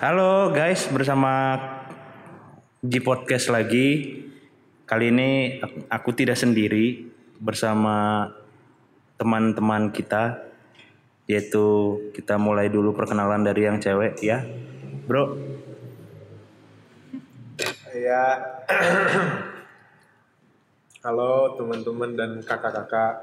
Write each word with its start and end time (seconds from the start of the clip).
Halo 0.00 0.48
guys, 0.48 0.88
bersama 0.88 1.60
G 2.80 3.04
Podcast 3.04 3.52
lagi. 3.52 4.16
Kali 4.88 5.12
ini 5.12 5.60
aku- 5.92 6.16
tidak 6.16 6.40
sendiri 6.40 7.04
bersama 7.36 8.24
teman-teman 9.20 9.92
kita 9.92 10.40
yaitu 11.28 12.00
kita 12.16 12.40
mulai 12.40 12.72
dulu 12.72 12.96
perkenalan 12.96 13.44
dari 13.44 13.68
yang 13.68 13.76
cewek 13.76 14.16
ya. 14.24 14.40
Bro, 15.04 15.36
Ya, 17.92 18.40
halo 21.04 21.60
teman-teman 21.60 22.16
dan 22.16 22.40
kakak-kakak 22.40 23.20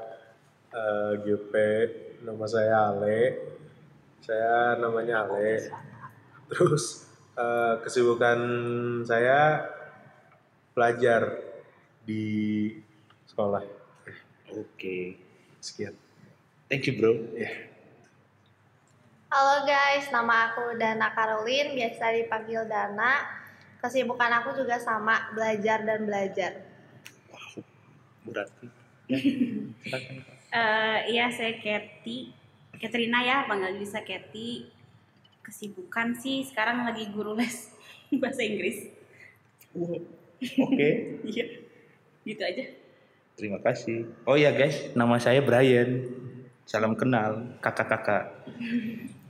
eh, 0.70 1.12
GP, 1.26 1.52
nama 2.22 2.46
saya 2.46 2.94
Ale. 2.94 3.34
Saya 4.22 4.78
namanya 4.78 5.26
Ale. 5.26 5.87
Terus 6.48 7.04
eh, 7.36 7.74
kesibukan 7.84 8.40
saya 9.04 9.68
belajar 10.72 11.44
di 12.08 12.72
sekolah. 13.28 13.62
oke. 14.52 14.96
Sekian. 15.60 15.92
Thank 16.72 16.88
you 16.88 16.96
bro. 16.96 17.12
Halo 19.28 19.68
guys, 19.68 20.08
nama 20.08 20.52
aku 20.52 20.80
Dana 20.80 21.12
Karolin, 21.12 21.76
biasa 21.76 22.16
dipanggil 22.16 22.64
Dana. 22.64 23.28
Kesibukan 23.84 24.32
aku 24.40 24.56
juga 24.56 24.80
sama, 24.80 25.28
belajar 25.36 25.84
dan 25.84 26.08
belajar. 26.08 26.64
Berarti. 28.24 28.66
Ya, 29.08 29.18
silakan. 29.84 30.16
Eh, 30.48 31.12
iya 31.12 31.28
saya 31.28 31.60
Kathy 31.60 32.32
Katrina 32.80 33.20
ya 33.20 33.44
panggil 33.44 33.76
bisa 33.76 34.00
Kathy 34.00 34.72
kesibukan 35.48 36.12
sih 36.12 36.44
sekarang 36.44 36.84
lagi 36.84 37.08
guru 37.08 37.32
les 37.32 37.72
bahasa 38.20 38.44
Inggris 38.44 38.92
Oke. 39.72 40.04
iya 41.32 41.46
gitu 42.28 42.42
aja 42.44 42.64
Terima 43.38 43.62
kasih. 43.62 44.02
Oh 44.26 44.34
ya 44.34 44.50
guys, 44.50 44.90
nama 44.98 45.14
saya 45.22 45.38
Brian. 45.38 46.10
Salam 46.66 46.98
kenal, 46.98 47.54
kakak-kakak. 47.62 48.34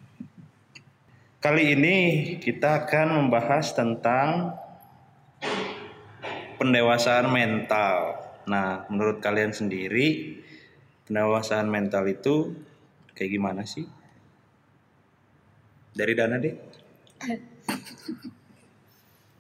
Kali 1.44 1.77
ini 1.77 1.97
kita 2.41 2.88
akan 2.88 3.20
membahas 3.20 3.77
tentang 3.77 4.56
pendewasaan 6.56 7.28
mental. 7.28 8.16
Nah, 8.48 8.88
menurut 8.88 9.20
kalian 9.20 9.53
sendiri, 9.53 10.41
pendewasaan 11.05 11.69
mental 11.69 12.08
itu 12.08 12.56
kayak 13.12 13.36
gimana 13.36 13.69
sih? 13.69 13.84
Dari 15.98 16.14
Dana 16.14 16.38
deh. 16.38 16.54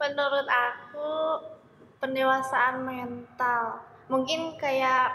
Menurut 0.02 0.46
aku, 0.50 1.10
pendewasaan 2.02 2.82
mental 2.82 3.78
mungkin 4.10 4.58
kayak 4.58 5.14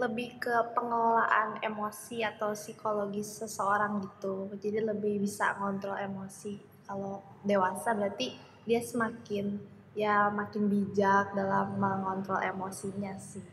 lebih 0.00 0.40
ke 0.40 0.54
pengelolaan 0.72 1.60
emosi 1.60 2.24
atau 2.24 2.56
psikologis 2.56 3.44
seseorang 3.44 4.00
gitu. 4.00 4.48
Jadi 4.56 4.80
lebih 4.80 5.20
bisa 5.20 5.52
ngontrol 5.60 6.00
emosi. 6.00 6.56
Kalau 6.88 7.20
dewasa 7.44 7.92
berarti 7.92 8.32
dia 8.64 8.80
semakin 8.80 9.60
ya 9.92 10.32
makin 10.32 10.70
bijak 10.72 11.36
dalam 11.36 11.76
mengontrol 11.76 12.40
emosinya 12.40 13.12
sih. 13.20 13.44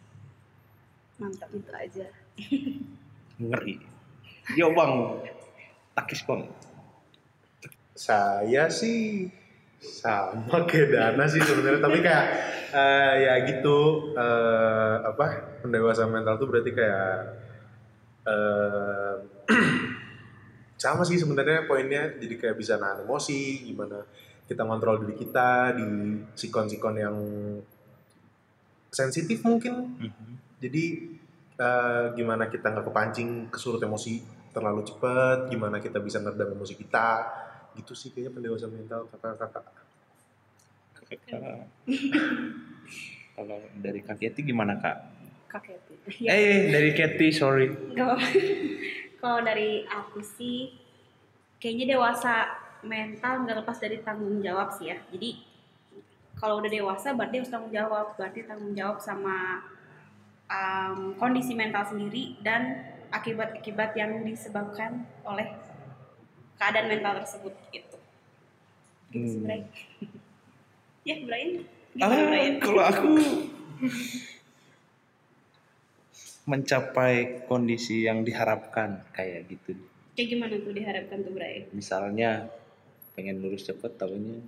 mantap 1.20 1.50
Gitu 1.52 1.72
aja. 1.74 2.08
Ngeri. 3.42 3.82
Yo 4.56 4.72
bang, 4.72 5.20
takis 5.98 6.24
bang. 6.24 6.48
Saya 7.98 8.70
sih 8.70 9.26
sama 9.82 10.62
kayak 10.70 10.94
Dana 10.94 11.26
sih 11.26 11.42
sebenarnya, 11.42 11.82
tapi 11.82 12.00
kayak 12.00 12.26
eh, 12.72 13.14
ya 13.26 13.34
gitu 13.50 14.14
eh, 14.14 14.96
apa 15.02 15.58
pendewasaan 15.62 16.14
mental 16.14 16.38
tuh 16.38 16.48
berarti 16.48 16.72
kayak 16.72 17.14
eh, 18.24 19.16
sama 20.78 21.02
sih 21.02 21.18
sebenarnya 21.18 21.66
poinnya 21.66 22.14
jadi 22.16 22.36
kayak 22.38 22.56
bisa 22.56 22.78
nahan 22.78 23.02
emosi, 23.02 23.66
gimana 23.66 24.06
kita 24.46 24.62
ngontrol 24.62 25.02
diri 25.02 25.18
kita 25.18 25.74
di 25.74 25.88
sikon-sikon 26.34 26.96
yang 26.96 27.18
sensitif 28.90 29.44
mungkin 29.44 29.74
Mhm. 29.98 30.34
jadi 30.58 30.86
eh, 31.58 32.06
gimana 32.14 32.46
kita 32.48 32.70
nggak 32.70 32.86
kepancing 32.86 33.50
kesurut 33.50 33.82
emosi 33.82 34.22
terlalu 34.54 34.86
cepat, 34.86 35.50
gimana 35.50 35.78
kita 35.78 35.98
bisa 35.98 36.18
meredam 36.18 36.54
emosi 36.54 36.74
kita, 36.74 37.26
gitu 37.78 37.94
sih 37.94 38.10
kayaknya 38.12 38.34
pendewasaan 38.34 38.74
mental 38.74 39.06
kakak-kakak. 39.14 39.66
Kakak. 40.98 41.70
Kalau 43.38 43.60
dari 43.78 44.02
Kak 44.02 44.18
Yeti 44.18 44.42
gimana 44.42 44.82
Kak? 44.82 44.98
Kak 45.48 45.62
Kathy 45.64 46.26
ya 46.26 46.34
Eh, 46.34 46.74
dari 46.74 46.92
Katy, 46.98 47.30
sorry. 47.30 47.70
kalau 49.22 49.42
dari 49.42 49.84
aku 49.90 50.22
sih 50.22 50.78
kayaknya 51.58 51.98
dewasa 51.98 52.48
mental 52.86 53.44
nggak 53.44 53.66
lepas 53.66 53.78
dari 53.82 54.00
tanggung 54.06 54.40
jawab 54.40 54.70
sih 54.78 54.94
ya 54.94 54.98
jadi 55.10 55.42
kalau 56.38 56.62
udah 56.62 56.70
dewasa 56.70 57.18
berarti 57.18 57.42
harus 57.42 57.52
tanggung 57.52 57.74
jawab 57.74 58.14
berarti 58.14 58.46
tanggung 58.46 58.78
jawab 58.78 59.02
sama 59.02 59.66
um, 60.46 61.18
kondisi 61.18 61.58
mental 61.58 61.82
sendiri 61.90 62.38
dan 62.46 62.94
akibat-akibat 63.10 63.98
yang 63.98 64.22
disebabkan 64.22 65.08
oleh 65.26 65.50
keadaan 66.58 66.88
mental 66.88 67.14
tersebut 67.18 67.54
gitu 67.70 67.98
gitu 69.10 69.26
sih 69.26 69.40
Hmm. 69.40 69.64
Ya 71.08 71.16
Brian 71.22 71.64
Ah, 71.98 72.12
Brian 72.12 72.60
kalau 72.60 72.84
aku 72.84 73.10
mencapai 76.46 77.44
kondisi 77.44 78.04
yang 78.04 78.24
diharapkan 78.24 79.04
kayak 79.12 79.48
gitu. 79.48 79.76
kayak 80.14 80.28
gimana 80.30 80.56
tuh 80.58 80.72
diharapkan 80.72 81.18
tuh 81.22 81.32
Brian 81.32 81.64
Misalnya 81.72 82.48
pengen 83.14 83.40
lulus 83.40 83.66
cepet 83.66 83.96
tahunya 83.96 84.40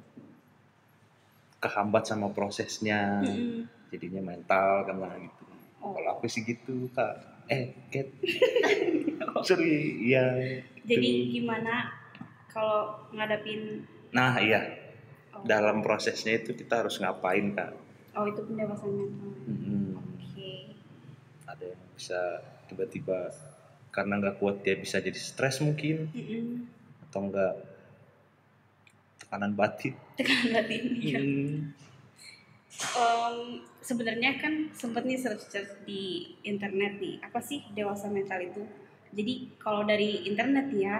kehambat 1.59 2.03
sama 2.06 2.31
prosesnya, 2.31 3.19
Mm-mm. 3.19 3.68
jadinya 3.92 4.24
mental 4.25 4.86
karena 4.86 5.12
gitu. 5.18 5.44
Oh. 5.80 5.92
Kalau 5.92 6.09
aku 6.16 6.25
sih 6.25 6.44
gitu 6.44 6.88
kak. 6.92 7.19
Eh, 7.50 7.74
Kat. 7.90 8.08
Sorry, 9.48 10.00
ya. 10.06 10.24
jadi 10.86 11.09
gimana 11.30 11.99
kalau 12.50 12.98
ngadapin 13.14 13.86
Nah 14.10 14.42
iya, 14.42 14.66
oh, 15.38 15.46
dalam 15.46 15.86
prosesnya 15.86 16.42
itu 16.42 16.58
kita 16.58 16.82
harus 16.82 16.98
ngapain 16.98 17.54
kak? 17.54 17.78
oh 18.18 18.26
itu 18.28 18.42
pendewasaan 18.44 18.94
mental 19.00 19.30
Mm-mm. 19.48 19.96
oke 19.96 20.52
ada 21.46 21.64
yang 21.66 21.84
bisa 21.96 22.20
tiba-tiba 22.68 23.32
karena 23.90 24.22
nggak 24.22 24.38
kuat 24.42 24.62
dia 24.62 24.76
bisa 24.78 25.00
jadi 25.02 25.16
stres 25.18 25.62
mungkin 25.64 26.10
Mm-mm. 26.12 26.68
atau 27.10 27.20
enggak 27.30 27.54
tekanan 29.24 29.54
batin 29.54 29.94
tekanan 30.20 30.50
batin 30.58 30.84
ya. 31.00 31.20
Hmm. 31.22 31.58
Em, 32.80 33.38
sebenarnya 33.84 34.40
kan 34.40 34.72
sempet 34.72 35.04
nih 35.04 35.20
search 35.20 35.52
search 35.52 35.74
di 35.84 36.34
internet 36.48 37.02
nih 37.02 37.20
apa 37.20 37.40
sih 37.44 37.66
dewasa 37.76 38.08
mental 38.08 38.40
itu 38.40 38.64
jadi 39.10 39.34
kalau 39.58 39.86
dari 39.86 40.26
internet 40.30 40.70
ya. 40.74 40.98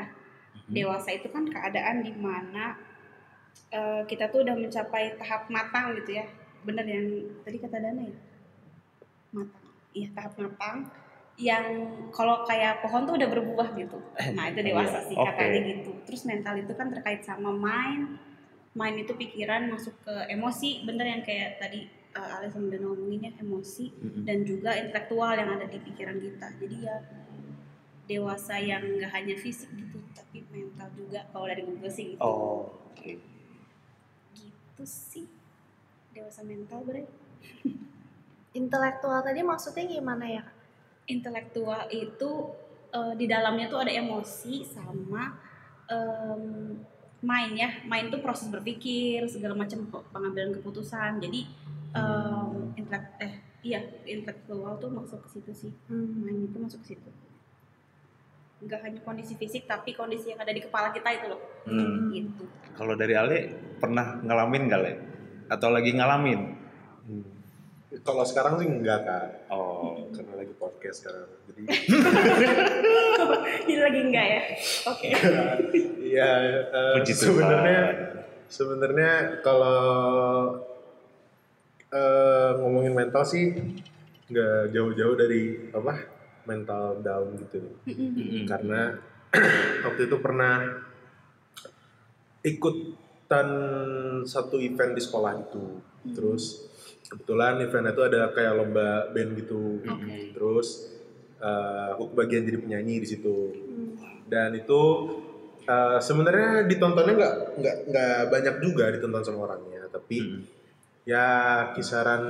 Dewasa 0.70 1.10
itu 1.12 1.28
kan 1.30 1.44
keadaan 1.50 2.06
di 2.06 2.14
mana 2.14 2.78
eh, 3.70 4.02
kita 4.06 4.30
tuh 4.30 4.46
udah 4.46 4.56
mencapai 4.56 5.18
tahap 5.18 5.50
matang 5.50 5.98
gitu 5.98 6.22
ya. 6.22 6.26
Bener 6.62 6.86
yang 6.86 7.06
tadi 7.42 7.58
kata 7.58 7.78
Dana 7.78 8.02
ya? 8.06 8.18
Matang. 9.34 9.66
Iya 9.94 10.08
tahap 10.14 10.34
matang 10.38 10.78
yang 11.40 11.66
kalau 12.12 12.44
kayak 12.44 12.84
pohon 12.84 13.08
tuh 13.08 13.16
udah 13.16 13.30
berbuah 13.32 13.72
gitu. 13.80 13.96
Nah 14.36 14.52
itu 14.52 14.60
dewasa 14.60 15.00
Iya, 15.02 15.08
sih 15.08 15.16
oke. 15.16 15.28
katanya 15.34 15.60
gitu. 15.72 15.92
Terus 16.04 16.22
mental 16.28 16.56
itu 16.60 16.74
kan 16.76 16.88
terkait 16.92 17.24
sama 17.24 17.50
mind 17.50 18.20
mind 18.76 19.08
itu 19.08 19.16
pikiran 19.16 19.72
masuk 19.72 19.96
ke 20.04 20.16
emosi. 20.30 20.84
Bener 20.84 21.08
yang 21.08 21.24
kayak 21.24 21.58
tadi 21.64 21.88
uh, 22.14 22.36
Ale 22.38 22.52
sama 22.52 22.68
Dana 22.68 22.92
ngomongin 22.92 23.32
ya 23.32 23.32
emosi 23.40 23.88
Mm-mm. 23.98 24.24
dan 24.28 24.44
juga 24.44 24.76
intelektual 24.76 25.34
yang 25.40 25.50
ada 25.56 25.66
di 25.72 25.80
pikiran 25.80 26.20
kita. 26.20 26.48
Jadi 26.60 26.76
ya 26.84 26.96
dewasa 28.10 28.58
yang 28.60 28.84
nggak 28.84 29.12
hanya 29.14 29.36
fisik 29.38 29.70
gitu 29.78 30.02
juga 30.96 31.26
kalau 31.32 31.46
dari 31.46 31.62
Google 31.66 31.92
sih 31.92 32.16
gitu. 32.16 32.22
Oh 32.22 32.70
oke. 32.92 33.12
Gitu 34.36 34.84
sih. 34.86 35.28
Dewasa 36.16 36.42
mental 36.46 36.82
bre. 36.84 37.04
Intelektual 38.60 39.22
tadi 39.22 39.42
maksudnya 39.46 39.86
gimana 39.86 40.26
ya? 40.26 40.44
Intelektual 41.10 41.90
itu 41.90 42.54
eh, 42.94 43.14
di 43.18 43.26
dalamnya 43.26 43.70
tuh 43.70 43.80
ada 43.86 43.94
emosi 43.94 44.66
sama 44.66 45.38
em, 45.90 46.76
mind 47.22 47.56
ya. 47.58 47.70
Mind 47.86 48.10
itu 48.14 48.18
proses 48.22 48.50
berpikir 48.50 49.26
segala 49.30 49.54
macam 49.54 49.86
pengambilan 50.14 50.54
keputusan. 50.58 51.22
Jadi 51.22 51.46
em, 51.94 52.74
intelek 52.78 53.06
eh 53.22 53.34
iya 53.62 53.84
intelektual 54.08 54.80
tuh 54.80 54.90
masuk 54.90 55.20
ke 55.28 55.30
situ 55.38 55.52
sih. 55.54 55.72
Hmm. 55.92 56.26
mind 56.26 56.50
itu 56.50 56.58
masuk 56.58 56.82
ke 56.84 56.96
situ 56.96 57.12
nggak 58.60 58.80
hanya 58.82 59.00
kondisi 59.02 59.34
fisik 59.34 59.64
tapi 59.64 59.92
kondisi 59.92 60.30
yang 60.30 60.40
ada 60.40 60.52
di 60.52 60.60
kepala 60.60 60.90
kita 60.90 61.08
itu 61.10 61.26
loh 61.28 61.40
Hmm. 61.64 62.10
gitu 62.10 62.44
Kalau 62.74 62.94
dari 62.94 63.14
Ale 63.14 63.38
pernah 63.76 64.18
ngalamin 64.18 64.64
gak 64.66 64.82
Le? 64.82 64.92
Atau 65.48 65.70
lagi 65.70 65.92
ngalamin? 65.92 66.42
Hmm. 67.04 67.26
Kalau 68.00 68.22
sekarang 68.22 68.56
sih 68.56 68.68
enggak 68.68 69.02
kak, 69.02 69.26
Oh. 69.50 70.08
karena 70.10 70.34
lagi 70.38 70.54
podcast 70.54 71.04
sekarang. 71.04 71.26
Jadi 71.48 71.62
jadi 73.66 73.82
lagi 73.82 74.00
enggak 74.02 74.26
ya 74.26 74.42
oke 74.86 75.08
Iya, 76.10 76.30
eh, 76.70 76.94
Puji 76.98 77.14
Tuhan. 77.14 77.22
sebenarnya 77.30 77.82
sebenarnya 78.48 79.12
kalau 79.40 79.82
eh, 81.90 82.50
ngomongin 82.56 82.94
mental 82.94 83.24
sih 83.24 83.54
nggak 84.28 84.70
jauh-jauh 84.72 85.16
dari 85.16 85.42
apa 85.70 85.94
mental 86.50 86.98
down 87.06 87.38
gitu. 87.38 87.62
Karena 88.50 88.98
waktu 89.86 90.02
itu 90.10 90.18
pernah 90.18 90.66
ikutan 92.42 93.48
satu 94.26 94.58
event 94.58 94.98
di 94.98 95.02
sekolah 95.02 95.34
itu. 95.38 95.66
Terus 96.18 96.66
kebetulan 97.06 97.62
event 97.62 97.94
itu 97.94 98.02
ada 98.02 98.34
kayak 98.34 98.54
lomba 98.58 99.14
band 99.14 99.32
gitu. 99.38 99.78
Oke. 99.86 100.34
Terus 100.34 100.68
eh, 101.40 101.86
aku 101.96 102.12
kebagian 102.12 102.44
jadi 102.44 102.60
penyanyi 102.60 103.00
di 103.00 103.08
situ 103.08 103.38
Hmm. 103.70 103.96
dan 104.28 104.52
itu 104.54 104.82
uh, 105.64 105.98
sebenarnya 105.98 106.68
ditontonnya 106.68 107.16
nggak 107.16 107.36
nggak 107.58 107.76
nggak 107.88 108.20
banyak 108.28 108.56
juga 108.60 108.92
ditonton 108.92 109.24
sama 109.24 109.48
orangnya 109.48 109.88
tapi 109.88 110.18
Hmm. 110.20 110.44
Ya 111.10 111.28
kisaran 111.74 112.22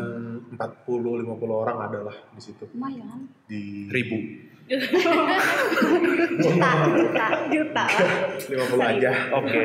40 0.55 0.55
50 0.55 1.27
orang 1.51 1.77
adalah 1.83 2.15
di 2.31 2.39
situ. 2.39 2.63
Lumayan. 2.71 3.27
Di 3.43 3.91
Ribu. 3.91 4.17
Juta, 6.39 6.71
juta. 6.93 7.25
juta 7.49 7.85
lah. 7.89 8.05
50 8.37 8.91
aja. 8.95 9.11
Oke. 9.41 9.61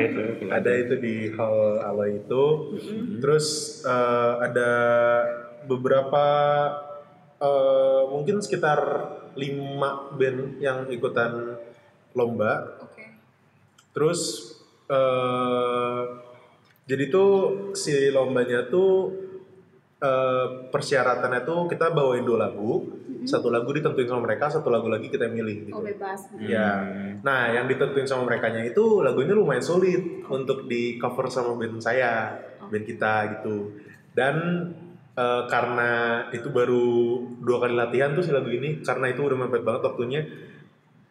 ada 0.49 0.71
itu 0.73 0.97
di 0.97 1.29
hall 1.37 1.77
Aloy 1.79 2.25
itu. 2.25 2.73
Terus 3.21 3.79
uh, 3.85 4.41
ada 4.41 4.71
beberapa 5.69 6.25
uh, 7.37 8.09
mungkin 8.09 8.41
sekitar 8.41 8.81
5 9.37 10.17
band 10.17 10.57
yang 10.57 10.89
ikutan 10.89 11.61
lomba. 12.17 12.81
Oke. 12.81 13.13
Terus 13.93 14.51
eh 14.89 16.24
jadi 16.85 17.09
tuh 17.09 17.29
si 17.73 18.13
lombanya 18.13 18.69
tuh 18.69 19.09
eh 19.95 20.47
persyaratannya 20.69 21.41
tuh 21.47 21.65
kita 21.65 21.89
bawain 21.95 22.21
dua 22.21 22.45
lagu, 22.49 22.83
satu 23.25 23.49
lagu 23.49 23.73
ditentuin 23.73 24.05
sama 24.05 24.27
mereka, 24.27 24.51
satu 24.51 24.69
lagu 24.69 24.85
lagi 24.91 25.09
kita 25.09 25.25
milih 25.31 25.71
gitu. 25.71 25.79
oh 25.79 25.81
bebas 25.81 26.29
Ya. 26.45 26.83
Nah, 27.25 27.49
yang 27.49 27.65
ditentuin 27.65 28.05
sama 28.05 28.29
mereka 28.29 28.53
itu 28.61 29.01
lagunya 29.01 29.33
lumayan 29.33 29.63
sulit 29.65 30.21
untuk 30.29 30.69
di 30.69 31.01
cover 31.01 31.25
sama 31.31 31.57
band 31.57 31.81
saya, 31.81 32.37
band 32.69 32.85
kita 32.85 33.39
gitu. 33.39 33.71
Dan 34.13 34.35
eh, 35.15 35.43
karena 35.49 35.91
itu 36.35 36.51
baru 36.51 37.23
dua 37.41 37.65
kali 37.65 37.73
latihan 37.73 38.13
tuh 38.13 38.21
si 38.21 38.35
lagu 38.35 38.51
ini, 38.51 38.83
karena 38.83 39.09
itu 39.09 39.25
udah 39.25 39.37
mepet 39.47 39.63
banget 39.65 39.81
waktunya. 39.89 40.21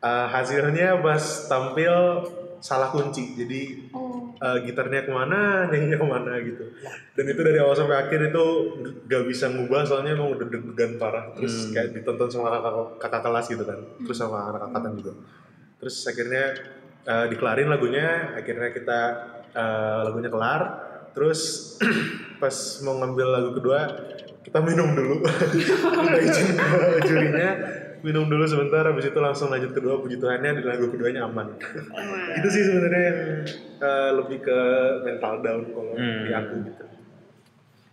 eh, 0.05 0.27
hasilnya 0.29 1.01
pas 1.01 1.49
tampil 1.49 2.21
salah 2.61 2.93
kunci, 2.93 3.33
jadi 3.33 3.89
oh 3.97 4.04
eh, 4.45 4.59
gitarnya 4.63 5.09
ke 5.09 5.13
mana, 5.13 5.41
nyanyinya 5.73 5.97
ke 5.97 6.07
mana 6.07 6.33
gitu. 6.45 6.65
Dan 7.17 7.25
itu 7.27 7.41
dari 7.41 7.59
awal 7.59 7.73
sampai 7.73 7.97
akhir 7.97 8.21
itu 8.29 8.45
gak 9.09 9.25
bisa 9.25 9.49
ngubah 9.49 9.83
soalnya 9.83 10.13
emang 10.13 10.37
udah 10.37 10.47
deg-degan 10.47 11.01
parah. 11.01 11.33
Terus 11.33 11.69
Hmm. 11.69 11.73
kayak 11.73 11.89
ditonton 11.97 12.29
sama 12.29 12.53
kakak, 12.53 12.75
kakak 13.01 13.23
kelas 13.25 13.47
gitu 13.49 13.65
kan, 13.65 13.81
terus 14.05 14.19
sama 14.21 14.53
anak 14.53 14.69
angkatan 14.69 14.93
juga. 15.01 15.13
Terus 15.81 15.97
akhirnya 16.05 16.45
eh, 17.05 17.27
dikelarin 17.29 17.69
lagunya, 17.69 18.37
akhirnya 18.37 18.69
kita 18.71 19.01
eh, 19.53 19.99
lagunya 20.05 20.29
kelar. 20.29 20.63
Terus 21.15 21.41
pas 22.43 22.57
mau 22.83 22.99
ngambil 22.99 23.27
lagu 23.31 23.51
kedua, 23.55 23.81
kita 24.43 24.59
minum 24.61 24.93
dulu. 24.93 25.23
Kita 25.95 26.21
izin 26.21 26.49
ke 26.53 26.79
jurinya, 27.07 27.49
minum 28.05 28.29
dulu 28.29 28.45
sebentar, 28.45 28.85
habis 28.85 29.07
itu 29.07 29.17
langsung 29.19 29.49
lanjut 29.49 29.73
kedua 29.73 29.97
puji 29.97 30.17
Tuhannya 30.17 30.51
dan 30.55 30.65
lagu 30.67 30.87
keduanya 30.87 31.25
aman. 31.25 31.57
itu 32.35 32.49
sih 32.49 32.63
sebenarnya 32.63 33.03
yang 33.03 33.19
eh, 33.81 34.11
lebih 34.15 34.39
ke 34.41 34.59
mental 35.03 35.41
down 35.41 35.65
kalau 35.67 35.93
Hmm. 35.95 36.23
di 36.23 36.33
aku 36.33 36.55
gitu. 36.65 36.85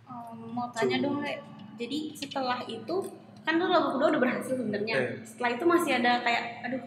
Em, 0.04 0.38
mau 0.50 0.68
tanya 0.70 0.96
dong 0.98 1.18
Le 1.18 1.40
jadi 1.74 1.98
setelah 2.14 2.60
itu 2.62 2.96
kan 3.40 3.56
lu 3.56 3.66
lagu 3.66 3.88
kedua 3.90 4.08
udah 4.10 4.20
berhasil 4.20 4.52
sebenarnya 4.52 4.94
Eh. 4.94 5.08
setelah 5.22 5.50
itu 5.50 5.64
masih 5.64 5.92
ada 5.94 6.20
kayak 6.20 6.42
aduh 6.62 6.82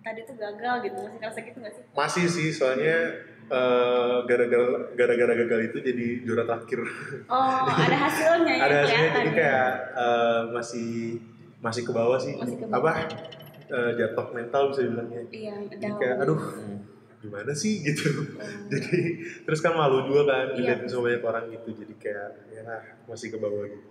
tadi 0.00 0.20
tuh 0.22 0.32
gagal 0.34 0.74
gitu 0.82 0.96
masih 0.98 1.18
ngerasa 1.18 1.38
gitu 1.42 1.58
gak 1.58 1.72
sih 1.72 1.84
Masih 1.92 2.24
sih 2.26 2.48
soalnya 2.50 2.96
eh, 3.44 4.16
gara-gara 4.24 4.68
gara-gara 4.94 5.32
gagal 5.36 5.60
itu 5.66 5.78
jadi 5.82 6.06
juara 6.22 6.46
terakhir. 6.46 6.86
oh 7.26 7.66
ada 7.66 7.96
hasilnya 7.98 8.52
ya 8.52 8.62
Ada 8.64 8.76
hasilnya 8.78 9.08
jadi 9.12 9.30
kayak 9.34 9.70
eh, 9.92 10.40
masih 10.50 10.90
masih 11.60 11.82
ke 11.82 11.92
bawah 11.92 12.16
sih. 12.16 12.34
Masih 12.34 12.56
ke 12.56 12.64
bawah. 12.64 12.80
Apa 12.80 12.90
eh, 13.68 13.90
jatuh 13.94 14.26
mental 14.30 14.62
bisa 14.68 14.80
dibilangnya. 14.82 15.22
iya 15.30 15.54
Jadi 15.68 15.84
down. 15.84 15.96
kayak 15.96 16.16
aduh 16.18 16.42
gimana 17.20 17.52
sih 17.52 17.78
gitu. 17.86 18.08
jadi 18.66 18.96
terus 19.44 19.60
kan 19.60 19.74
malu 19.74 20.02
juga 20.02 20.24
kan 20.26 20.46
Iya. 20.50 20.56
dilihatin 20.74 20.88
sama 20.88 21.02
banyak 21.06 21.22
orang 21.22 21.44
gitu. 21.50 21.68
Jadi 21.76 21.94
kayak 21.96 22.28
ya 22.48 22.62
masih 23.04 23.28
ke 23.28 23.38
bawah 23.38 23.64
gitu. 23.64 23.90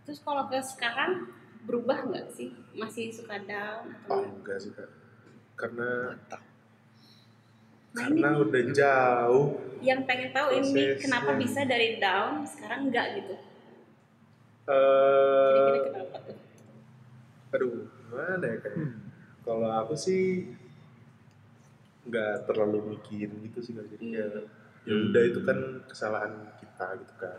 terus 0.00 0.18
kalau 0.20 0.46
ke 0.46 0.58
sekarang 0.58 1.28
berubah 1.60 2.02
nggak 2.04 2.26
sih 2.28 2.50
masih 2.72 3.10
suka 3.10 3.36
down 3.40 3.84
Oh 4.06 4.16
atau 4.16 4.30
enggak 4.32 4.58
sih 4.58 4.70
kak. 4.70 4.88
Karena 5.54 6.16
Nah, 7.90 8.06
ini 8.06 8.22
karena 8.22 8.38
udah 8.38 8.62
jauh 8.70 9.46
yang 9.80 10.06
pengen 10.06 10.30
tahu 10.30 10.54
ini 10.54 10.62
Prosesnya. 10.62 11.02
kenapa 11.02 11.30
bisa 11.34 11.60
dari 11.64 11.98
down 11.98 12.46
sekarang 12.46 12.86
enggak 12.86 13.18
gitu 13.18 13.34
eh 14.64 15.50
kira-kira 15.50 15.82
kenapa 15.90 16.16
tuh 16.22 16.36
aduh 17.50 17.72
gimana 18.06 18.44
ya 18.44 18.56
kayak 18.58 18.78
kalau 19.42 19.70
aku 19.72 19.94
sih 19.94 20.46
nggak 22.06 22.46
terlalu 22.46 22.96
mikirin 22.96 23.30
gitu 23.44 23.58
sih 23.60 23.72
Kak. 23.74 23.86
jadi 23.90 24.06
ya 24.16 24.26
ya 24.80 24.94
udah 24.96 25.22
itu 25.22 25.40
kan 25.44 25.58
kesalahan 25.84 26.32
kita 26.56 26.86
gitu 26.96 27.14
kan 27.18 27.36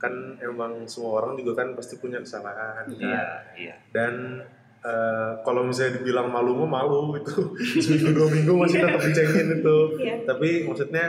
kan 0.00 0.14
emang 0.40 0.88
semua 0.88 1.20
orang 1.20 1.36
juga 1.36 1.60
kan 1.60 1.76
pasti 1.76 2.00
punya 2.00 2.18
kesalahan 2.18 2.88
kan 2.88 2.96
Iya, 2.96 3.24
iya. 3.54 3.74
dan 3.92 4.40
eh, 4.80 5.32
kalau 5.44 5.68
misalnya 5.68 6.00
dibilang 6.00 6.32
malu 6.32 6.56
mah 6.64 6.80
malu 6.80 7.12
itu 7.14 7.52
seminggu 7.84 8.16
dua 8.16 8.28
minggu 8.32 8.52
masih 8.56 8.80
tetap 8.80 9.00
dicengin 9.04 9.60
itu 9.60 9.78
Iya. 10.00 10.14
tapi 10.24 10.64
maksudnya 10.64 11.04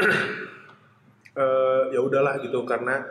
eh, 1.36 1.82
ya 1.92 2.00
udahlah 2.00 2.40
gitu 2.40 2.64
karena 2.64 3.04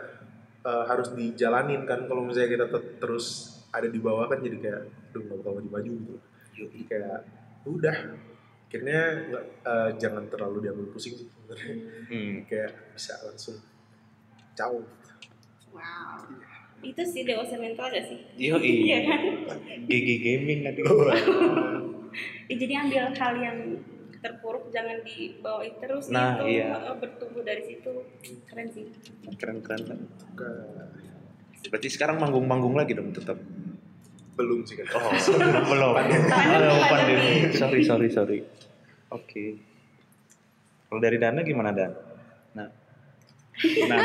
eh, 0.60 0.84
harus 0.84 1.14
dijalanin 1.14 1.86
kan. 1.86 2.04
Kalau 2.04 2.26
misalnya 2.26 2.50
kita 2.50 2.66
terus 2.98 3.49
ada 3.70 3.86
di 3.86 3.98
bawah 3.98 4.26
kan 4.26 4.38
jadi 4.38 4.56
kayak 4.58 4.80
aduh 5.08 5.22
nggak 5.22 5.38
bakal 5.38 5.52
maju-maju 5.56 5.90
gitu 5.92 6.14
jadi 6.56 6.78
kayak 6.86 7.18
udah 7.64 7.96
akhirnya 8.64 9.00
nggak 9.26 9.44
eh, 9.62 9.90
jangan 9.96 10.24
terlalu 10.26 10.56
diambil 10.62 10.86
pusing 10.88 11.14
sih 11.14 11.26
sebenarnya 11.26 11.74
Hmm. 12.06 12.34
kayak 12.44 12.70
bisa 12.92 13.14
langsung 13.20 13.58
jauh 14.52 14.82
wow 15.70 16.22
itu 16.80 17.02
sih 17.04 17.22
dewasa 17.22 17.54
mental 17.54 17.86
gak 17.86 18.04
sih 18.04 18.18
Yo, 18.34 18.56
iya 18.56 19.04
kan 19.04 19.20
GG 19.84 20.08
Gaming 20.18 20.60
tadi. 20.62 20.80
Ya, 22.48 22.56
jadi 22.56 22.74
ambil 22.80 23.04
hal 23.12 23.34
yang 23.36 23.58
terpuruk 24.16 24.68
jangan 24.68 25.00
dibawain 25.00 25.76
terus 25.76 26.08
Nah, 26.08 26.36
gitu 26.36 26.56
iya. 26.56 26.92
Bertumbuh 26.94 27.40
dari 27.40 27.62
situ 27.62 27.92
keren 28.44 28.68
sih 28.68 28.88
Keren 29.36 29.60
keren. 29.60 29.80
kan? 29.84 29.98
Ke- 30.34 30.88
Berarti 31.68 31.88
sekarang 31.88 32.16
manggung-manggung 32.18 32.72
lagi 32.72 32.92
dong 32.92 33.12
tetap. 33.12 33.36
Belum 34.36 34.62
sih 34.64 34.78
kan 34.78 34.86
Oh, 34.94 35.10
belum. 35.68 35.92
Pandemi, 35.94 36.68
Oh, 36.70 36.84
pandemi. 36.88 37.30
Sorry, 37.54 37.82
sorry, 37.84 38.08
sorry. 38.08 38.38
Oke. 39.10 39.58
Kalau 40.88 41.00
dari 41.02 41.18
Dana 41.18 41.40
gimana 41.42 41.70
Dan? 41.70 41.92
Nah, 42.54 42.66
nah, 43.86 43.98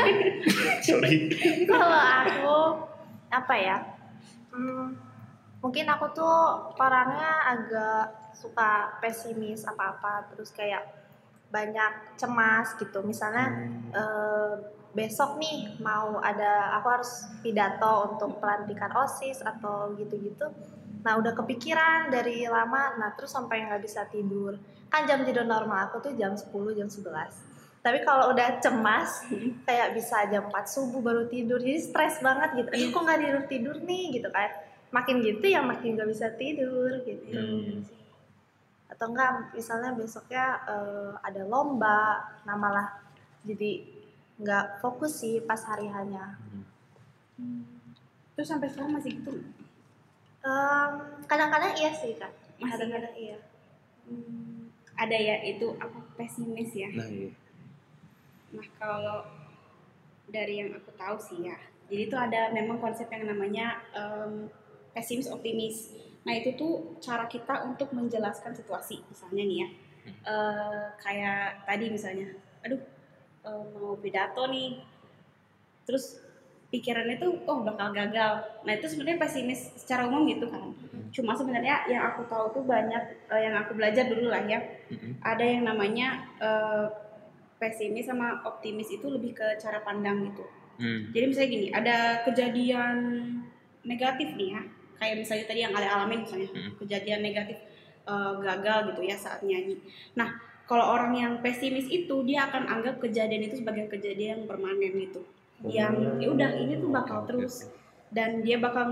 sorry. 0.86 1.30
Kalau 1.66 1.90
aku 1.90 2.58
apa 3.30 3.54
ya? 3.58 3.76
Hmm, 4.54 4.94
mungkin 5.62 5.86
aku 5.90 6.06
tuh 6.14 6.36
orangnya 6.78 7.42
agak 7.42 8.04
suka 8.36 9.00
pesimis 9.00 9.64
apa-apa 9.66 10.30
terus 10.30 10.52
kayak 10.54 10.84
banyak 11.50 12.18
cemas 12.20 12.76
gitu. 12.78 13.02
Misalnya 13.02 13.46
eh, 13.90 14.52
besok 14.96 15.36
nih 15.36 15.76
mau 15.84 16.16
ada 16.24 16.72
aku 16.80 16.88
harus 16.88 17.28
pidato 17.44 18.08
untuk 18.08 18.40
pelantikan 18.40 18.88
OSIS 18.96 19.44
atau 19.44 19.92
gitu-gitu. 20.00 20.48
Nah 21.04 21.20
udah 21.20 21.36
kepikiran 21.36 22.08
dari 22.08 22.48
lama, 22.48 22.96
nah 22.96 23.12
terus 23.12 23.36
sampai 23.36 23.68
nggak 23.68 23.84
bisa 23.84 24.08
tidur. 24.08 24.56
Kan 24.88 25.04
jam 25.04 25.20
tidur 25.28 25.44
normal 25.44 25.92
aku 25.92 26.00
tuh 26.00 26.16
jam 26.16 26.32
10, 26.32 26.48
jam 26.72 26.88
11. 26.88 27.84
Tapi 27.84 28.02
kalau 28.02 28.32
udah 28.32 28.58
cemas, 28.58 29.28
kayak 29.68 29.92
bisa 29.92 30.24
jam 30.32 30.48
4 30.48 30.56
subuh 30.64 31.04
baru 31.04 31.28
tidur, 31.28 31.60
jadi 31.60 31.76
stres 31.76 32.18
banget 32.24 32.64
gitu. 32.64 32.70
Ih 32.72 32.88
kok 32.88 33.04
nggak 33.04 33.20
tidur-tidur 33.20 33.76
nih 33.84 34.16
gitu 34.16 34.32
kan. 34.32 34.48
Makin 34.96 35.20
gitu 35.20 35.44
ya 35.44 35.60
makin 35.60 36.00
nggak 36.00 36.08
bisa 36.08 36.32
tidur 36.40 37.04
gitu. 37.04 37.36
Hmm. 37.36 37.84
atau 38.86 39.12
enggak 39.12 39.52
misalnya 39.52 39.92
besoknya 39.98 40.62
eh, 40.62 41.10
ada 41.20 41.42
lomba 41.44 42.22
nah 42.46 42.54
malah 42.54 42.96
jadi 43.44 43.95
nggak 44.36 44.84
fokus 44.84 45.24
sih 45.24 45.40
pas 45.44 45.60
hari 45.64 45.88
hanya 45.88 46.36
Terus 48.36 48.48
sampai 48.52 48.68
sekarang 48.68 48.92
masih 48.92 49.16
gitu? 49.16 49.32
Em, 50.44 50.92
kadang-kadang 51.24 51.72
iya 51.76 51.92
sih 51.92 52.16
kak 52.20 52.32
Masih 52.60 52.72
kadang-kadang 52.76 53.14
iya 53.16 53.38
Hmm, 54.06 54.70
ada 54.94 55.18
ya 55.18 55.42
itu 55.42 55.74
apa 55.82 55.98
pesimis 56.14 56.70
ya. 56.78 56.86
Nah, 56.94 57.10
iya. 57.10 57.34
Nah 58.54 58.66
kalau 58.78 59.26
dari 60.30 60.62
yang 60.62 60.70
aku 60.78 60.94
tahu 60.94 61.18
sih 61.18 61.42
ya, 61.42 61.58
jadi 61.90 62.06
itu 62.06 62.14
ada 62.14 62.54
memang 62.54 62.78
konsep 62.78 63.10
yang 63.10 63.26
namanya 63.26 63.82
em, 63.98 64.46
pesimis 64.94 65.26
optimis. 65.26 65.90
Nah 66.22 66.38
itu 66.38 66.54
tuh 66.54 66.94
cara 67.02 67.26
kita 67.26 67.66
untuk 67.66 67.90
menjelaskan 67.90 68.54
situasi, 68.54 69.02
misalnya 69.10 69.42
nih 69.42 69.58
ya, 69.66 69.68
Eh, 70.06 70.84
kayak 71.02 71.66
tadi 71.66 71.90
misalnya, 71.90 72.30
aduh 72.62 72.78
eh, 73.46 73.62
mau 73.78 73.94
pidato 73.96 74.50
nih, 74.50 74.82
terus 75.86 76.18
pikirannya 76.66 77.22
tuh 77.22 77.46
oh 77.46 77.62
bakal 77.62 77.94
gagal. 77.94 78.42
Nah 78.66 78.72
itu 78.74 78.90
sebenarnya 78.90 79.22
pesimis 79.22 79.70
secara 79.78 80.10
umum 80.10 80.26
gitu 80.26 80.50
kan. 80.50 80.74
Cuma 81.14 81.32
sebenarnya 81.32 81.86
yang 81.86 82.02
aku 82.12 82.26
tahu 82.26 82.50
tuh 82.60 82.64
banyak 82.66 83.30
eh, 83.30 83.40
yang 83.46 83.54
aku 83.54 83.78
belajar 83.78 84.10
dulu 84.10 84.28
lah 84.28 84.42
ya, 84.44 84.58
Mm-mm. 84.90 85.22
ada 85.22 85.44
yang 85.46 85.62
namanya 85.62 86.26
eh, 86.42 86.86
pesimis 87.56 88.04
sama 88.04 88.44
optimis 88.44 88.92
itu 88.92 89.06
lebih 89.08 89.32
ke 89.32 89.56
cara 89.56 89.80
pandang 89.80 90.28
gitu. 90.28 90.44
Hmm. 90.76 91.08
Jadi 91.08 91.24
misalnya 91.24 91.50
gini, 91.56 91.66
ada 91.72 91.96
kejadian 92.28 92.96
negatif 93.80 94.36
nih 94.36 94.52
ya, 94.52 94.62
kayak 95.00 95.24
misalnya 95.24 95.44
tadi 95.48 95.64
yang 95.64 95.72
Ale 95.72 95.88
alamin 95.88 96.20
misalnya, 96.20 96.52
Hmm. 96.52 96.76
kejadian 96.76 97.24
negatif 97.24 97.56
eh, 98.04 98.32
gagal 98.44 98.92
gitu 98.92 99.00
ya 99.08 99.16
saat 99.16 99.40
nyanyi. 99.40 99.80
Nah, 100.20 100.36
kalau 100.66 100.82
orang 100.92 101.14
yang 101.14 101.32
pesimis 101.38 101.86
itu 101.86 102.26
dia 102.26 102.44
akan 102.44 102.66
anggap 102.66 102.98
kejadian 102.98 103.46
itu 103.46 103.62
sebagai 103.62 103.86
kejadian 103.86 104.42
yang 104.42 104.42
permanen 104.44 104.92
gitu, 104.98 105.22
yang 105.64 105.94
ya 106.18 106.28
udah 106.28 106.50
ini 106.54 106.74
tuh 106.76 106.90
bakal 106.90 107.22
terus. 107.24 107.70
dan 108.06 108.38
dia 108.38 108.58
bakal 108.58 108.86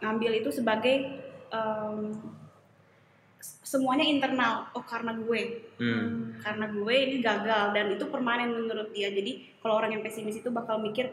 ngambil 0.00 0.30
itu 0.34 0.48
sebagai 0.48 1.20
s- 3.38 3.60
semuanya 3.62 4.04
internal. 4.04 4.68
Oh 4.72 4.82
karena 4.82 5.12
gue, 5.14 5.40
Hmm. 5.76 6.32
karena 6.40 6.66
gue 6.66 6.94
ini 6.94 7.16
gagal 7.20 7.72
dan 7.72 7.86
itu 7.88 8.04
permanen 8.06 8.50
menurut 8.50 8.88
dia. 8.90 9.08
Jadi 9.08 9.60
kalau 9.60 9.76
orang 9.76 9.92
yang 9.92 10.02
pesimis 10.02 10.36
itu 10.36 10.48
bakal 10.48 10.80
mikir 10.80 11.12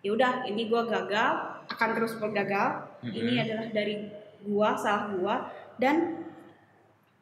ya 0.00 0.12
udah 0.12 0.44
ini 0.44 0.64
gue 0.64 0.82
gagal 0.86 1.30
akan 1.68 1.88
terus 1.92 2.16
bergagal 2.16 2.88
ini 3.02 3.36
Mm-mm. 3.36 3.44
adalah 3.44 3.66
dari 3.68 3.94
gua 4.40 4.72
salah 4.74 5.12
gua. 5.12 5.36
Dan 5.76 6.24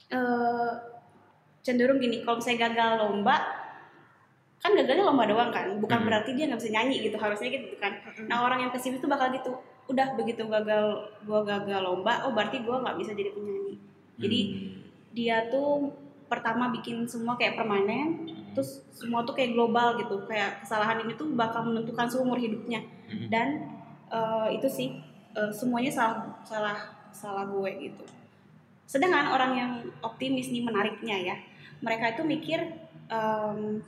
eh, 0.08 0.70
cenderung 1.68 2.00
gini 2.00 2.24
kalau 2.24 2.40
misalnya 2.40 2.72
gagal 2.72 2.90
lomba 3.04 3.36
kan 4.58 4.72
gagalnya 4.74 5.04
lomba 5.04 5.28
doang 5.28 5.50
kan 5.52 5.76
bukan 5.78 6.00
berarti 6.08 6.32
dia 6.32 6.48
nggak 6.48 6.58
bisa 6.58 6.72
nyanyi 6.72 6.96
gitu 7.04 7.16
harusnya 7.20 7.52
gitu 7.52 7.76
kan. 7.76 7.92
Nah 8.26 8.42
orang 8.42 8.64
yang 8.66 8.70
pesimis 8.72 8.98
itu 8.98 9.06
bakal 9.06 9.28
gitu 9.30 9.52
udah 9.88 10.16
begitu 10.16 10.42
gagal 10.48 11.14
gua 11.28 11.40
gagal 11.44 11.80
lomba 11.84 12.24
oh 12.26 12.32
berarti 12.32 12.64
gua 12.64 12.80
nggak 12.82 12.96
bisa 12.96 13.12
jadi 13.12 13.30
penyanyi. 13.36 13.74
Jadi 14.18 14.40
dia 15.14 15.46
tuh 15.52 15.92
pertama 16.26 16.72
bikin 16.72 17.06
semua 17.06 17.36
kayak 17.36 17.54
permanen 17.54 18.26
terus 18.56 18.82
semua 18.90 19.22
tuh 19.22 19.38
kayak 19.38 19.54
global 19.54 19.94
gitu 20.00 20.26
kayak 20.26 20.64
kesalahan 20.66 21.06
ini 21.06 21.14
tuh 21.14 21.30
bakal 21.36 21.62
menentukan 21.68 22.08
seumur 22.08 22.40
hidupnya. 22.40 22.82
Hmm. 23.08 23.24
dan 23.32 23.48
eh, 24.12 24.60
itu 24.60 24.68
sih 24.68 24.88
eh, 25.32 25.52
semuanya 25.54 25.88
salah 25.88 26.28
salah 26.44 26.76
salah 27.08 27.48
gue 27.48 27.88
gitu. 27.88 28.04
Sedangkan 28.84 29.32
orang 29.32 29.52
yang 29.56 29.72
optimis 30.04 30.52
nih 30.52 30.60
menariknya 30.60 31.16
ya 31.32 31.36
mereka 31.82 32.14
itu 32.16 32.22
mikir 32.26 32.60
em, 33.08 33.82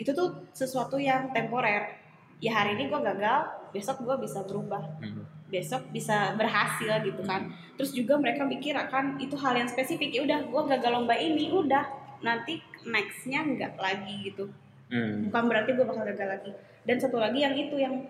itu 0.00 0.10
tuh 0.12 0.48
sesuatu 0.50 0.96
yang 0.96 1.30
temporer. 1.30 2.00
Ya 2.42 2.58
hari 2.58 2.74
ini 2.74 2.90
gue 2.90 3.00
gagal 3.00 3.70
besok 3.70 4.02
gue 4.02 4.16
bisa 4.24 4.42
berubah. 4.44 4.82
Hmm. 5.00 5.24
besok 5.52 5.92
bisa 5.92 6.32
berhasil 6.32 7.04
gitu 7.04 7.20
kan. 7.28 7.52
Terus 7.76 7.92
juga 7.92 8.16
mereka 8.16 8.40
mikir 8.48 8.72
akan 8.72 9.20
itu 9.20 9.36
hal 9.36 9.52
yang 9.52 9.68
spesifik. 9.68 10.08
Ya 10.16 10.24
udah 10.24 10.48
gue 10.48 10.62
gagal 10.76 10.90
lomba 10.90 11.12
ini 11.12 11.52
udah. 11.52 11.84
Nanti 12.24 12.56
nextnya 12.88 13.44
nggak 13.44 13.76
lagi 13.76 14.32
gitu. 14.32 14.48
Hmm. 14.92 15.28
bukan 15.28 15.48
berarti 15.48 15.72
gue 15.76 15.84
bakal 15.84 16.04
gagal 16.08 16.28
lagi. 16.28 16.52
Dan 16.88 16.96
satu 16.96 17.20
lagi 17.20 17.44
yang 17.44 17.52
itu 17.52 17.76
yang 17.76 18.00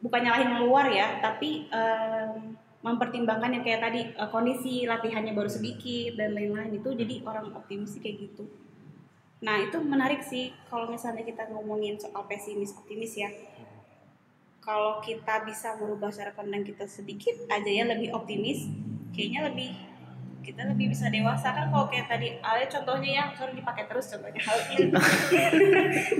bukan 0.00 0.20
nyalahin 0.22 0.62
luar 0.62 0.86
ya 0.92 1.18
tapi 1.18 1.66
em, 1.72 2.54
mempertimbangkan 2.86 3.50
yang 3.58 3.64
kayak 3.66 3.82
tadi 3.82 4.00
eh, 4.14 4.28
kondisi 4.30 4.86
latihannya 4.86 5.34
baru 5.34 5.50
sedikit 5.50 6.14
dan 6.14 6.38
lain-lain 6.38 6.78
itu. 6.78 6.94
Jadi 6.94 7.26
orang 7.26 7.50
optimis 7.50 7.98
sih 7.98 8.00
kayak 8.00 8.30
gitu. 8.30 8.46
Nah 9.42 9.58
itu 9.58 9.76
menarik 9.82 10.22
sih 10.22 10.54
kalau 10.70 10.86
misalnya 10.86 11.26
kita 11.26 11.50
ngomongin 11.50 11.98
soal 11.98 12.22
pesimis 12.30 12.70
optimis 12.78 13.18
ya. 13.18 13.28
Kalau 14.62 15.02
kita 15.02 15.42
bisa 15.46 15.74
merubah 15.78 16.10
cara 16.14 16.30
pandang 16.30 16.62
kita 16.62 16.86
sedikit 16.86 17.34
aja 17.50 17.70
ya 17.70 17.86
lebih 17.86 18.14
optimis 18.14 18.66
kayaknya 19.14 19.50
lebih 19.50 19.70
kita 20.46 20.62
lebih 20.62 20.94
bisa 20.94 21.10
dewasa. 21.10 21.50
Kan 21.50 21.74
kalau 21.74 21.90
kayak 21.90 22.06
tadi 22.06 22.38
Ale 22.38 22.70
contohnya 22.70 23.10
ya 23.10 23.24
sorry 23.34 23.58
dipakai 23.58 23.90
terus 23.90 24.06
contohnya. 24.06 24.38
Hal 24.38 24.58
ini 24.78 24.86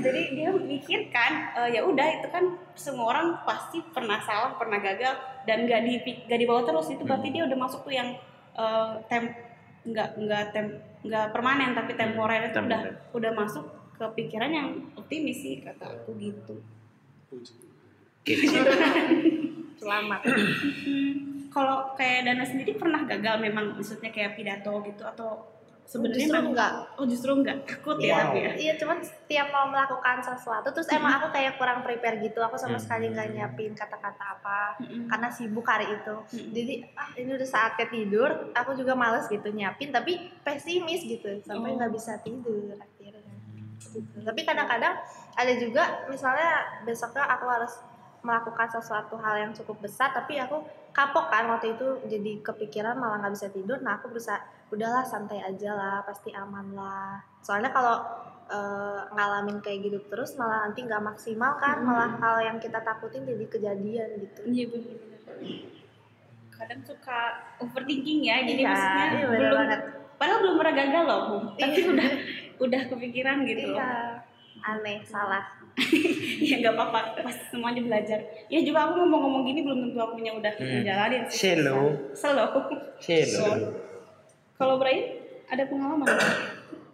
jadi 0.03 0.21
dia 0.35 0.51
mikir 0.51 1.01
kan 1.15 1.55
eh, 1.55 1.79
ya 1.79 1.87
udah 1.87 2.07
itu 2.19 2.27
kan 2.35 2.59
semua 2.75 3.15
orang 3.15 3.39
pasti 3.47 3.79
pernah 3.95 4.19
salah 4.27 4.59
pernah 4.59 4.83
gagal 4.83 5.15
dan 5.47 5.71
nggak 5.71 5.81
di 5.87 5.95
nggak 6.27 6.41
dibawa 6.43 6.67
terus. 6.67 6.91
Itu 6.91 7.07
berarti 7.07 7.31
dia 7.31 7.47
udah 7.47 7.59
masuk 7.59 7.87
tuh 7.87 7.95
yang 7.95 8.19
eh, 8.59 8.93
tem 9.07 9.31
nggak 9.87 10.19
nggak 10.19 10.45
tem 10.51 10.67
nggak 11.07 11.27
permanen 11.31 11.79
tapi 11.79 11.95
temporer. 11.95 12.51
Itu 12.51 12.59
udah 12.67 12.83
udah 13.15 13.31
masuk 13.31 13.65
ke 13.95 14.05
pikiran 14.19 14.51
yang 14.51 14.69
optimis 14.99 15.39
sih 15.39 15.63
kata 15.63 16.03
aku 16.03 16.19
gitu. 16.19 16.59
Selamat 19.79 20.21
kalau 21.57 21.97
kayak 21.97 22.21
Dana 22.23 22.45
sendiri 22.45 22.77
pernah 22.77 23.01
gagal 23.03 23.41
memang 23.41 23.73
maksudnya 23.73 24.11
kayak 24.11 24.37
pidato 24.37 24.77
gitu 24.83 25.01
atau 25.03 25.41
sebenarnya 25.83 26.19
Justru 26.21 26.35
memang- 26.37 26.51
enggak. 26.51 26.73
oh 26.93 27.07
justru 27.07 27.31
enggak 27.33 27.57
takut 27.65 27.97
ya 27.97 28.11
Wow. 28.11 28.21
tapi 28.21 28.39
ya 28.39 28.51
Iya, 28.59 28.73
cuman 28.77 28.99
setiap 29.01 29.47
mau 29.49 29.67
melakukan 29.67 30.17
sesuatu, 30.21 30.69
terus 30.69 30.89
emang 30.91 31.15
aku 31.15 31.31
kayak 31.31 31.57
kurang 31.57 31.81
prepare 31.81 32.19
gitu. 32.19 32.43
Aku 32.43 32.57
sama 32.57 32.75
Hmm. 32.75 32.83
sekali 32.83 33.05
nggak 33.09 33.29
nyiapin 33.31 33.73
kata-kata 33.73 34.25
apa, 34.35 34.75
karena 34.83 35.29
sibuk 35.29 35.63
hari 35.65 35.87
itu. 35.89 36.15
Jadi, 36.51 36.75
ah 36.93 37.15
ini 37.15 37.31
udah 37.33 37.47
saatnya 37.47 37.87
tidur, 37.87 38.29
aku 38.53 38.75
juga 38.75 38.93
males 38.93 39.25
gitu 39.27 39.47
nyiapin, 39.49 39.89
tapi 39.89 40.13
pesimis 40.43 41.07
gitu, 41.07 41.39
sampai 41.41 41.71
Oh. 41.71 41.77
nggak 41.79 41.93
bisa 41.95 42.19
tidur 42.19 42.75
akhirnya. 42.77 43.33
Gitu. 43.79 44.19
Tapi 44.21 44.41
kadang-kadang 44.43 44.95
ada 45.33 45.53
juga, 45.55 45.83
misalnya 46.07 46.51
besoknya 46.83 47.31
aku 47.31 47.47
harus 47.47 47.73
melakukan 48.21 48.67
sesuatu 48.69 49.15
hal 49.17 49.39
yang 49.39 49.53
cukup 49.55 49.79
besar, 49.81 50.11
tapi 50.11 50.35
aku 50.37 50.67
kapok 50.97 51.29
kan 51.29 51.45
waktu 51.47 51.77
itu 51.77 51.87
jadi 52.09 52.41
kepikiran 52.41 52.97
malah 52.97 53.21
nggak 53.21 53.35
bisa 53.35 53.49
tidur. 53.51 53.77
Nah 53.79 54.01
aku 54.01 54.09
berusaha 54.09 54.41
udahlah 54.67 55.05
santai 55.05 55.39
aja 55.41 55.71
lah, 55.71 55.97
pasti 56.03 56.33
aman 56.33 56.73
lah. 56.73 57.21
Soalnya 57.39 57.69
kalau 57.69 58.01
eh, 58.47 59.01
ngalamin 59.11 59.59
kayak 59.59 59.85
gitu 59.85 59.99
terus 60.07 60.33
malah 60.35 60.65
nanti 60.65 60.81
nggak 60.81 61.03
maksimal 61.05 61.55
kan, 61.57 61.77
Hmm. 61.77 61.87
malah 61.87 62.11
hal 62.17 62.37
yang 62.41 62.57
kita 62.57 62.79
takutin 62.79 63.23
jadi 63.23 63.45
kejadian 63.45 64.09
gitu. 64.17 64.41
iya 64.47 64.65
benar-benar 64.65 65.21
kadang 66.49 66.81
suka 66.81 67.19
overthinking 67.59 68.25
ya 68.25 68.41
jadi 68.41 68.63
Iya, 68.63 68.71
maksudnya 68.71 69.05
iya 69.13 69.27
belum 69.29 69.53
banget. 69.53 69.81
padahal 70.17 70.39
belum 70.41 70.57
pernah 70.57 70.75
gagal 70.75 71.03
loh 71.05 71.21
tapi 71.53 71.77
Iya. 71.77 71.91
udah 71.91 72.11
udah 72.57 72.83
kepikiran 72.89 73.37
gitu 73.45 73.67
Iya, 73.75 73.91
aneh, 74.69 74.99
salah. 75.03 75.45
ya 76.41 76.57
nggak 76.59 76.73
apa-apa 76.73 77.21
pasti 77.21 77.53
semuanya 77.53 77.85
belajar 77.85 78.17
ya 78.47 78.61
juga 78.61 78.89
aku 78.89 78.97
ngomong-ngomong 78.97 79.45
gini 79.45 79.61
belum 79.61 79.79
tentu 79.85 79.99
akunya 79.99 80.33
udah 80.33 80.53
Hmm. 80.57 80.81
ngejalanin 80.81 81.23
sih. 81.27 81.53
Selo. 81.53 82.01
slow 82.17 82.49
Selo. 82.97 83.77
kalau 84.57 84.81
Brian 84.81 85.21
ada 85.47 85.69
pengalaman? 85.69 86.09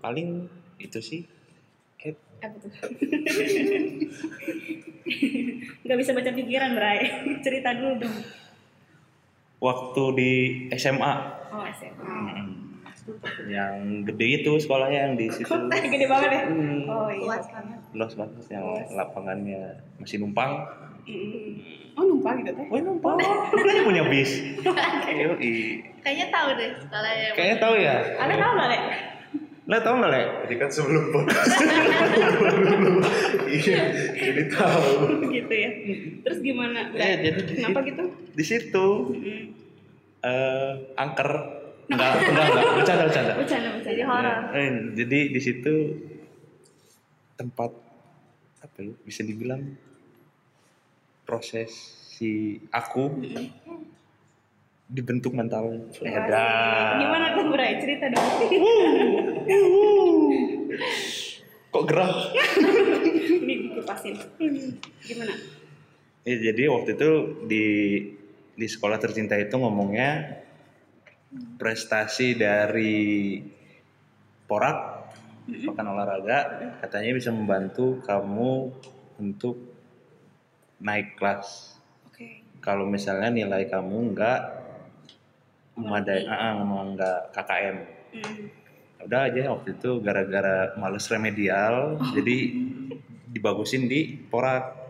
Paling 0.00 0.50
itu 0.76 0.99
sih. 0.99 1.23
Kayak 1.95 2.19
apa 2.43 2.57
tuh 2.59 2.71
nggak 5.83 5.99
bisa 5.99 6.11
baca 6.12 6.31
pikiran 6.33 6.75
Bray 6.75 6.99
cerita 7.47 7.71
dulu 7.73 8.02
dong 8.02 8.17
waktu 9.59 10.02
di 10.19 10.33
SMA 10.75 11.12
oh 11.50 11.62
SMA 11.71 12.02
Hmm. 12.02 12.62
Yang 13.44 13.75
gede 14.04 14.26
itu 14.38 14.52
sekolahnya 14.56 14.99
yang 15.02 15.14
di 15.14 15.26
situ 15.28 15.50
gede 15.92 16.06
banget 16.06 16.30
ya 16.30 16.42
Hmm, 16.44 16.87
oh 16.87 17.09
iya 17.09 17.26
Luas 17.26 17.47
banget. 17.47 17.78
luas 17.92 18.12
banget 18.14 18.42
yang 18.49 18.64
Luas. 18.64 18.88
lapangannya 18.92 19.62
masih 19.97 20.18
numpang 20.18 20.52
Mm. 21.02 21.59
oh 21.92 22.04
numpang 22.04 22.38
gitu 22.38 22.54
teh 22.54 22.62
Woi 22.68 22.78
numpang 22.78 23.18
kan 23.18 23.50
punya 23.82 24.06
bis. 24.06 24.38
Kayaknya 25.99 26.26
tahu 26.28 26.49
deh 26.54 26.71
sekolahnya. 26.76 27.28
kayaknya 27.32 27.56
tahu 27.59 27.75
ya 27.76 27.94
ada 28.16 28.35
tahu 28.37 28.52
nggak 28.52 28.68
lek 28.68 28.82
lo 29.62 29.76
tau 29.78 29.94
nggak 29.97 30.11
le 30.11 30.23
Jadi 30.42 30.54
kan 30.56 30.68
sebelum 30.68 31.04
podcast. 31.09 31.50
Iya, 33.49 33.82
jadi 34.16 34.42
tahu. 34.49 34.87
gitu 35.28 35.52
ya 35.52 35.71
terus 36.23 36.38
gimana 36.40 36.78
Eh, 36.92 37.14
jadi 37.21 37.40
di 37.40 37.52
kenapa 37.56 37.78
gitu 37.82 38.04
di 38.32 38.44
situ 38.44 38.88
Mm. 39.12 39.44
eh 40.23 40.71
angker 40.94 41.30
enggak 41.90 42.10
enggak 42.22 42.46
enggak 42.52 42.74
bercanda 42.78 43.02
bercanda 43.08 43.32
Bercanda 43.34 43.68
bercanda. 43.74 43.90
Jadi 43.92 44.02
horor. 44.06 44.38
Eh, 44.54 44.70
jadi 44.94 45.18
di 45.34 45.40
situ 45.42 45.74
tempat 47.34 47.70
apa 48.62 48.78
ya 48.78 48.94
bisa 49.02 49.26
dibilang 49.26 49.74
proses 51.26 51.74
si 52.14 52.62
aku 52.70 53.10
dibentuk 54.92 55.32
mental 55.34 55.90
Edan. 56.04 57.00
Gimana 57.00 57.26
tuh 57.34 57.44
Bray? 57.50 57.80
Cerita 57.80 58.06
dong. 58.12 58.28
kok 61.72 61.84
gerah 61.88 62.12
Ini 63.42 63.54
dikupasin. 63.72 64.14
Gimana? 65.02 65.32
Ya, 66.22 66.36
jadi 66.52 66.68
waktu 66.70 66.94
itu 66.94 67.10
di 67.48 67.64
di 68.52 68.66
sekolah 68.68 69.00
tercinta 69.00 69.34
itu 69.40 69.56
ngomongnya 69.56 70.41
prestasi 71.56 72.36
dari 72.36 73.40
porak 74.44 74.78
pekan 75.48 75.88
olahraga 75.90 76.38
katanya 76.84 77.12
bisa 77.16 77.30
membantu 77.34 77.98
kamu 78.04 78.70
untuk 79.18 79.56
naik 80.82 81.18
kelas. 81.18 81.78
Oke. 82.06 82.42
Kalau 82.62 82.86
misalnya 82.86 83.30
nilai 83.30 83.66
kamu 83.66 84.14
nggak 84.14 84.40
memadai, 85.78 86.28
ah, 86.28 86.52
ah, 86.52 86.84
nggak 86.94 87.20
KKM. 87.32 87.76
Hmm. 88.12 88.44
Udah 89.02 89.20
aja 89.26 89.50
waktu 89.50 89.74
itu 89.74 89.98
gara-gara 89.98 90.78
males 90.78 91.06
remedial, 91.10 91.98
jadi 92.14 92.54
dibagusin 93.32 93.90
di 93.90 94.14
porak 94.30 94.82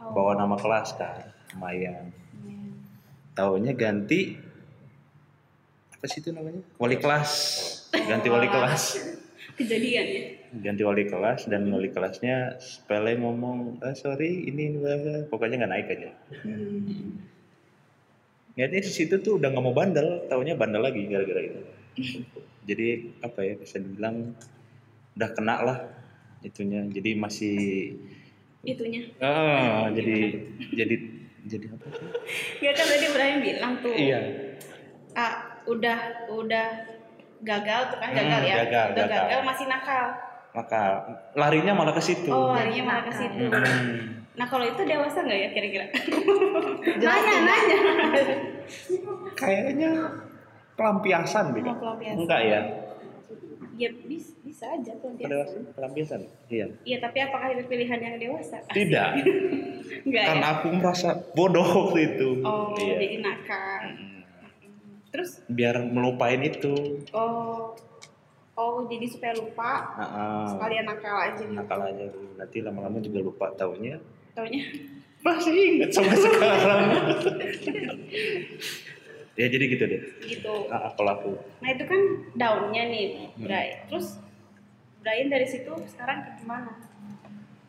Oh. 0.00 0.16
bawa 0.16 0.32
nama 0.32 0.56
kelas 0.56 0.96
kan, 0.96 1.28
lumayan. 1.54 2.08
Hmm. 2.40 2.72
Taunya 3.36 3.76
ganti 3.76 4.32
apa 6.00 6.08
sih 6.08 6.24
itu 6.24 6.32
namanya? 6.32 6.64
Wali 6.80 6.96
kelas. 6.96 7.30
Ganti 7.92 8.32
wali 8.32 8.48
kelas. 8.48 8.82
Kejadian 9.52 10.06
ya. 10.08 10.22
Ganti 10.56 10.80
wali 10.80 11.04
kelas 11.04 11.44
dan 11.44 11.68
wali 11.68 11.92
kelasnya 11.92 12.56
sepele 12.56 13.20
ngomong, 13.20 13.84
ah, 13.84 13.92
sorry 13.92 14.48
ini, 14.48 14.72
ini 14.72 14.80
pokoknya 15.28 15.60
nggak 15.60 15.72
naik 15.76 15.92
aja. 15.92 16.10
Hmm. 16.40 17.20
Niatnya 18.56 18.80
di 18.80 18.88
situ 18.88 19.20
tuh 19.20 19.36
udah 19.36 19.52
nggak 19.52 19.60
mau 19.60 19.76
bandel, 19.76 20.24
taunya 20.32 20.56
bandel 20.56 20.80
lagi 20.80 21.04
gara-gara 21.04 21.44
itu. 21.44 21.60
Jadi 22.64 22.86
apa 23.20 23.44
ya 23.44 23.60
bisa 23.60 23.76
dibilang 23.76 24.32
udah 25.20 25.30
kena 25.36 25.56
lah 25.60 25.78
itunya. 26.40 26.88
Jadi 26.88 27.10
masih 27.12 27.56
Itunya. 28.64 29.04
ah 29.20 29.92
jadi 29.92 30.48
jadi 30.72 30.96
jadi 31.44 31.66
apa 31.76 31.86
sih? 31.92 32.08
Ya 32.64 32.72
kan 32.72 32.88
tadi 32.88 33.06
Brian 33.12 33.44
bilang 33.44 33.84
tuh. 33.84 33.92
Iya. 33.92 34.20
Ah, 35.70 35.72
udah 35.72 35.98
udah 36.34 36.66
gagal 37.40 37.80
tuh 37.88 37.98
kan 37.98 38.10
gagal 38.10 38.26
Hmm, 38.36 38.50
ya. 38.50 38.54
gagal, 38.60 38.86
udah 38.90 38.98
gagal. 39.00 39.22
gagal 39.22 39.40
masih 39.46 39.66
nakal. 39.66 40.06
Maka 40.50 40.82
larinya 41.32 41.72
malah 41.72 41.94
ke 41.94 42.02
situ. 42.02 42.26
Oh, 42.26 42.50
harinya 42.50 42.82
malah 42.84 43.04
ke 43.06 43.12
situ. 43.14 43.44
Hmm. 43.46 44.26
Nah, 44.34 44.46
kalau 44.46 44.64
itu 44.64 44.82
dewasa 44.82 45.22
nggak 45.22 45.38
ya 45.38 45.48
kira-kira? 45.52 45.86
Nanya, 47.00 47.34
nanya. 47.40 47.78
Kayaknya 49.32 49.90
pelampiasan 50.74 51.44
deh. 51.52 51.62
Oh, 51.62 51.76
pelampiasan. 51.76 52.18
Enggak 52.18 52.40
ya? 52.42 52.60
Ya 53.76 53.88
bisa, 54.02 54.34
bisa 54.42 54.64
aja 54.68 54.92
pelampiasan. 54.92 55.30
Pelampiasan. 55.30 55.62
Pelampiasan. 55.72 56.20
Iya. 56.48 56.66
Iya, 56.84 56.96
tapi 56.98 57.18
apakah 57.22 57.46
itu 57.48 57.62
pilihan 57.64 57.96
yang 57.98 58.16
dewasa? 58.18 58.58
Tidak. 58.76 59.08
Enggak 60.02 60.24
Karena 60.26 60.46
ya. 60.46 60.54
aku 60.58 60.66
merasa 60.74 61.08
bodoh 61.32 61.62
waktu 61.64 61.98
itu. 62.10 62.28
Oh, 62.42 62.74
Iya. 62.74 62.96
jadi 62.98 63.16
nakal. 63.22 63.78
Hmm. 63.86 64.09
Terus 65.10 65.42
Biar 65.46 65.78
melupain 65.82 66.38
itu. 66.40 67.02
oh 67.10 67.74
oh 68.54 68.84
jadi 68.84 69.06
supaya 69.06 69.32
lupa 69.34 69.96
Heeh. 69.96 70.44
sekalian 70.50 70.84
nakal 70.84 71.16
aja 71.16 71.40
gitu. 71.40 71.56
nakal 71.56 71.80
aja. 71.80 72.04
Nanti 72.36 72.56
lama-lama 72.60 72.98
juga 72.98 73.18
lupa 73.20 73.46
taunya. 73.54 73.98
Taunya 74.32 74.62
Masih 75.20 75.52
ingat 75.52 75.90
sampai 75.90 76.16
sekarang. 76.22 76.82
ya 79.36 79.46
jadi 79.46 79.64
gitu 79.66 79.84
deh. 79.86 80.00
gitu. 80.22 80.52
Nah, 80.66 80.92
kalau 80.94 81.10
aku 81.14 81.30
Nah, 81.58 81.70
itu 81.70 81.84
kan 81.84 82.00
daunnya 82.34 82.82
nih, 82.86 83.06
Hmm. 83.30 83.40
Bray. 83.40 83.84
Terus 83.86 84.20
Brian 84.98 85.28
dari 85.28 85.44
situ 85.44 85.72
sekarang 85.86 86.22
ke 86.22 86.30
gimana? 86.38 86.70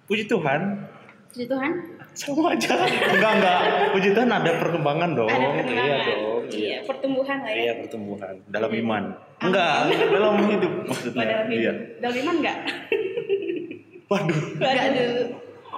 puji 0.03 0.27
Tuhan 0.27 0.83
Puji 1.31 1.47
Tuhan, 1.47 1.71
sama 2.11 2.51
aja. 2.51 2.75
enggak 3.07 3.31
enggak. 3.33 3.59
Puji 3.95 4.09
Tuhan 4.11 4.27
ada 4.27 4.51
perkembangan 4.59 5.09
dong. 5.15 5.31
ada 5.31 5.47
perkembangan. 5.49 5.79
Iya 5.79 5.97
dong. 6.03 6.19
Iya, 6.53 6.77
pertumbuhan 6.83 7.37
lah 7.39 7.49
ya. 7.49 7.57
Iya 7.57 7.73
pertumbuhan 7.79 8.35
dalam 8.45 8.71
iman. 8.73 9.03
Enggak, 9.39 9.75
dalam 9.89 10.33
hidup 10.45 10.73
Oh, 10.73 10.83
maksudnya. 10.87 11.23
dalam 11.23 11.45
hidup. 11.45 11.57
Iya. 11.57 11.73
Dalam 11.97 12.15
iman 12.17 12.35
enggak? 12.37 12.57
Waduh, 14.11 14.41
Enggak 14.53 14.87
dulu. 14.91 15.23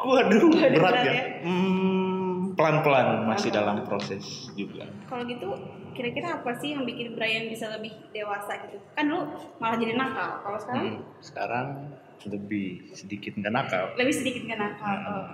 waduh, 0.03 0.41
Waduh, 0.41 0.49
berat 0.51 0.73
berat 0.73 0.95
ya. 0.99 1.13
ya. 1.13 1.23
Hmm, 1.43 2.33
pelan-pelan 2.53 3.07
masih 3.23 3.49
dalam 3.49 3.77
proses 3.83 4.23
juga. 4.51 4.89
Kalau 5.05 5.21
gitu, 5.23 5.47
kira-kira 5.93 6.41
apa 6.41 6.51
sih 6.53 6.73
yang 6.73 6.83
bikin 6.83 7.13
Brian 7.13 7.45
bisa 7.45 7.69
lebih 7.69 7.93
dewasa 8.09 8.57
gitu? 8.59 8.81
Kan 8.91 9.07
lu 9.07 9.21
malah 9.57 9.77
jadi 9.77 9.93
nakal. 9.93 10.41
Kalau 10.41 10.57
sekarang 10.57 10.83
Hmm, 10.83 10.99
sekarang 11.19 11.65
lebih 12.23 12.67
sedikit 12.89 13.35
nggak 13.35 13.53
nakal. 13.53 13.85
lebih 13.93 14.11
sedikit 14.11 14.41
nggak 14.43 14.59
nakal. 14.59 14.95
Oh. 14.97 15.25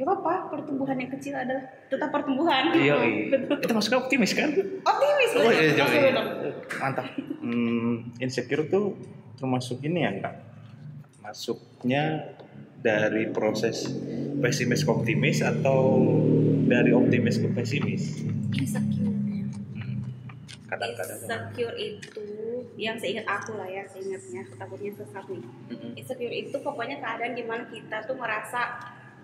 Gak 0.00 0.08
apa-apa, 0.08 0.32
pertumbuhan 0.48 0.96
yang 0.96 1.12
kecil 1.12 1.36
adalah 1.36 1.60
tetap 1.86 2.08
pertumbuhan. 2.08 2.72
Iya, 2.72 2.94
Oh, 2.94 3.04
iya. 3.04 3.28
betul. 3.28 3.56
Kita 3.60 3.72
masuk 3.76 3.92
optimis 3.98 4.32
kan? 4.32 4.48
Optimis 4.80 5.30
Oh, 5.36 5.44
iya, 5.44 5.62
iya, 5.70 5.84
iya. 5.84 6.12
Mantap. 6.74 7.04
Hmm, 7.38 8.08
insecure 8.16 8.64
tuh 8.64 8.96
termasuk 9.36 9.84
ini 9.84 10.00
ya 10.00 10.16
kak? 10.18 10.34
Masuknya 11.20 12.32
dari 12.80 13.28
proses 13.28 13.92
pesimis 14.40 14.80
ke 14.80 14.90
optimis 14.90 15.44
atau 15.44 16.00
dari 16.64 16.96
optimis 16.96 17.36
ke 17.36 17.52
pesimis? 17.52 18.24
Insecure. 18.50 19.04
Hmm, 19.04 20.00
Kadang-kadang. 20.64 21.18
Insecure 21.20 21.76
itu 21.76 22.24
yang 22.74 22.96
seingat 22.96 23.28
aku 23.28 23.52
lah 23.52 23.68
ya, 23.68 23.84
seingatnya 23.84 24.48
takutnya 24.56 24.96
sesat 24.96 25.28
nih. 25.28 25.44
Mm-mm. 25.44 25.92
Insecure 25.92 26.32
itu 26.32 26.56
pokoknya 26.56 26.96
keadaan 26.98 27.36
di 27.36 27.44
mana 27.44 27.68
kita 27.68 28.00
tuh 28.02 28.16
merasa 28.16 28.80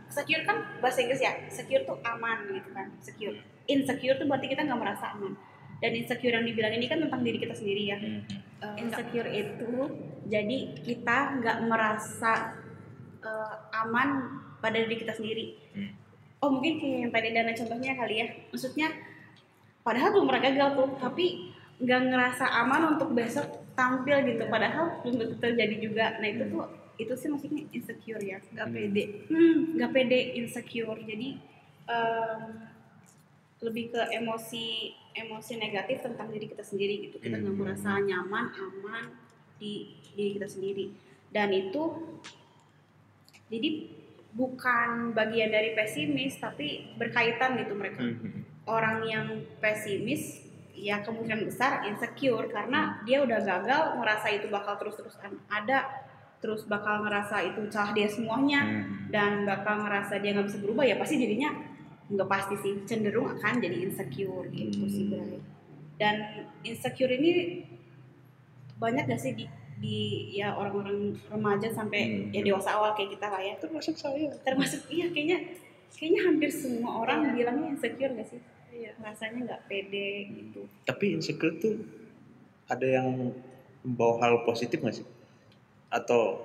secure 0.09 0.42
kan 0.47 0.79
bahasa 0.79 1.03
Inggris 1.03 1.23
ya, 1.23 1.33
secure 1.51 1.83
tuh 1.83 1.99
aman 2.03 2.47
gitu 2.51 2.71
kan, 2.73 2.87
secure. 3.03 3.37
Insecure 3.66 4.16
tuh 4.16 4.27
berarti 4.31 4.47
kita 4.51 4.62
nggak 4.62 4.81
merasa 4.81 5.14
aman. 5.14 5.35
Dan 5.77 5.92
insecure 5.92 6.33
yang 6.33 6.47
dibilang 6.49 6.73
ini 6.73 6.88
kan 6.88 6.99
tentang 7.05 7.21
diri 7.21 7.37
kita 7.37 7.53
sendiri 7.53 7.83
ya. 7.85 7.97
Hmm. 8.01 8.23
Eh, 8.64 8.75
insecure 8.81 9.29
itu 9.29 9.73
jadi 10.25 10.59
kita 10.81 11.16
nggak 11.42 11.59
merasa 11.69 12.57
eh, 13.21 13.57
aman 13.85 14.40
pada 14.64 14.81
diri 14.81 14.97
kita 14.97 15.12
sendiri. 15.12 15.59
Hmm. 15.77 15.92
Oh 16.40 16.49
mungkin 16.53 16.81
kayak 16.81 16.99
yang 17.09 17.12
tadi 17.12 17.29
dana 17.35 17.53
contohnya 17.53 17.92
kali 17.92 18.14
ya. 18.25 18.27
Maksudnya 18.49 18.88
padahal 19.85 20.09
belum 20.16 20.27
pernah 20.33 20.42
gagal 20.49 20.69
tuh, 20.81 20.88
tapi 20.97 21.27
nggak 21.77 22.01
ngerasa 22.09 22.45
aman 22.64 22.97
untuk 22.97 23.12
besok 23.12 23.45
tampil 23.77 24.16
gitu. 24.25 24.49
Padahal 24.49 25.05
belum 25.05 25.14
tentu 25.21 25.37
terjadi 25.45 25.77
juga. 25.77 26.16
Nah 26.16 26.29
itu 26.33 26.45
tuh 26.49 26.86
itu 26.96 27.12
sih 27.12 27.28
maksudnya 27.28 27.62
insecure 27.70 28.20
ya, 28.20 28.40
nggak 28.42 28.66
Hmm. 28.66 28.74
pede. 28.74 29.04
Hmm, 29.28 29.56
nggak 29.74 29.90
pede 29.90 30.20
insecure. 30.35 30.98
Jadi 30.98 31.28
em, 31.87 32.42
lebih 33.59 33.88
ke 33.88 34.02
emosi 34.12 34.66
emosi 35.14 35.52
negatif 35.56 36.02
tentang 36.02 36.28
diri 36.28 36.44
kita 36.44 36.61
sendiri 36.61 37.09
gitu 37.09 37.16
kita 37.16 37.37
nggak 37.37 37.48
Hmm. 37.48 37.62
merasa 37.62 37.96
nyaman 37.96 38.52
aman 38.52 39.04
di 39.56 39.72
diri 40.12 40.35
kita 40.35 40.44
sendiri 40.44 40.92
dan 41.30 41.48
itu 41.50 41.82
jadi 43.46 43.88
bukan 44.35 45.14
bagian 45.14 45.48
dari 45.48 45.72
pesimis 45.72 46.37
tapi 46.37 46.92
berkaitan 46.94 47.56
gitu 47.56 47.72
mereka 47.72 48.02
Hmm. 48.02 48.44
orang 48.66 49.06
yang 49.06 49.26
pesimis 49.56 50.44
ya 50.74 51.00
kemungkinan 51.00 51.46
besar 51.46 51.87
insecure 51.87 52.50
karena 52.50 53.00
dia 53.00 53.24
udah 53.24 53.40
gagal 53.40 53.96
ngerasa 53.96 54.26
itu 54.35 54.50
bakal 54.50 54.76
terus-terusan 54.76 55.40
ada 55.48 55.88
terus 56.46 56.62
bakal 56.64 57.02
ngerasa 57.02 57.42
itu 57.44 57.66
salah 57.66 57.90
dia 57.90 58.06
semuanya 58.06 58.62
Hmm. 58.62 59.11
dan 59.11 59.42
bakal 59.42 59.82
ngerasa 59.82 60.22
dia 60.22 60.30
nggak 60.30 60.46
bisa 60.46 60.59
berubah 60.59 60.87
ya 60.87 60.94
pasti 60.94 61.18
dirinya 61.18 61.50
nggak 62.06 62.28
pasti 62.30 62.54
sih 62.54 62.87
cenderung 62.87 63.26
akan 63.28 63.59
jadi 63.59 63.82
insecure 63.82 64.46
gitu 64.48 64.78
Hmm. 64.78 64.88
sih 64.88 65.04
Bray. 65.04 65.42
dan 65.96 66.14
insecure 66.62 67.11
ini 67.11 67.66
banyak 68.76 69.04
gak 69.06 69.18
sih 69.18 69.32
di, 69.32 69.44
di 69.76 69.96
ya 70.30 70.52
orang-orang 70.52 71.18
remaja 71.26 71.66
sampai 71.68 72.00
Hmm. 72.06 72.30
ya 72.30 72.44
dewasa 72.44 72.70
awal 72.72 72.92
kayak 72.92 73.11
kita 73.11 73.26
lah 73.26 73.40
ya 73.40 73.54
Termasuk 73.56 73.96
saya. 73.96 74.28
termasuk 74.40 74.87
iya 74.87 75.09
kayaknya 75.09 75.38
kayaknya 75.90 76.20
hampir 76.22 76.50
semua 76.52 77.00
orang 77.00 77.24
Iya. 77.24 77.32
bilangnya 77.35 77.66
insecure 77.70 78.12
gak 78.12 78.28
sih 78.28 78.40
iya 78.70 78.92
rasanya 78.98 79.40
nggak 79.46 79.62
pede 79.66 80.09
gitu 80.30 80.62
Tapi 80.85 81.04
insecure 81.12 81.56
tuh 81.56 81.74
ada 82.66 82.85
yang 82.85 83.32
membawa 83.80 84.20
hal 84.20 84.35
positif 84.42 84.78
nggak 84.78 84.94
sih? 84.94 85.06
Atau 85.96 86.44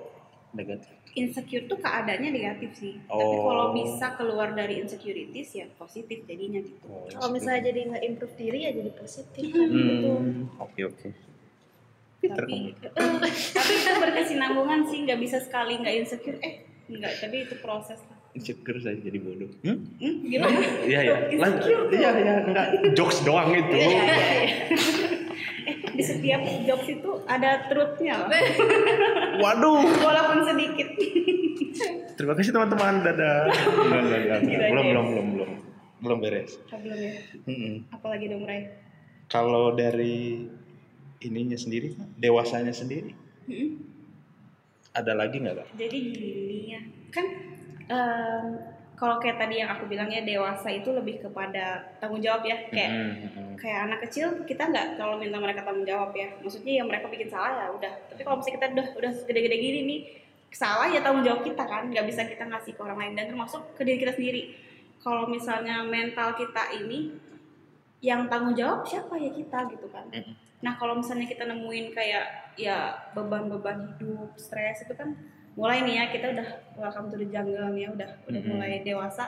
negatif? 0.50 0.88
insecure 1.12 1.68
tuh 1.68 1.76
keadaannya 1.76 2.32
negatif 2.32 2.72
sih. 2.72 2.96
Tapi 3.02 3.12
Oh. 3.34 3.44
kalau 3.44 3.66
bisa 3.74 4.16
keluar 4.16 4.48
dari 4.50 4.80
insecurities 4.80 5.52
ya 5.52 5.68
positif 5.76 6.24
jadinya 6.24 6.56
gitu. 6.58 6.80
Kalau 6.88 7.28
misalnya 7.30 7.68
jadi 7.68 7.84
nge-improve 7.86 8.32
diri 8.32 8.58
ya 8.64 8.72
jadi 8.72 8.90
positif 8.90 9.44
kan 9.44 9.68
gitu. 9.68 10.08
Hmm, 10.10 10.48
oke 10.56 10.80
oke. 10.82 11.08
Pinter 12.16 12.44
Tapi 12.48 12.56
tapi 13.52 13.72
itu 13.76 13.90
berkesinambungan 13.92 14.88
sih 14.88 15.04
nggak 15.04 15.20
bisa 15.20 15.36
sekali 15.36 15.76
nggak 15.76 15.94
insecure 15.98 16.40
eh 16.40 16.64
enggak 16.88 17.12
tapi 17.20 17.44
itu 17.44 17.60
proses 17.60 18.00
lah. 18.00 18.16
Insecure 18.32 18.80
saya 18.80 18.96
jadi 18.96 19.18
bodoh. 19.20 19.52
Hmm? 19.60 19.84
Hmm, 20.00 20.16
gimana? 20.24 20.56
Iya 20.80 21.00
iya. 21.02 21.16
Lan- 21.36 21.60
Insecure 21.60 21.92
tuh. 21.92 21.96
Iya 21.98 22.10
iya 22.16 22.34
enggak 22.40 22.66
jokes 22.96 23.20
doang 23.20 23.52
itu. 23.52 23.68
Iya, 23.68 24.00
iya, 24.00 24.00
iya. 24.00 24.48
di 25.92 26.02
setiap 26.02 26.40
jokes 26.64 26.88
itu 26.88 27.10
ada 27.24 27.68
truthnya 27.68 28.24
loh. 28.24 28.28
Waduh. 29.44 29.80
Walaupun 30.00 30.38
sedikit. 30.44 30.88
Terima 32.18 32.32
kasih 32.32 32.52
teman-teman. 32.52 33.00
Dadah. 33.00 33.48
Enggak 33.48 34.00
enggak 34.02 34.20
enggak. 34.20 34.38
Gitu 34.42 34.62
Belum 34.72 34.84
belum 34.84 35.06
belum 35.06 35.26
belum. 35.36 35.50
Belum 36.02 36.18
beres. 36.18 36.58
Oh, 36.68 36.78
belum 36.80 36.98
ya. 36.98 37.12
Mm-mm. 37.46 37.74
Apalagi 37.90 38.26
dong 38.26 38.44
Ray. 38.44 38.68
Kalau 39.28 39.72
dari 39.72 40.44
ininya 41.20 41.56
sendiri, 41.56 41.94
dewasanya 42.16 42.74
sendiri, 42.74 43.14
Hmm. 43.42 43.74
ada 44.92 45.18
lagi 45.18 45.38
nggak 45.38 45.56
kak? 45.56 45.68
Jadi 45.74 45.98
gini 46.14 46.58
ya, 46.70 46.80
kan 47.10 47.26
em, 47.86 48.46
kalau 49.02 49.18
kayak 49.18 49.34
tadi 49.34 49.58
yang 49.58 49.74
aku 49.74 49.90
bilang 49.90 50.06
ya 50.06 50.22
dewasa 50.22 50.70
itu 50.70 50.94
lebih 50.94 51.18
kepada 51.26 51.90
tanggung 51.98 52.22
jawab 52.22 52.46
ya, 52.46 52.70
kayak 52.70 52.90
Mm-mm. 52.94 53.58
kayak 53.58 53.90
anak 53.90 53.98
kecil 54.06 54.46
kita 54.46 54.70
nggak 54.70 54.94
kalau 54.94 55.18
minta 55.18 55.42
mereka 55.42 55.66
tanggung 55.66 55.82
jawab 55.82 56.14
ya, 56.14 56.30
maksudnya 56.38 56.78
yang 56.78 56.86
mereka 56.86 57.10
bikin 57.10 57.26
salah 57.26 57.66
ya 57.66 57.74
udah. 57.74 57.90
Tapi 58.06 58.22
kalau 58.22 58.38
misalnya 58.38 58.54
kita 58.62 58.66
udah 58.70 58.88
udah 59.02 59.12
gede-gede 59.26 59.56
gini 59.58 59.80
nih 59.90 60.00
salah 60.54 60.86
ya 60.86 61.02
tanggung 61.02 61.26
jawab 61.26 61.42
kita 61.42 61.66
kan, 61.66 61.90
nggak 61.90 62.06
bisa 62.06 62.30
kita 62.30 62.46
ngasih 62.46 62.78
ke 62.78 62.80
orang 62.86 62.98
lain 63.02 63.12
dan 63.18 63.26
termasuk 63.26 63.62
ke 63.74 63.82
diri 63.82 63.98
kita 63.98 64.14
sendiri. 64.14 64.42
Kalau 65.02 65.26
misalnya 65.26 65.82
mental 65.82 66.38
kita 66.38 66.62
ini 66.78 67.10
yang 68.06 68.30
tanggung 68.30 68.54
jawab 68.54 68.86
siapa 68.86 69.18
ya 69.18 69.34
kita 69.34 69.66
gitu 69.74 69.90
kan. 69.90 70.06
Mm-mm. 70.14 70.38
Nah 70.62 70.78
kalau 70.78 70.94
misalnya 70.94 71.26
kita 71.26 71.42
nemuin 71.42 71.90
kayak 71.90 72.54
ya 72.54 73.02
beban-beban 73.18 73.98
hidup, 73.98 74.38
stres 74.38 74.86
itu 74.86 74.94
kan 74.94 75.18
mulai 75.52 75.82
nih 75.82 75.94
ya 75.94 76.04
kita 76.08 76.26
udah 76.32 76.48
welcome 76.74 77.08
to 77.08 77.16
the 77.16 77.26
jungle 77.26 77.68
nih 77.68 77.84
ya 77.84 77.90
udah 77.90 78.10
udah 78.24 78.40
Mhm. 78.40 78.48
mulai 78.50 78.80
dewasa. 78.80 79.24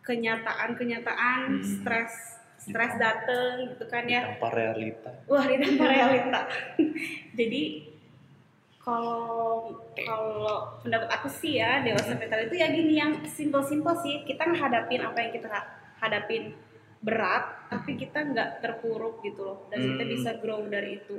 Kenyataan-kenyataan, 0.00 1.40
Hmm. 1.50 1.62
stres 1.62 2.12
stres 2.56 2.92
dateng 2.96 3.68
gitu 3.68 3.84
kan 3.86 4.04
ya. 4.04 4.20
Tanpa 4.26 4.48
realita. 4.50 5.10
Wah 5.24 5.40
ditambah 5.42 5.80
realita. 5.86 6.40
Jadi 7.38 7.62
kalau 8.76 9.68
kalau 9.94 10.58
pendapat 10.78 11.08
aku 11.10 11.28
sih 11.30 11.56
ya 11.56 11.80
dewasa 11.80 12.12
mental 12.14 12.40
itu 12.42 12.56
ya 12.56 12.68
gini 12.68 12.96
yang 12.96 13.12
simple-simple 13.24 13.92
sih 13.98 14.24
kita 14.24 14.44
ngehadapin 14.44 15.00
apa 15.00 15.18
yang 15.20 15.32
kita 15.32 15.48
hadapin 15.96 16.52
berat 17.00 17.68
tapi 17.68 17.96
kita 17.96 18.24
nggak 18.26 18.60
terpuruk 18.60 19.20
gitu 19.20 19.40
loh 19.42 19.68
dan 19.68 19.80
kita 19.80 20.02
Hmm. 20.02 20.10
bisa 20.10 20.30
grow 20.36 20.60
dari 20.66 20.96
itu 20.96 21.16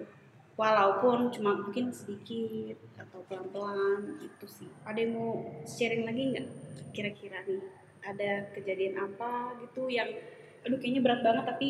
walaupun 0.61 1.33
cuma 1.33 1.57
mungkin 1.57 1.89
sedikit 1.89 2.77
atau 2.93 3.25
pelan-pelan 3.25 4.21
itu 4.21 4.45
sih 4.45 4.69
ada 4.85 5.01
yang 5.01 5.17
mau 5.17 5.41
sharing 5.65 6.05
lagi 6.05 6.21
nggak 6.37 6.47
kira-kira 6.93 7.41
nih 7.49 7.65
ada 8.05 8.45
kejadian 8.53 9.01
apa 9.01 9.57
gitu 9.65 9.89
yang 9.89 10.05
aduh 10.61 10.77
kayaknya 10.77 11.01
berat 11.01 11.25
banget 11.25 11.49
tapi 11.49 11.67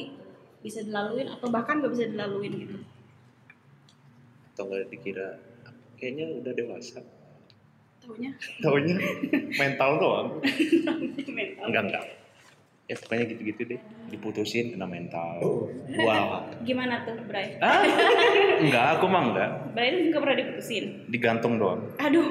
bisa 0.60 0.84
dilaluin 0.84 1.32
atau 1.32 1.48
bahkan 1.48 1.80
nggak 1.80 1.92
bisa 1.96 2.12
dilaluin 2.12 2.54
gitu 2.68 2.78
Atau 4.52 4.68
nggak 4.68 4.92
dikira 4.92 5.40
kayaknya 5.96 6.44
udah 6.44 6.52
dewasa. 6.52 7.00
taunya 8.02 8.34
Taunya 8.60 8.98
mental 9.56 9.92
doang. 10.02 10.28
mental 11.38 11.66
Enggak 11.70 11.84
enggak. 11.88 12.06
Ya 12.92 13.00
pokoknya 13.00 13.24
gitu-gitu 13.26 13.62
deh. 13.66 13.80
Diputusin 14.10 14.76
kena 14.76 14.84
mental. 14.84 15.40
Wow. 15.96 16.44
gimana 16.60 17.02
tuh 17.02 17.16
Bray 17.24 17.56
Ah, 17.58 17.88
enggak, 18.60 19.00
aku 19.00 19.08
mah 19.08 19.24
enggak. 19.26 19.50
Bray 19.72 20.12
nggak 20.12 20.20
pernah 20.20 20.38
diputusin 20.38 21.08
Digantung 21.08 21.56
doang. 21.56 21.80
aduh 21.98 22.28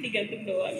digantung 0.00 0.42
doang 0.44 0.76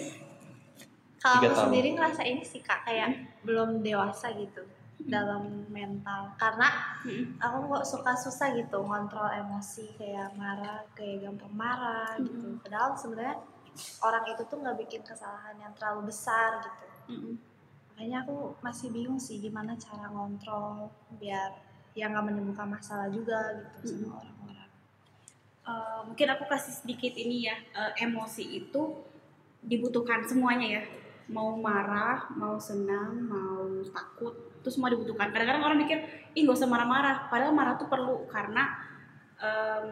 Kalau 1.17 1.37
aku 1.37 1.47
tahun. 1.47 1.61
sendiri 1.63 1.89
ngerasa 1.93 2.21
ini 2.23 2.41
sih 2.41 2.59
kak 2.59 2.81
kayak 2.81 3.13
belum 3.41 3.79
dewasa 3.79 4.33
gitu 4.33 4.65
dalam 4.99 5.65
mental 5.67 6.33
karena 6.35 6.69
Mm-mm. 7.01 7.37
aku 7.37 7.57
kok 7.71 7.85
suka 7.87 8.13
susah 8.15 8.53
gitu 8.53 8.77
ngontrol 8.79 9.29
emosi 9.31 9.85
kayak 9.95 10.33
marah 10.35 10.81
kayak 10.91 11.21
gampang 11.23 11.49
marah 11.51 12.17
gitu 12.17 12.57
padahal 12.59 12.93
sebenarnya 12.93 13.37
orang 13.99 14.25
itu 14.27 14.41
tuh 14.43 14.57
nggak 14.57 14.77
bikin 14.79 15.01
kesalahan 15.01 15.57
yang 15.57 15.73
terlalu 15.73 16.05
besar 16.07 16.57
gitu 16.59 16.85
Mm-mm. 17.11 17.33
Makanya 17.91 18.23
aku 18.23 18.55
masih 18.63 18.87
bingung 18.95 19.19
sih 19.19 19.43
gimana 19.43 19.75
cara 19.75 20.07
ngontrol 20.09 20.87
biar 21.19 21.51
ya 21.91 22.07
nggak 22.07 22.23
menimbulkan 22.23 22.71
masalah 22.71 23.11
juga 23.11 23.67
gitu 23.83 23.99
sama 23.99 24.23
orang-orang. 24.23 24.69
Eh, 25.61 25.99
mungkin 26.07 26.27
aku 26.31 26.43
kasih 26.47 26.73
sedikit 26.73 27.13
ini 27.19 27.51
ya 27.51 27.55
eh, 27.75 28.07
emosi 28.07 28.43
itu 28.47 28.81
dibutuhkan 29.61 30.23
semuanya 30.23 30.81
ya. 30.81 30.83
Mau 31.31 31.55
marah 31.59 32.31
mau 32.33 32.57
senang 32.57 33.27
mau 33.27 33.67
takut 33.91 34.33
itu 34.61 34.69
semua 34.71 34.89
dibutuhkan. 34.89 35.29
Kadang-kadang 35.33 35.63
orang 35.67 35.79
mikir 35.83 35.99
ih 36.37 36.45
gak 36.47 36.57
usah 36.57 36.69
marah-marah. 36.69 37.27
Padahal 37.29 37.53
marah 37.53 37.75
tuh 37.77 37.89
perlu 37.89 38.29
karena 38.29 38.77
em, 39.41 39.85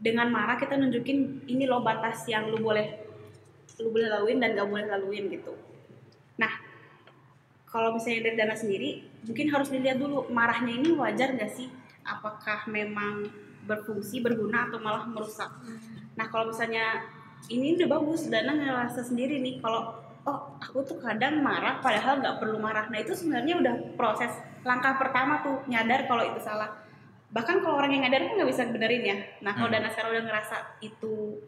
dengan 0.00 0.28
marah 0.32 0.56
kita 0.56 0.76
nunjukin 0.76 1.48
ini 1.48 1.64
loh 1.68 1.84
batas 1.84 2.24
yang 2.28 2.48
lu 2.48 2.60
boleh 2.60 3.04
lu 3.80 3.88
boleh 3.92 4.08
laluin 4.08 4.40
dan 4.40 4.56
gak 4.56 4.68
boleh 4.68 4.86
laluin 4.88 5.28
gitu. 5.32 5.52
Nah 6.40 6.63
kalau 7.74 7.90
misalnya 7.98 8.30
dari 8.30 8.36
dana 8.38 8.54
sendiri 8.54 9.02
mungkin 9.26 9.50
harus 9.50 9.66
dilihat 9.74 9.98
dulu 9.98 10.30
marahnya 10.30 10.78
ini 10.78 10.94
wajar 10.94 11.34
gak 11.34 11.50
sih? 11.50 11.66
Apakah 12.06 12.70
memang 12.70 13.26
berfungsi 13.66 14.22
berguna 14.22 14.70
atau 14.70 14.78
malah 14.78 15.10
merusak? 15.10 15.50
Nah 16.14 16.30
kalau 16.30 16.54
misalnya 16.54 17.02
ini 17.50 17.74
udah 17.74 17.88
bagus 17.98 18.30
dana 18.30 18.54
ngerasa 18.54 19.02
sendiri 19.02 19.42
nih 19.42 19.58
kalau 19.58 19.90
oh 20.24 20.38
aku 20.62 20.86
tuh 20.86 21.02
kadang 21.02 21.42
marah 21.42 21.82
padahal 21.82 22.22
nggak 22.22 22.38
perlu 22.38 22.62
marah. 22.62 22.86
Nah 22.94 23.02
itu 23.02 23.10
sebenarnya 23.10 23.58
udah 23.58 23.74
proses 23.98 24.30
langkah 24.62 24.94
pertama 24.94 25.42
tuh 25.42 25.66
nyadar 25.66 26.06
kalau 26.06 26.22
itu 26.22 26.38
salah. 26.38 26.70
Bahkan 27.34 27.58
kalau 27.58 27.82
orang 27.82 27.90
yang 27.90 28.06
nyadar 28.06 28.30
kan 28.30 28.38
nggak 28.38 28.50
bisa 28.54 28.62
benerin 28.70 29.02
ya. 29.02 29.16
Nah 29.42 29.52
kalau 29.58 29.66
Hmm. 29.66 29.82
dana 29.82 29.88
sekarang 29.90 30.10
udah 30.14 30.24
ngerasa 30.30 30.56
itu 30.78 31.42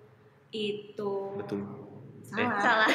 itu 0.51 1.13
Betul. 1.39 1.63
Salah. 2.27 2.59
Salah. 2.59 2.91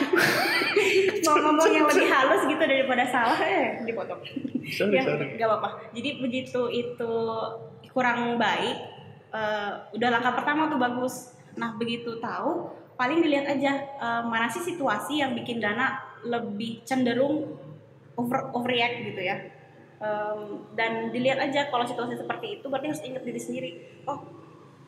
Mau 1.25 1.35
ngomong 1.39 1.69
yang 1.71 1.87
lebih 1.87 2.07
halus 2.07 2.41
gitu 2.47 2.63
daripada 2.63 3.03
salah 3.07 3.39
eh 3.41 3.79
dipotong. 3.87 4.21
Sorry, 4.67 4.99
ya 4.99 5.03
sorry. 5.07 5.35
nggak 5.39 5.47
apa-apa. 5.47 5.69
Jadi 5.95 6.09
begitu 6.19 6.61
itu 6.71 7.13
kurang 7.91 8.35
baik 8.39 8.77
eh, 9.31 9.71
udah 9.95 10.09
langkah 10.11 10.33
pertama 10.35 10.67
tuh 10.67 10.79
bagus. 10.79 11.35
Nah 11.55 11.75
begitu 11.75 12.19
tahu 12.19 12.71
paling 12.99 13.23
dilihat 13.23 13.47
aja 13.47 13.71
eh, 13.81 14.21
mana 14.27 14.51
sih 14.51 14.61
situasi 14.61 15.23
yang 15.23 15.31
bikin 15.33 15.63
dana 15.63 15.99
lebih 16.21 16.83
cenderung 16.83 17.57
over 18.19 18.51
overreact 18.53 19.07
gitu 19.07 19.23
ya. 19.23 19.39
Em, 20.01 20.65
dan 20.73 21.13
dilihat 21.13 21.37
aja 21.37 21.69
kalau 21.69 21.85
situasi 21.85 22.17
seperti 22.17 22.57
itu 22.57 22.65
berarti 22.65 22.89
harus 22.89 23.05
ingat 23.05 23.21
diri 23.21 23.37
sendiri. 23.37 23.71
Oh 24.09 24.41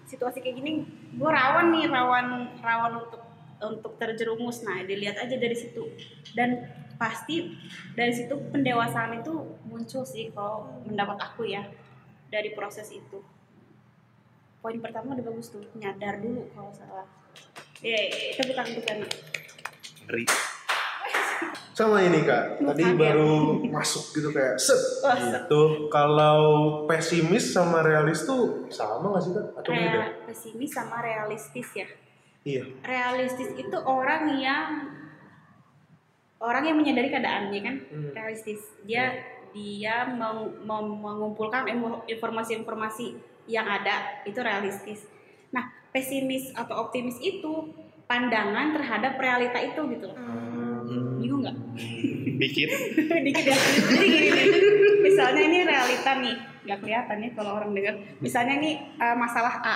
situasi 0.08 0.44
kayak 0.44 0.56
gini 0.60 0.72
gue 1.16 1.30
rawan 1.30 1.72
nih 1.72 1.88
rawan 1.88 2.28
rawan 2.60 2.94
untuk 3.08 3.23
untuk 3.68 3.96
terjerumus 3.96 4.64
nah 4.68 4.84
dilihat 4.84 5.16
aja 5.20 5.36
dari 5.40 5.56
situ 5.56 5.88
dan 6.36 6.68
pasti 6.98 7.52
dari 7.98 8.14
situ 8.14 8.32
pendewasaan 8.54 9.20
itu 9.20 9.34
muncul 9.68 10.04
sih 10.06 10.30
kalau 10.32 10.84
mendapat 10.86 11.18
aku 11.20 11.48
ya 11.50 11.66
dari 12.30 12.54
proses 12.54 12.90
itu 12.94 13.20
poin 14.64 14.80
pertama 14.80 15.12
udah 15.18 15.26
bagus 15.28 15.52
tuh 15.52 15.64
nyadar 15.76 16.24
dulu 16.24 16.48
kalau 16.56 16.72
salah 16.72 17.04
ya 17.84 18.00
itu 18.32 18.42
bukan 18.48 18.68
bukan 18.80 18.98
Ngeri. 20.04 20.26
Sama 21.74 22.06
ini 22.06 22.22
kak, 22.22 22.62
tadi 22.62 22.86
Kaget. 22.86 23.02
baru 23.02 23.58
masuk 23.66 24.14
gitu 24.14 24.30
kayak 24.30 24.62
set 24.62 24.78
set. 24.78 25.50
gitu. 25.50 25.90
Kalau 25.90 26.38
pesimis 26.86 27.50
sama 27.50 27.82
realis 27.82 28.30
tuh 28.30 28.70
sama 28.70 29.18
gak 29.18 29.24
sih 29.26 29.34
kak? 29.34 29.58
Atau 29.58 29.74
beda? 29.74 30.22
Pesimis 30.30 30.70
sama 30.70 31.02
realistis 31.02 31.66
ya 31.74 31.90
Iya. 32.44 32.68
realistis 32.84 33.56
itu 33.56 33.78
orang 33.88 34.28
yang 34.36 34.92
orang 36.44 36.64
yang 36.68 36.76
menyadari 36.76 37.08
keadaannya 37.08 37.60
kan? 37.64 37.76
Hmm. 37.88 38.12
realistis. 38.12 38.60
Dia 38.84 39.16
dia 39.56 40.04
meng- 40.04 40.60
mem- 40.68 41.00
mengumpulkan 41.00 41.64
informasi-informasi 42.04 43.16
yang 43.48 43.64
ada 43.64 44.24
itu 44.28 44.40
realistis. 44.44 45.08
Nah 45.56 45.72
pesimis 45.96 46.52
atau 46.52 46.84
optimis 46.84 47.16
itu 47.24 47.72
pandangan 48.10 48.76
terhadap 48.76 49.16
realita 49.16 49.62
itu 49.64 49.80
gitu 49.96 50.12
loh 50.12 50.18
Hmm, 50.84 51.20
bingung 51.24 51.42
nggak? 51.44 51.58
Dikit. 52.42 52.70
dikit 53.28 53.46
ya. 53.46 53.58
Jadi 53.58 54.06
gini 54.10 54.30
nih 54.34 54.46
misalnya 55.04 55.42
ini 55.44 55.60
realita 55.64 56.12
nih 56.20 56.36
nggak 56.64 56.80
kelihatan 56.80 57.18
ya 57.20 57.30
kalau 57.36 57.52
orang 57.60 57.72
dengar 57.76 57.96
misalnya 58.24 58.56
nih 58.60 58.74
eh, 58.80 59.16
masalah 59.20 59.54
A. 59.64 59.76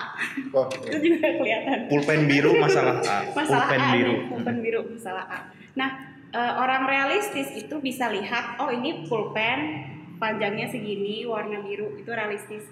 Oh, 0.56 0.66
itu 0.88 0.98
juga 1.12 1.28
kelihatan. 1.36 1.78
Pulpen 1.92 2.22
biru 2.28 2.52
masalah 2.56 2.96
A. 3.04 3.18
masalah 3.36 3.68
Pulpen 3.68 3.82
A 3.84 3.92
biru. 3.96 4.12
nih, 4.12 4.20
pulpen 4.32 4.58
biru 4.64 4.82
masalah 4.88 5.26
A. 5.28 5.40
Nah 5.76 5.90
eh, 6.32 6.54
orang 6.60 6.84
realistis 6.88 7.52
itu 7.56 7.76
bisa 7.84 8.08
lihat 8.12 8.60
oh 8.64 8.72
ini 8.72 9.08
pulpen 9.08 9.60
panjangnya 10.18 10.66
segini 10.68 11.24
warna 11.30 11.62
biru 11.62 11.94
itu 12.00 12.10
realistis 12.10 12.66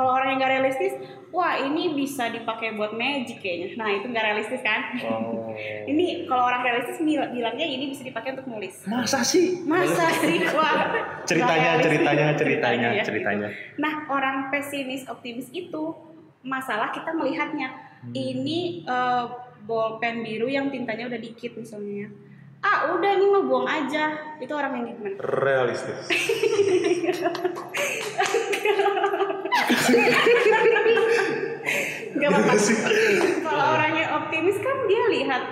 kalau 0.00 0.16
orang 0.16 0.32
yang 0.32 0.38
nggak 0.40 0.52
realistis 0.54 0.92
wah 1.28 1.60
ini 1.60 1.92
bisa 1.92 2.32
dipakai 2.32 2.72
buat 2.72 2.96
magic 2.96 3.36
kayaknya 3.38 3.76
nah 3.76 3.92
itu 3.92 4.08
nggak 4.08 4.24
realistis 4.24 4.60
kan 4.60 4.96
Oh. 5.02 5.52
ini 5.90 6.24
kalau 6.24 6.48
orang 6.48 6.64
realistis 6.64 6.96
bil- 6.98 7.28
bilangnya 7.28 7.66
ini 7.66 7.84
bisa 7.86 8.00
dipakai 8.00 8.32
untuk 8.32 8.48
nulis 8.48 8.80
Masa 8.86 9.20
sih? 9.20 9.60
masa 9.62 10.08
sih 10.16 10.40
wah 10.56 10.88
Ceritanya, 11.22 11.76
ceritanya, 11.78 12.26
ceritanya, 12.32 12.88
ya. 12.94 13.04
ceritanya. 13.04 13.48
nah 13.76 14.08
orang 14.08 14.48
pesimis 14.48 15.04
optimis 15.04 15.52
itu 15.52 15.92
masalah 16.40 16.88
kita 16.88 17.12
melihatnya 17.12 17.68
Hmm. 18.00 18.16
ini 18.16 18.80
eh, 18.82 19.24
bolpen 19.60 20.24
biru 20.24 20.48
yang 20.48 20.72
tintanya 20.72 21.04
udah 21.04 21.20
dikit 21.20 21.52
misalnya 21.52 22.08
ah 22.60 22.92
udah 22.92 23.10
ini 23.16 23.26
mah 23.32 23.42
buang 23.48 23.64
aja 23.64 24.36
itu 24.36 24.52
orang 24.52 24.72
yang 24.76 24.92
gimana 24.92 25.16
realistis. 25.40 26.04
Gak 32.20 32.28
apa-apa. 32.28 32.54
Kalau 33.40 33.64
orangnya 33.80 34.06
optimis 34.20 34.58
kan 34.60 34.76
dia 34.84 35.02
lihat 35.08 35.42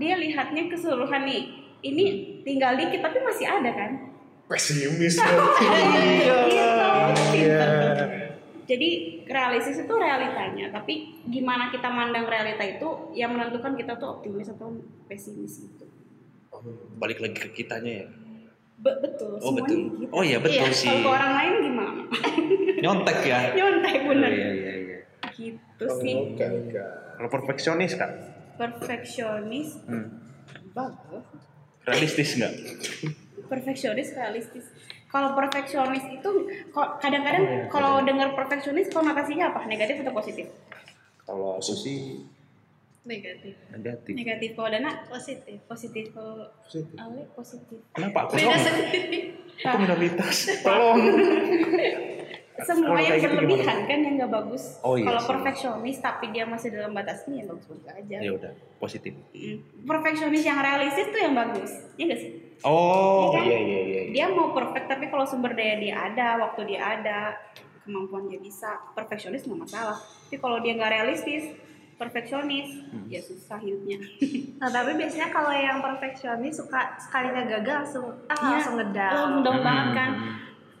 dia 0.00 0.14
lihatnya 0.16 0.62
keseluruhan 0.72 1.28
nih. 1.28 1.42
Ini 1.84 2.04
tinggal 2.48 2.80
dikit 2.80 3.04
tapi 3.04 3.20
masih 3.20 3.44
ada 3.44 3.70
kan? 3.76 3.90
Pesimis. 4.48 5.20
Iya. 6.24 6.38
Iya. 7.34 7.60
Jadi 8.64 9.20
realistis 9.28 9.84
itu 9.84 9.92
realitanya, 9.92 10.72
tapi 10.72 11.20
gimana 11.28 11.68
kita 11.68 11.92
mandang 11.92 12.24
realita 12.24 12.64
itu 12.64 13.12
yang 13.12 13.36
menentukan 13.36 13.76
kita 13.76 14.00
tuh 14.00 14.20
optimis 14.20 14.48
atau 14.48 14.72
pesimis 15.04 15.68
gitu. 15.68 15.83
Balik 16.94 17.18
lagi 17.18 17.36
ke 17.36 17.48
kitanya 17.52 17.92
ya. 18.02 18.06
Be- 18.76 18.98
betul. 19.00 19.38
Oh, 19.38 19.50
semuanya 19.50 19.64
betul. 19.64 19.80
gitu. 19.98 20.10
Oh, 20.10 20.22
iya, 20.22 20.38
betul 20.38 20.70
sih. 20.70 20.88
Kalau 20.88 21.00
ke 21.00 21.10
orang 21.10 21.32
lain 21.32 21.52
gimana? 21.62 22.02
Nyontek 22.84 23.18
ya. 23.22 23.38
Nyontek 23.52 23.96
Oh, 23.96 24.08
bener. 24.10 24.30
iya, 24.30 24.50
iya, 24.52 24.72
iya. 24.76 24.98
Gitu 25.30 25.84
Oh, 25.84 25.96
sih. 25.98 26.12
Enggak, 26.12 26.50
enggak. 26.52 26.90
Kalau 27.14 27.28
perfeksionis 27.30 27.92
kan? 27.94 28.10
Perfeksionis 28.54 29.68
Hmm. 29.84 30.06
bagus. 30.70 31.24
Realistis 31.84 32.30
nggak? 32.36 32.52
perfeksionis 33.44 34.16
realistis 34.16 34.64
kalau 35.06 35.36
perfeksionis 35.36 36.00
itu 36.10 36.30
kok 36.72 36.88
kadang-kadang 36.96 37.44
Oh, 37.44 37.52
iya, 37.52 37.68
kalau 37.68 38.00
dengar 38.00 38.32
perfeksionis 38.32 38.88
konotasinya 38.88 39.52
apa 39.52 39.68
negatif 39.68 40.00
atau 40.00 40.10
positif 40.10 40.48
Kalau 41.22 41.60
aku 41.60 41.76
sih 41.76 42.24
Negatif. 43.04 43.52
negatif. 43.70 44.12
negatif 44.14 44.50
kalau 44.54 44.68
dana 44.70 44.90
Positif. 45.04 45.60
positif 45.64 46.04
kalau 46.10 46.48
Positif. 46.58 46.96
Ale 46.96 47.28
positif 47.30 47.78
Kenapa 47.92 48.18
aku 48.24 48.32
Beda 48.34 48.56
sendiri. 48.58 49.18
Aku 49.60 49.76
minoritas. 49.78 50.36
Tolong. 50.64 50.98
semua 52.56 52.96
yang 52.96 53.18
gitu 53.18 53.28
berlebihan 53.28 53.78
kan 53.84 53.98
yang 53.98 54.14
nggak 54.16 54.32
bagus 54.32 54.78
Oh, 54.80 54.94
iya 54.94 55.04
kalau 55.04 55.20
sih. 55.20 55.28
perfeksionis 55.28 55.98
tapi 55.98 56.30
dia 56.30 56.44
masih 56.44 56.70
dalam 56.70 56.90
batasnya 56.90 57.34
ya 57.34 57.44
bagus-bagus 57.44 57.86
aja 57.88 58.16
Ya 58.16 58.30
udah, 58.32 58.52
positif. 58.78 59.12
Mm. 59.32 59.84
perfeksionis 59.84 60.40
yang 60.40 60.58
realistis 60.58 61.04
tuh 61.06 61.20
yang 61.20 61.34
bagus 61.34 61.70
ya 61.94 62.04
nggak 62.04 62.16
sih 62.16 62.30
Oh, 62.62 63.28
Iya 63.28 63.34
kan? 63.34 63.44
iya 63.44 63.58
iya 63.60 63.80
iya. 63.82 64.00
dia 64.08 64.26
mau 64.30 64.48
perfect 64.50 64.86
tapi 64.86 65.04
kalau 65.06 65.26
sumber 65.26 65.52
daya 65.52 65.76
dia 65.76 65.92
ada 65.98 66.40
waktu 66.40 66.60
dia 66.64 66.80
ada 66.80 67.18
kemampuan 67.82 68.24
dia 68.24 68.38
bisa 68.38 68.70
perfeksionis 68.94 69.44
nggak 69.44 69.60
masalah 69.60 69.98
tapi 69.98 70.36
kalau 70.38 70.56
dia 70.58 70.72
nggak 70.72 70.92
realistis 70.94 71.50
perfeksionis. 71.94 72.68
Hmm. 72.86 73.06
ya 73.06 73.20
susah 73.20 73.58
hidupnya. 73.58 73.98
Nah, 74.54 74.70
tapi 74.70 74.96
biasanya 74.96 75.28
kalau 75.28 75.52
yang 75.52 75.78
perfeksionis 75.78 76.56
suka 76.56 76.96
sekalinya 76.96 77.44
gagal 77.44 77.84
langsung 77.84 78.06
ah 78.26 78.36
Iya. 78.38 78.48
langsung 78.56 78.74
ngedal. 78.78 79.12
mudah 79.34 79.52
Hmm, 79.52 79.60
banget 79.60 79.88
kan. 79.92 80.10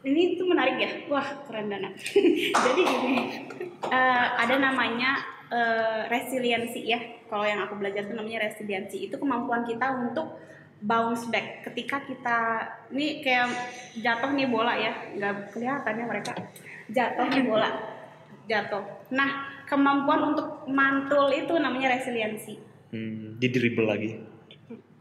Ini 0.00 0.22
tuh 0.34 0.46
menarik 0.46 0.76
ya. 0.76 0.90
Wah 1.06 1.28
keren 1.44 1.68
dana. 1.68 1.90
Jadi 2.64 2.80
gini 2.80 3.14
eh, 3.84 4.26
ada 4.34 4.56
namanya 4.56 5.20
eh, 5.48 6.00
resiliensi 6.06 6.80
ya. 6.82 6.96
Kalau 7.24 7.44
yang 7.44 7.60
aku 7.60 7.76
belajar 7.76 8.04
tuh 8.04 8.14
namanya 8.14 8.44
resiliensi. 8.44 9.04
Itu 9.04 9.16
kemampuan 9.16 9.64
kita 9.64 9.84
untuk 10.00 10.40
bounce 10.80 11.28
back. 11.28 11.64
Ketika 11.64 12.04
kita 12.04 12.38
ini 12.88 13.20
kayak 13.20 13.52
jatuh 13.96 14.32
nih 14.32 14.48
bola 14.48 14.72
ya. 14.74 14.92
Nggak 15.12 15.52
kelihatan 15.52 15.92
ya 15.94 16.04
mereka. 16.04 16.32
Jatuh 16.88 17.26
nih 17.28 17.44
bola. 17.44 17.68
Jatuh. 18.44 18.84
Nah 19.10 19.53
kemampuan 19.74 20.20
untuk 20.30 20.62
mantul 20.70 21.26
itu 21.34 21.50
namanya 21.58 21.98
resiliensi. 21.98 22.54
Hmm, 22.94 23.34
di 23.42 23.50
dribble 23.50 23.90
lagi. 23.90 24.10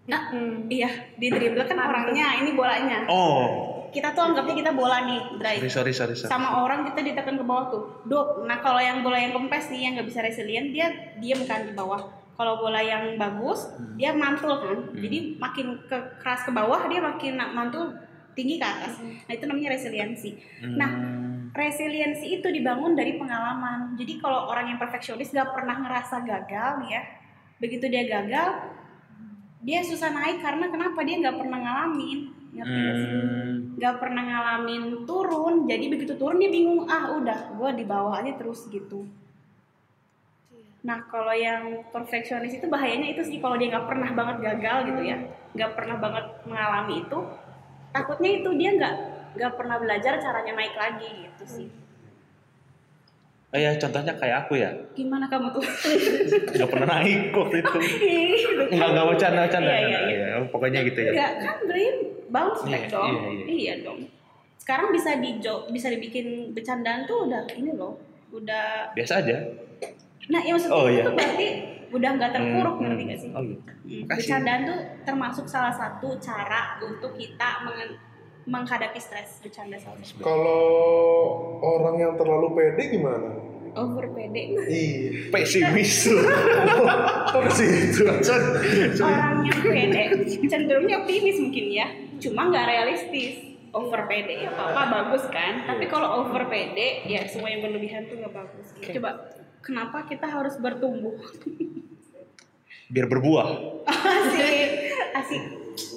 nah 0.03 0.27
Hmm. 0.35 0.67
iya 0.67 0.89
di 1.15 1.31
dribble 1.31 1.63
kan 1.63 1.79
orangnya 1.79 2.43
ini 2.43 2.51
bolanya. 2.51 3.07
Oh, 3.07 3.87
kita 3.87 4.11
tuh 4.11 4.33
anggapnya 4.33 4.55
kita 4.57 4.71
bola 4.75 5.05
nih 5.07 5.39
drive 5.39 5.61
sorry 5.69 5.93
sorry 5.93 5.93
sorry. 5.95 6.13
sorry. 6.17 6.27
sama 6.27 6.59
orang 6.59 6.83
kita 6.83 6.99
ditekan 6.99 7.39
ke 7.39 7.45
bawah 7.45 7.65
tuh. 7.71 7.83
Duk 8.03 8.43
nah 8.43 8.59
kalau 8.59 8.81
yang 8.81 8.99
bola 8.99 9.15
yang 9.15 9.31
kempes 9.31 9.71
nih 9.71 9.87
yang 9.87 9.91
nggak 9.95 10.09
bisa 10.09 10.19
resilient 10.19 10.75
dia 10.75 10.91
diem 11.21 11.45
kan 11.47 11.69
di 11.69 11.71
bawah. 11.71 12.01
Kalau 12.33 12.59
bola 12.59 12.81
yang 12.81 13.15
bagus 13.15 13.69
dia 13.95 14.11
mantul 14.11 14.57
kan. 14.59 14.91
Jadi 14.91 15.37
makin 15.39 15.79
ke 15.85 15.97
keras 16.19 16.43
ke 16.43 16.51
bawah 16.51 16.83
dia 16.89 16.99
makin 16.99 17.37
mantul 17.53 17.93
tinggi 18.33 18.57
ke 18.59 18.65
atas. 18.65 18.99
Nah 18.99 19.31
itu 19.31 19.45
namanya 19.45 19.77
resiliensi. 19.77 20.35
Nah 20.73 20.89
Hmm. 20.89 21.32
Resiliensi 21.53 22.41
itu 22.41 22.47
dibangun 22.49 22.97
dari 22.97 23.15
pengalaman. 23.15 23.93
Jadi 23.93 24.17
kalau 24.17 24.49
orang 24.49 24.73
yang 24.73 24.79
perfeksionis 24.81 25.29
gak 25.29 25.53
pernah 25.53 25.77
ngerasa 25.79 26.25
gagal 26.25 26.89
ya 26.89 27.01
begitu 27.61 27.87
dia 27.87 28.03
gagal 28.03 28.73
dia 29.63 29.79
susah 29.79 30.11
naik 30.11 30.43
karena 30.43 30.67
kenapa? 30.67 30.99
Dia 31.07 31.23
nggak 31.23 31.39
pernah 31.39 31.59
ngalamin. 31.63 32.19
Ngerti 32.53 32.77
gak 32.77 32.95
sih? 32.99 33.09
Hmm. 33.09 33.55
nggak 33.79 33.95
pernah 33.97 34.23
ngalamin 34.27 34.83
turun. 35.07 35.55
Jadi 35.65 35.85
begitu 35.87 36.13
turun 36.19 36.37
dia 36.37 36.51
bingung 36.51 36.83
ah 36.91 37.15
udah 37.15 37.55
gue 37.55 37.69
di 37.79 37.85
bawah 37.87 38.19
aja 38.19 38.35
terus 38.35 38.67
gitu. 38.67 39.07
Nah 40.83 40.99
kalau 41.07 41.31
yang 41.31 41.87
perfeksionis 41.95 42.59
itu 42.59 42.67
bahayanya 42.67 43.15
itu 43.15 43.23
sih 43.23 43.39
kalau 43.39 43.55
dia 43.55 43.71
nggak 43.71 43.87
pernah 43.87 44.11
banget 44.11 44.37
gagal 44.43 44.77
gitu 44.91 45.01
ya 45.01 45.17
nggak 45.53 45.71
pernah 45.77 45.97
banget 46.01 46.25
mengalami 46.49 47.05
itu 47.05 47.19
takutnya 47.93 48.29
itu 48.41 48.49
dia 48.57 48.71
nggak 48.73 48.95
nggak 49.33 49.53
pernah 49.53 49.77
belajar 49.77 50.13
caranya 50.17 50.53
naik 50.53 50.73
lagi 50.73 51.09
gitu 51.23 51.43
sih 51.45 51.67
Oh 53.47 53.61
ya, 53.61 53.69
contohnya 53.77 54.17
kayak 54.17 54.37
aku 54.43 54.57
ya. 54.57 54.73
gimana 54.97 55.29
kamu 55.29 55.53
tuh 55.53 55.61
Gak 56.57 56.65
pernah 56.65 56.97
naik 56.97 57.29
waktu 57.29 57.61
itu. 57.61 57.77
Enggak 58.73 58.87
enggak 58.89 59.05
bercanda 59.05 59.41
bercanda. 59.45 59.69
Iya, 59.69 59.77
iya, 59.85 59.99
iya. 60.09 60.25
Ya, 60.25 60.37
Pokoknya 60.49 60.79
gitu 60.81 60.99
ya. 60.99 61.11
nggak 61.13 61.31
kan 61.37 61.57
brain 61.69 61.95
bounce 62.33 62.61
back 62.65 62.81
Iya, 62.81 62.89
dong 62.89 63.09
iya, 63.13 63.21
iya. 63.29 63.45
iya 63.45 63.73
dong 63.85 63.99
sekarang 64.57 64.89
bisa 64.89 65.21
di 65.21 65.37
bisa 65.69 65.87
dibikin 65.87 66.25
bercandaan 66.49 67.05
tuh 67.05 67.29
udah 67.29 67.45
ini 67.53 67.77
loh 67.77 67.93
udah 68.31 68.89
Biasa 68.97 69.21
aja. 69.21 69.37
Nah, 70.23 70.41
ya 70.41 70.51
maksudnya 70.55 70.73
Oh, 70.73 70.87
itu 70.87 70.97
iya. 70.97 71.03
tuh 71.05 71.13
berarti 71.13 71.47
udah 71.93 72.09
nggak 72.09 72.31
terpuruk 72.33 72.73
Hmm, 72.73 72.83
ngerti 72.89 72.97
hmm. 72.97 73.11
gak 73.11 73.19
sih? 73.21 73.29
Oh 73.29 73.43
iya. 73.45 73.57
Bercandaan 74.09 74.61
tuh 74.65 74.77
termasuk 75.05 75.45
salah 75.45 75.69
satu 75.69 76.09
cara 76.17 76.81
untuk 76.81 77.13
kita 77.13 77.61
mengen- 77.61 78.01
menghadapi 78.43 78.99
stres 78.99 79.39
bercanda 79.39 79.79
sama 79.79 80.03
Kalau 80.19 80.63
orang 81.63 81.95
yang 81.99 82.13
terlalu 82.19 82.47
pede 82.55 82.83
gimana? 82.91 83.43
over 83.73 84.05
pede. 84.13 84.53
Iya. 84.69 85.33
Pesimis. 85.33 86.05
Itu? 86.13 88.05
orang 89.01 89.41
yang 89.49 89.59
pede 89.65 90.03
cenderungnya 90.45 91.01
optimis 91.03 91.37
mungkin 91.41 91.65
ya. 91.73 91.87
Cuma 92.21 92.53
nggak 92.53 92.65
realistis. 92.69 93.57
Over 93.73 94.05
pede 94.05 94.45
ya 94.45 94.53
apa 94.53 94.85
bagus 94.85 95.25
kan? 95.33 95.65
Tapi 95.65 95.89
kalau 95.89 96.21
over 96.21 96.45
pede 96.45 97.09
ya 97.09 97.25
semua 97.25 97.49
yang 97.49 97.65
berlebihan 97.65 98.05
tuh 98.05 98.21
nggak 98.21 98.29
bagus. 98.29 98.69
Coba 98.77 99.33
kenapa 99.65 100.05
kita 100.05 100.29
harus 100.29 100.53
bertumbuh? 100.61 101.17
Biar 102.93 103.09
berbuah. 103.09 103.49
asik 103.89 104.69
asik. 105.17 105.43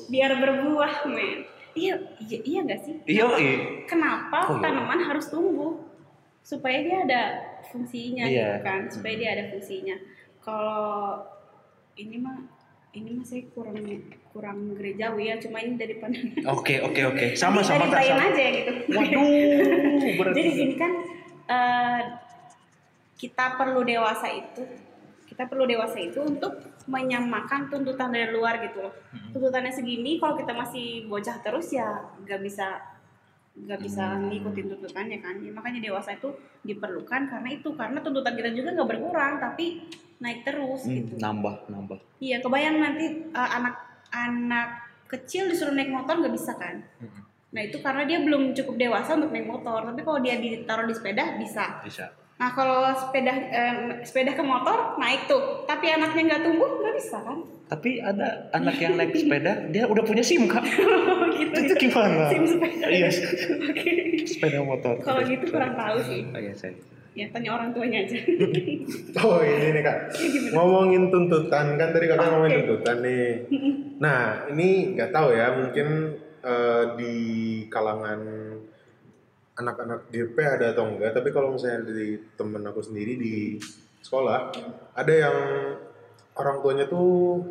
Biar 0.09 0.33
berbuah 0.41 1.05
men 1.13 1.56
iya 1.77 1.95
iya 2.19 2.39
iya 2.43 2.61
nggak 2.63 2.81
sih 2.81 2.95
Iya, 3.05 3.25
iya. 3.37 3.55
kenapa 3.85 4.39
Oh, 4.47 4.57
iya. 4.57 4.63
tanaman 4.65 5.01
harus 5.03 5.29
tumbuh 5.29 5.77
supaya 6.41 6.79
dia 6.81 6.97
ada 7.03 7.23
fungsinya 7.67 8.25
Iya. 8.25 8.47
gitu 8.49 8.59
kan 8.63 8.81
supaya 8.89 9.15
dia 9.15 9.31
ada 9.33 9.45
fungsinya 9.49 9.97
kalau 10.41 11.21
ini 11.95 12.17
mah 12.17 12.39
ini 12.93 13.13
mah 13.13 13.23
saya 13.23 13.45
kurang 13.51 13.77
kurang 14.31 14.59
gerejawi 14.73 15.29
ya 15.29 15.37
cuma 15.37 15.59
ini 15.59 15.75
dari 15.75 15.97
pandangan 15.97 16.49
Oke, 16.51 16.81
oke, 16.81 17.01
oke. 17.07 17.27
Sama 17.35 17.61
Nanti 17.61 17.69
sama 17.69 17.77
dari 17.79 17.85
Kak. 17.85 17.93
Brian 17.95 18.17
sama. 18.17 18.27
aja 18.27 18.45
gitu 18.49 18.73
Waduh, 18.89 19.27
berarti. 20.17 20.37
jadi 20.39 20.51
gini 20.55 20.75
kan 20.75 20.93
eh, 21.47 22.01
kita 23.17 23.57
perlu 23.57 23.81
dewasa 23.83 24.29
itu 24.29 24.63
kita 25.37 25.53
perlu 25.53 25.69
dewasa 25.69 26.01
itu 26.01 26.25
untuk 26.25 26.57
menyamakan 26.89 27.69
tuntutan 27.69 28.09
dari 28.09 28.33
luar 28.33 28.57
gitu 28.65 28.89
loh. 28.89 28.97
Tuntutannya 29.37 29.69
segini 29.69 30.17
kalau 30.17 30.33
kita 30.33 30.57
masih 30.57 31.05
bocah 31.13 31.45
terus 31.45 31.77
ya 31.77 32.09
nggak 32.25 32.41
bisa 32.41 32.81
nggak 33.53 33.81
bisa 33.85 34.17
ngikutin 34.17 34.73
tuntutannya 34.73 35.21
kan. 35.21 35.37
Ya, 35.45 35.53
makanya 35.53 35.85
dewasa 35.85 36.17
itu 36.17 36.33
diperlukan 36.65 37.29
karena 37.29 37.49
itu. 37.53 37.69
Karena 37.77 38.01
tuntutan 38.01 38.33
kita 38.33 38.49
juga 38.57 38.81
nggak 38.81 38.89
berkurang 38.89 39.37
tapi 39.37 39.85
naik 40.25 40.41
terus 40.49 40.89
Hmm, 40.89 41.05
gitu. 41.05 41.21
nambah 41.21 41.69
nambah. 41.69 42.01
Iya 42.17 42.41
kebayang 42.41 42.81
nanti 42.81 43.07
uh, 43.37 43.51
anak-anak 43.61 44.69
kecil 45.13 45.53
disuruh 45.53 45.77
naik 45.77 45.93
motor 45.93 46.17
nggak 46.17 46.33
bisa 46.33 46.57
kan? 46.57 46.81
Nah 47.53 47.61
itu 47.61 47.77
karena 47.85 48.09
dia 48.09 48.25
belum 48.25 48.57
cukup 48.57 48.81
dewasa 48.81 49.21
untuk 49.21 49.37
naik 49.37 49.53
motor. 49.53 49.85
Tapi 49.85 50.01
kalau 50.01 50.25
dia 50.25 50.41
ditaruh 50.41 50.89
di 50.89 50.97
sepeda 50.97 51.37
bisa. 51.37 51.85
Bisa 51.85 52.09
nah 52.37 52.53
kalau 52.53 52.85
sepeda 52.93 53.33
eh, 53.33 53.77
sepeda 54.05 54.37
ke 54.37 54.45
motor 54.45 55.01
naik 55.01 55.25
tuh. 55.25 55.65
Tapi 55.65 55.89
anaknya 55.89 56.23
nggak 56.37 56.43
tumbuh 56.45 56.71
nggak 56.85 56.95
bisa 57.01 57.17
kan? 57.25 57.39
Tapi 57.67 57.99
ada 57.99 58.53
anak 58.53 58.77
yang 58.79 58.95
naik 58.95 59.17
sepeda 59.17 59.73
dia 59.73 59.89
udah 59.89 60.05
punya 60.05 60.21
sim 60.21 60.45
kak. 60.45 60.63
Gitu 61.37 61.59
itu 61.69 61.75
gimana? 61.89 62.29
Sim 62.33 62.45
sepeda. 62.45 62.87
Iya. 62.89 63.09
Oke. 63.73 63.91
Sepeda 64.25 64.59
motor. 64.65 65.01
Kalau 65.01 65.21
gitu 65.25 65.49
kurang 65.53 65.77
tahu 65.77 65.97
sih. 66.05 66.25
Oh, 66.33 66.41
iya 66.41 66.53
saya. 66.57 66.77
Ya 67.17 67.25
tanya 67.33 67.57
orang 67.57 67.73
tuanya 67.73 68.05
aja. 68.05 68.21
Oh 69.25 69.41
ini 69.41 69.73
nih 69.73 69.81
kak, 69.81 69.99
ngomongin 70.53 71.09
tuntutan 71.09 71.81
kan 71.81 71.89
tadi 71.89 72.05
kakak 72.13 72.29
ngomongin 72.29 72.69
tuntutan 72.69 73.01
nih. 73.01 73.49
Nah 73.97 74.45
ini 74.53 74.93
nggak 74.93 75.09
tahu 75.17 75.33
ya 75.33 75.57
mungkin 75.57 76.13
eh, 76.45 76.85
di 77.01 77.15
kalangan 77.73 78.21
anak-anak 79.57 80.13
GP 80.13 80.37
ada 80.37 80.77
atau 80.77 80.89
enggak. 80.89 81.17
Tapi 81.17 81.29
kalau 81.33 81.57
misalnya 81.57 81.89
dari 81.89 82.21
temen 82.37 82.63
aku 82.65 82.81
sendiri 82.85 83.17
di 83.17 83.35
sekolah 84.05 84.55
ada 84.95 85.13
yang 85.13 85.37
orang 86.37 86.57
tuanya 86.63 86.87
tuh 86.87 87.43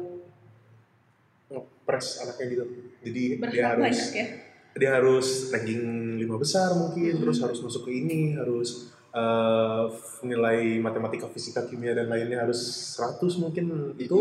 ngepres 1.50 2.24
anaknya 2.24 2.46
gitu. 2.54 2.64
Jadi 3.06 3.24
dia 3.36 3.42
berharap 3.42 3.78
harus 3.82 4.00
banyak 4.00 4.12
ya? 4.14 4.28
dia 4.76 4.92
harus 4.92 5.28
ranking 5.56 5.84
lima 6.20 6.36
besar 6.36 6.76
mungkin 6.76 7.16
terus 7.24 7.40
harus 7.40 7.64
masuk 7.64 7.88
ke 7.88 7.92
ini 7.96 8.36
harus 8.36 8.92
eh, 9.16 9.84
nilai 10.24 10.84
matematika 10.84 11.32
fisika 11.32 11.64
kimia 11.66 11.96
dan 11.96 12.12
lainnya 12.12 12.46
harus 12.46 12.60
100 12.98 13.42
mungkin. 13.42 13.96
Itu 13.98 14.20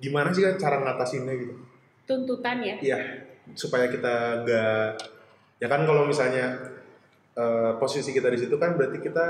gimana 0.00 0.32
sih 0.32 0.46
cara 0.56 0.80
ngatasinnya 0.80 1.34
gitu? 1.36 1.54
Tuntutan 2.06 2.62
ya? 2.62 2.76
Iya 2.80 3.30
supaya 3.54 3.90
kita 3.90 4.44
nggak 4.46 4.86
ya 5.60 5.66
kan 5.68 5.82
kalau 5.84 6.06
misalnya 6.06 6.69
eh, 7.36 7.72
posisi 7.78 8.10
kita 8.10 8.28
di 8.32 8.38
situ 8.38 8.56
kan 8.56 8.74
berarti 8.74 8.98
kita 8.98 9.26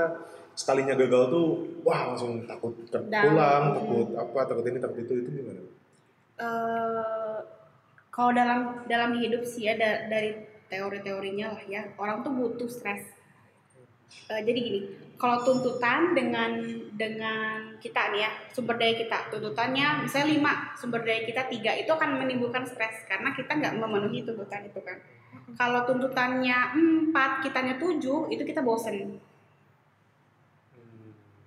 sekalinya 0.51 0.93
gagal 0.99 1.31
tuh 1.31 1.47
wah 1.85 2.11
langsung 2.11 2.43
takut 2.43 2.75
takut 2.91 3.07
pulang 3.07 3.63
takut 3.71 4.07
apa 4.19 4.39
takut 4.47 4.65
ini 4.67 4.79
takut 4.83 4.99
itu 4.99 5.13
itu 5.23 5.29
gimana 5.41 5.61
eh 6.41 7.37
kalau 8.11 8.35
dalam 8.35 8.83
dalam 8.91 9.15
hidup 9.15 9.41
sih 9.47 9.71
ya 9.71 9.79
da- 9.79 10.11
dari 10.11 10.35
teori-teorinya 10.67 11.55
lah 11.55 11.63
ya 11.67 11.81
orang 11.95 12.23
tuh 12.23 12.31
butuh 12.31 12.67
stres. 12.67 13.03
Eh, 14.27 14.41
jadi 14.43 14.59
gini, 14.59 14.79
kalau 15.15 15.39
tuntutan 15.47 16.11
dengan 16.11 16.59
dengan 16.99 17.75
kita 17.79 18.11
nih 18.11 18.27
ya 18.27 18.31
sumber 18.51 18.75
daya 18.75 18.99
kita 18.99 19.31
tuntutannya 19.31 20.03
misalnya 20.03 20.27
lima 20.35 20.75
sumber 20.75 21.07
daya 21.07 21.23
kita 21.23 21.47
tiga 21.47 21.71
itu 21.79 21.87
akan 21.87 22.19
menimbulkan 22.19 22.67
stres 22.67 23.07
karena 23.07 23.31
kita 23.31 23.55
nggak 23.55 23.79
memenuhi 23.79 24.27
tuntutan 24.27 24.67
itu 24.67 24.79
kan. 24.83 24.99
Kalau 25.53 25.81
tuntutannya 25.83 26.57
empat, 26.73 27.43
kitanya 27.43 27.75
tujuh 27.75 28.29
itu 28.29 28.43
kita 28.43 28.61
bosen. 28.61 29.19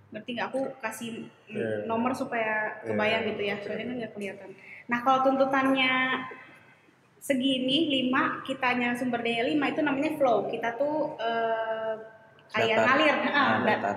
Berarti 0.09 0.31
nggak 0.31 0.49
aku 0.49 0.61
kasih 0.79 1.27
mm, 1.51 1.51
Iya. 1.51 1.69
nomor 1.90 2.14
supaya 2.14 2.79
kebayang 2.83 3.23
Iya. 3.27 3.29
gitu 3.35 3.43
ya, 3.43 3.55
soalnya 3.59 3.85
kan 3.85 3.97
nggak 3.99 4.12
kelihatan. 4.14 4.51
Nah 4.87 4.99
kalau 5.03 5.19
tuntutannya 5.23 5.93
segini 7.19 7.90
lima, 7.90 8.45
kitanya 8.45 8.95
sumber 8.95 9.25
daya 9.25 9.43
lima 9.43 9.73
itu 9.73 9.81
namanya 9.83 10.14
flow. 10.14 10.47
Kita 10.47 10.77
tuh 10.79 11.19
eh, 11.19 11.95
kayak 12.53 12.79
ngalir. 12.79 13.17
Ah, 13.27 13.35
Ah, 13.35 13.55
datar 13.67 13.97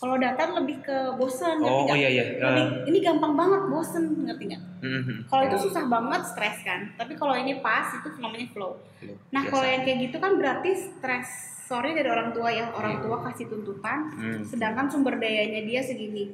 Kalau 0.00 0.16
datar 0.16 0.48
lebih 0.56 0.80
ke 0.80 0.96
bosen, 1.14 1.60
ngerti 1.60 1.68
oh, 1.68 1.76
oh 1.76 1.84
nggak? 1.84 1.96
iya 1.98 2.08
iya 2.08 2.24
Lebih, 2.40 2.64
Eh, 2.64 2.88
ini 2.88 2.98
gampang 3.00 3.36
banget 3.36 3.62
bosen, 3.68 4.04
ngerti 4.18 4.44
nggak? 4.48 4.62
mhm. 4.80 5.16
Kalau 5.28 5.42
itu 5.44 5.56
susah 5.60 5.84
banget 5.86 6.22
stres 6.24 6.56
kan. 6.62 6.80
Tapi 6.96 7.12
kalau 7.14 7.36
ini 7.36 7.60
pas 7.60 7.84
itu 7.92 8.08
namanya 8.16 8.48
flow. 8.48 8.80
Nah 9.28 9.42
kalau 9.44 9.62
yang 9.62 9.84
kayak 9.84 10.08
gitu 10.08 10.16
kan 10.16 10.32
berarti 10.34 10.70
stres 10.72 11.28
sorry 11.68 11.92
dari 11.92 12.08
orang 12.08 12.32
tua 12.32 12.48
ya. 12.48 12.72
Orang 12.72 12.96
Iya. 12.96 13.02
tua 13.04 13.16
kasih 13.22 13.46
tuntutan, 13.46 14.08
Hmm. 14.10 14.40
sedangkan 14.42 14.88
sumber 14.88 15.14
dayanya 15.14 15.62
dia 15.62 15.80
segini. 15.80 16.32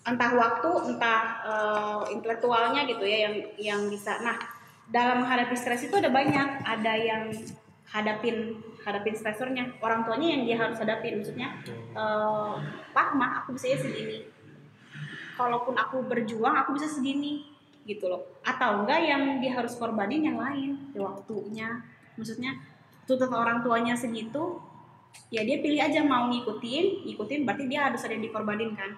Entah 0.00 0.30
waktu, 0.32 0.70
entah 0.86 1.22
eh, 1.42 2.14
intelektualnya 2.14 2.86
gitu 2.86 3.02
ya 3.02 3.26
yang 3.26 3.34
yang 3.58 3.80
bisa. 3.86 4.22
Nah 4.22 4.38
dalam 4.86 5.26
menghadapi 5.26 5.52
stres 5.52 5.82
itu 5.82 5.92
ada 5.92 6.08
banyak. 6.08 6.62
Ada 6.62 6.92
yang 6.94 7.22
hadapin 7.84 8.62
hadapin 8.86 9.18
stresornya. 9.18 9.74
Orang 9.82 10.06
tuanya 10.06 10.38
yang 10.38 10.42
dia 10.46 10.56
harus 10.62 10.78
hadapin. 10.78 11.18
Maksudnya, 11.18 11.58
eh, 11.74 12.54
Pak, 12.94 13.08
mah 13.18 13.42
aku 13.42 13.58
bisa 13.58 13.74
segini. 13.74 14.22
Kalaupun 15.34 15.74
aku 15.74 16.06
berjuang, 16.06 16.54
aku 16.54 16.78
bisa 16.78 16.86
segini 16.86 17.50
gitu 17.82 18.06
loh. 18.06 18.22
Atau 18.46 18.86
enggak 18.86 19.02
yang 19.02 19.42
dia 19.42 19.58
harus 19.58 19.74
korbanin 19.74 20.22
yang 20.22 20.38
lain, 20.38 20.94
ya 20.94 21.02
waktunya. 21.02 21.82
Maksudnya 22.14 22.56
tuntut 23.04 23.28
orang 23.34 23.60
tuanya 23.60 23.98
segitu, 23.98 24.62
ya 25.28 25.42
dia 25.42 25.60
pilih 25.60 25.82
aja 25.82 26.00
mau 26.06 26.30
ngikutin, 26.30 27.10
ngikutin 27.10 27.44
berarti 27.44 27.64
dia 27.66 27.90
harus 27.90 28.00
ada 28.06 28.14
yang 28.14 28.24
dikorbanin 28.24 28.72
kan. 28.78 28.94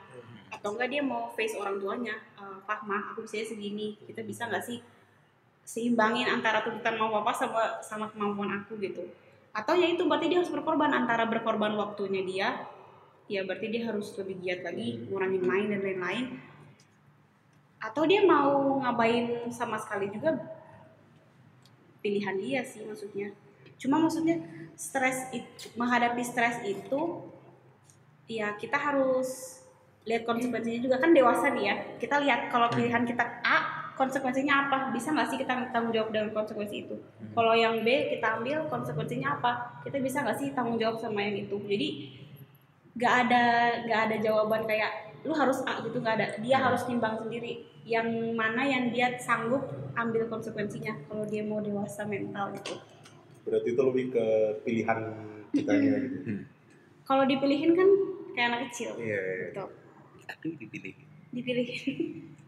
Atau 0.53 0.77
enggak 0.77 0.93
dia 0.93 1.03
mau 1.03 1.33
face 1.33 1.57
orang 1.57 1.81
tuanya, 1.81 2.15
eh, 2.37 2.59
Pak, 2.69 2.85
mah 2.85 3.17
aku 3.17 3.25
bisa 3.25 3.41
segini. 3.41 3.97
Kita 4.05 4.21
bisa 4.21 4.47
nggak 4.47 4.63
sih 4.63 4.79
seimbangin 5.69 6.25
antara 6.25 6.65
tuntutan 6.65 6.97
mau 6.97 7.13
papa 7.21 7.29
sama 7.37 7.63
sama 7.85 8.09
kemampuan 8.09 8.49
aku 8.57 8.81
gitu 8.81 9.05
atau 9.53 9.75
ya 9.75 9.89
itu 9.89 10.05
berarti 10.05 10.27
dia 10.31 10.39
harus 10.41 10.53
berkorban. 10.53 10.93
Antara 10.93 11.25
berkorban 11.27 11.75
waktunya 11.75 12.23
dia 12.25 12.49
ya 13.29 13.45
berarti 13.45 13.67
dia 13.69 13.93
harus 13.93 14.17
lebih 14.17 14.41
giat 14.41 14.65
lagi 14.65 15.05
ngurangin 15.09 15.45
main 15.45 15.67
dan 15.69 15.81
lain-lain. 15.85 16.27
Atau 17.79 18.09
dia 18.09 18.25
mau 18.27 18.83
ngabain 18.83 19.53
sama 19.55 19.79
sekali 19.79 20.11
juga 20.11 20.35
pilihan 22.01 22.37
dia 22.41 22.61
sih 22.65 22.83
maksudnya. 22.87 23.35
Cuma 23.79 24.03
maksudnya 24.03 24.43
stres 24.75 25.31
menghadapi 25.79 26.23
stres 26.25 26.65
itu 26.67 27.23
ya 28.27 28.57
kita 28.59 28.75
harus 28.75 29.61
lihat 30.09 30.25
konsekuensinya 30.25 30.81
juga. 30.81 30.97
Kan 30.99 31.13
dewasa 31.13 31.53
nih 31.53 31.65
ya 31.69 31.75
kita 32.01 32.17
lihat 32.25 32.49
kalau 32.49 32.73
pilihan 32.73 33.05
kita 33.05 33.45
A 33.45 33.59
konsekuensinya 33.99 34.55
apa? 34.71 34.79
Bisa 34.95 35.11
nggak 35.11 35.29
sih 35.35 35.39
kita 35.43 35.75
tanggung 35.75 35.91
jawab 35.91 36.15
dengan 36.15 36.31
konsekuensi 36.31 36.87
itu? 36.87 36.97
Kalau 37.35 37.53
yang 37.53 37.83
B 37.83 38.15
kita 38.15 38.39
ambil 38.39 38.71
konsekuensinya 38.71 39.43
apa? 39.43 39.83
Kita 39.83 39.99
bisa 39.99 40.23
nggak 40.23 40.39
sih 40.39 40.55
tanggung 40.55 40.79
jawab 40.79 41.03
sama 41.03 41.19
yang 41.27 41.43
itu? 41.43 41.59
Jadi 41.67 41.89
nggak 42.95 43.15
ada 43.27 43.45
nggak 43.87 44.01
ada 44.11 44.17
jawaban 44.23 44.63
kayak 44.67 45.19
lu 45.27 45.35
harus 45.35 45.59
A 45.67 45.83
gitu 45.83 45.99
nggak 45.99 46.15
ada. 46.23 46.27
Dia 46.39 46.57
harus 46.63 46.87
timbang 46.87 47.19
sendiri. 47.19 47.67
Yang 47.83 48.09
mana 48.39 48.63
yang 48.63 48.95
dia 48.95 49.19
sanggup 49.19 49.67
ambil 49.99 50.31
konsekuensinya 50.31 50.95
kalau 51.11 51.27
dia 51.27 51.43
mau 51.43 51.59
dewasa 51.59 52.07
mental 52.07 52.55
gitu. 52.55 52.79
Berarti 53.43 53.69
itu 53.75 53.83
lebih 53.83 54.05
ke 54.15 54.25
pilihan 54.63 54.99
kitanya 55.51 55.93
gitu. 56.07 56.17
Kalau 57.03 57.25
dipilihin 57.27 57.73
kan 57.75 57.89
kayak 58.37 58.47
anak 58.55 58.61
kecil 58.71 58.95
iya 59.03 59.19
iya. 59.19 59.47
gitu. 59.51 59.65
Aduh 60.29 60.53
dipilih. 60.61 60.95
Dipilihin 61.35 61.85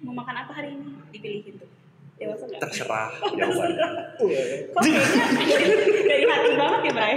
mau 0.00 0.14
makan 0.14 0.34
apa 0.36 0.52
hari 0.52 0.68
ini? 0.72 0.94
Dipilihin 1.10 1.54
tuh. 1.56 1.68
Dewasa 2.16 2.44
nggak? 2.44 2.60
Terserah 2.60 3.10
jawabannya. 3.38 3.88
Kok 4.18 4.28
kayaknya 4.76 5.66
dari, 5.70 6.02
dari 6.02 6.24
hati 6.26 6.50
banget 6.52 6.80
ya 6.82 6.92
Bray? 6.92 7.14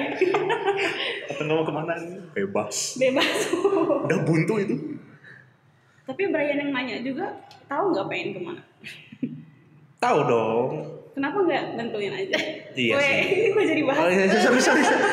Atau 1.27 1.41
nggak 1.41 1.55
mau 1.55 1.65
ke 1.65 1.73
mana? 1.73 1.93
Nih 1.97 2.09
bebas. 2.35 2.75
Bebas. 2.95 3.29
Udah 4.05 4.19
buntu 4.21 4.53
itu. 4.57 4.75
Tapi 6.01 6.21
Brian 6.27 6.57
yang 6.59 6.71
nanya 6.71 6.97
juga 6.99 7.33
tahu 7.65 7.93
nggak 7.93 8.07
pengen 8.07 8.29
ke 8.31 8.41
mana? 8.41 8.61
Tahu 9.97 10.17
dong. 10.23 10.69
Kenapa 11.11 11.37
nggak 11.39 11.63
nentuin 11.75 12.09
aja? 12.09 12.37
Iya 12.71 12.93
Weh, 12.95 13.03
sih. 13.03 13.21
ini 13.35 13.47
kok 13.51 13.63
jadi 13.67 13.81
bahas. 13.83 13.99
Oh 13.99 14.07
iya 14.07 14.25
sorry 14.31 14.59
sorry 14.59 14.81
sorry. 14.81 15.05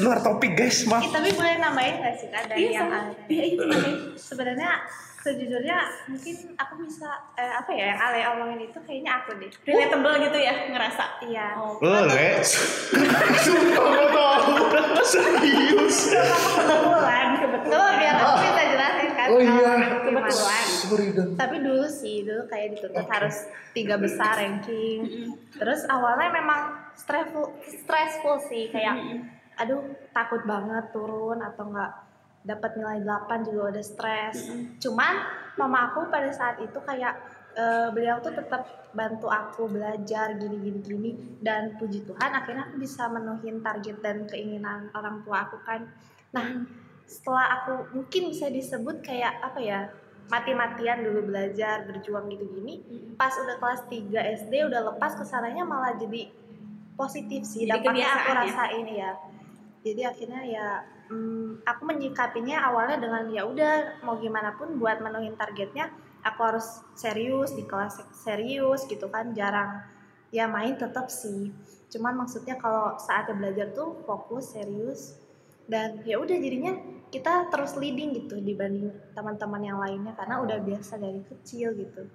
luar 0.00 0.18
topik 0.18 0.52
guys 0.54 0.84
maaf. 0.84 1.04
Eh, 1.04 1.10
tapi 1.10 1.28
boleh 1.32 1.56
nambahin 1.56 2.00
nggak 2.00 2.14
sih 2.16 2.28
kak 2.28 2.48
dari 2.48 2.58
Iya, 2.64 2.72
yang? 2.80 2.88
Iya, 3.26 3.44
itu 3.46 3.62
namanya. 3.62 3.94
Sebenarnya 4.14 4.70
sejujurnya 5.20 5.78
mungkin 6.08 6.36
aku 6.56 6.74
bisa 6.80 7.08
eh, 7.36 7.52
apa 7.52 7.70
ya 7.76 7.92
yang 7.92 8.00
Ale 8.00 8.20
omongin 8.32 8.72
itu 8.72 8.78
kayaknya 8.80 9.20
aku 9.20 9.36
deh. 9.36 9.52
relatable 9.68 10.16
gitu 10.24 10.38
ya 10.40 10.54
ngerasa. 10.72 11.04
Iya. 11.28 11.46
oh. 11.60 11.76
Boleh. 11.76 12.40
Sumpah 13.44 13.84
gak 13.92 14.08
tahu. 14.16 14.52
Serius? 15.04 15.98
Kebetulan, 16.16 17.26
kebetulan. 17.36 17.92
Biar 18.00 18.14
aku 18.16 18.34
bisa 18.40 18.62
jelasin 18.64 19.10
kan. 19.12 19.26
oh 19.28 19.40
iya. 19.44 19.72
Kebetulan. 20.00 20.64
sorry 20.80 21.06
Tapi 21.36 21.56
dulu 21.60 21.86
sih, 21.86 22.24
dulu 22.24 22.42
kayak 22.48 22.80
dituntut 22.80 23.06
harus 23.06 23.36
tiga 23.76 24.00
besar 24.00 24.40
ranking. 24.40 25.30
Terus 25.52 25.84
awalnya 25.86 26.32
memang 26.32 26.60
stressful, 26.96 27.60
stressful 27.60 28.40
sih 28.48 28.72
kayak 28.72 28.96
aduh 29.60 29.84
takut 30.16 30.40
banget 30.48 30.88
turun 30.88 31.36
atau 31.44 31.68
enggak 31.68 31.92
dapat 32.40 32.76
nilai 32.76 33.04
8 33.04 33.48
juga 33.48 33.76
udah 33.76 33.84
stres. 33.84 34.48
Cuman 34.80 35.14
mama 35.60 35.92
aku 35.92 36.08
pada 36.08 36.32
saat 36.32 36.56
itu 36.64 36.78
kayak 36.80 37.20
eh, 37.52 37.88
beliau 37.92 38.20
tuh 38.24 38.32
tetap 38.32 38.64
bantu 38.96 39.30
aku 39.30 39.70
belajar 39.70 40.34
gini 40.34 40.80
gini 40.82 41.10
dan 41.38 41.78
puji 41.78 42.02
Tuhan 42.08 42.30
akhirnya 42.34 42.66
aku 42.70 42.82
bisa 42.82 43.06
menuhin 43.06 43.62
target 43.62 44.02
dan 44.02 44.26
keinginan 44.26 44.88
orang 44.96 45.22
tua 45.22 45.46
aku 45.46 45.60
kan. 45.62 45.84
Nah 46.32 46.64
setelah 47.04 47.60
aku 47.60 47.90
mungkin 47.94 48.30
bisa 48.30 48.46
disebut 48.48 49.02
kayak 49.02 49.42
apa 49.42 49.58
ya 49.58 49.80
mati-matian 50.30 51.02
dulu 51.02 51.26
belajar 51.26 51.82
berjuang 51.90 52.30
gitu 52.30 52.46
gini 52.54 52.78
pas 53.18 53.34
udah 53.34 53.58
kelas 53.58 53.82
3 53.90 54.46
SD 54.46 54.62
udah 54.70 54.94
lepas 54.94 55.18
ke 55.18 55.26
sananya 55.26 55.66
malah 55.66 55.98
jadi 55.98 56.30
positif 56.94 57.42
sih. 57.42 57.66
Jadi 57.66 57.82
dampaknya 57.82 58.08
aku 58.14 58.30
ya? 58.30 58.38
rasain 58.44 58.86
ya. 58.86 59.10
Jadi 59.80 60.02
akhirnya 60.04 60.42
ya 60.44 60.66
hmm, 61.10 61.66
aku 61.66 61.82
menyikapinya 61.84 62.62
awalnya 62.70 63.02
dengan 63.02 63.26
ya 63.28 63.42
udah 63.44 64.00
mau 64.06 64.16
gimana 64.16 64.54
pun 64.54 64.78
buat 64.78 65.02
menuhin 65.02 65.34
targetnya 65.34 65.90
aku 66.22 66.40
harus 66.46 66.84
serius 66.94 67.52
di 67.52 67.66
kelas 67.66 68.00
serius 68.14 68.86
gitu 68.86 69.10
kan 69.10 69.34
jarang. 69.34 69.82
Ya 70.30 70.46
main 70.46 70.78
tetap 70.78 71.10
sih. 71.10 71.50
Cuman 71.90 72.14
maksudnya 72.14 72.54
kalau 72.54 72.94
saatnya 73.02 73.34
belajar 73.34 73.74
tuh 73.74 73.98
fokus 74.06 74.54
serius 74.54 75.18
dan 75.66 76.02
ya 76.06 76.22
udah 76.22 76.36
jadinya 76.38 76.78
kita 77.10 77.50
terus 77.50 77.74
leading 77.74 78.14
gitu 78.14 78.38
dibanding 78.38 78.94
teman-teman 79.18 79.62
yang 79.66 79.78
lainnya 79.82 80.14
karena 80.14 80.38
udah 80.38 80.62
biasa 80.62 81.02
dari 81.02 81.18
kecil 81.26 81.74
gitu. 81.74 82.06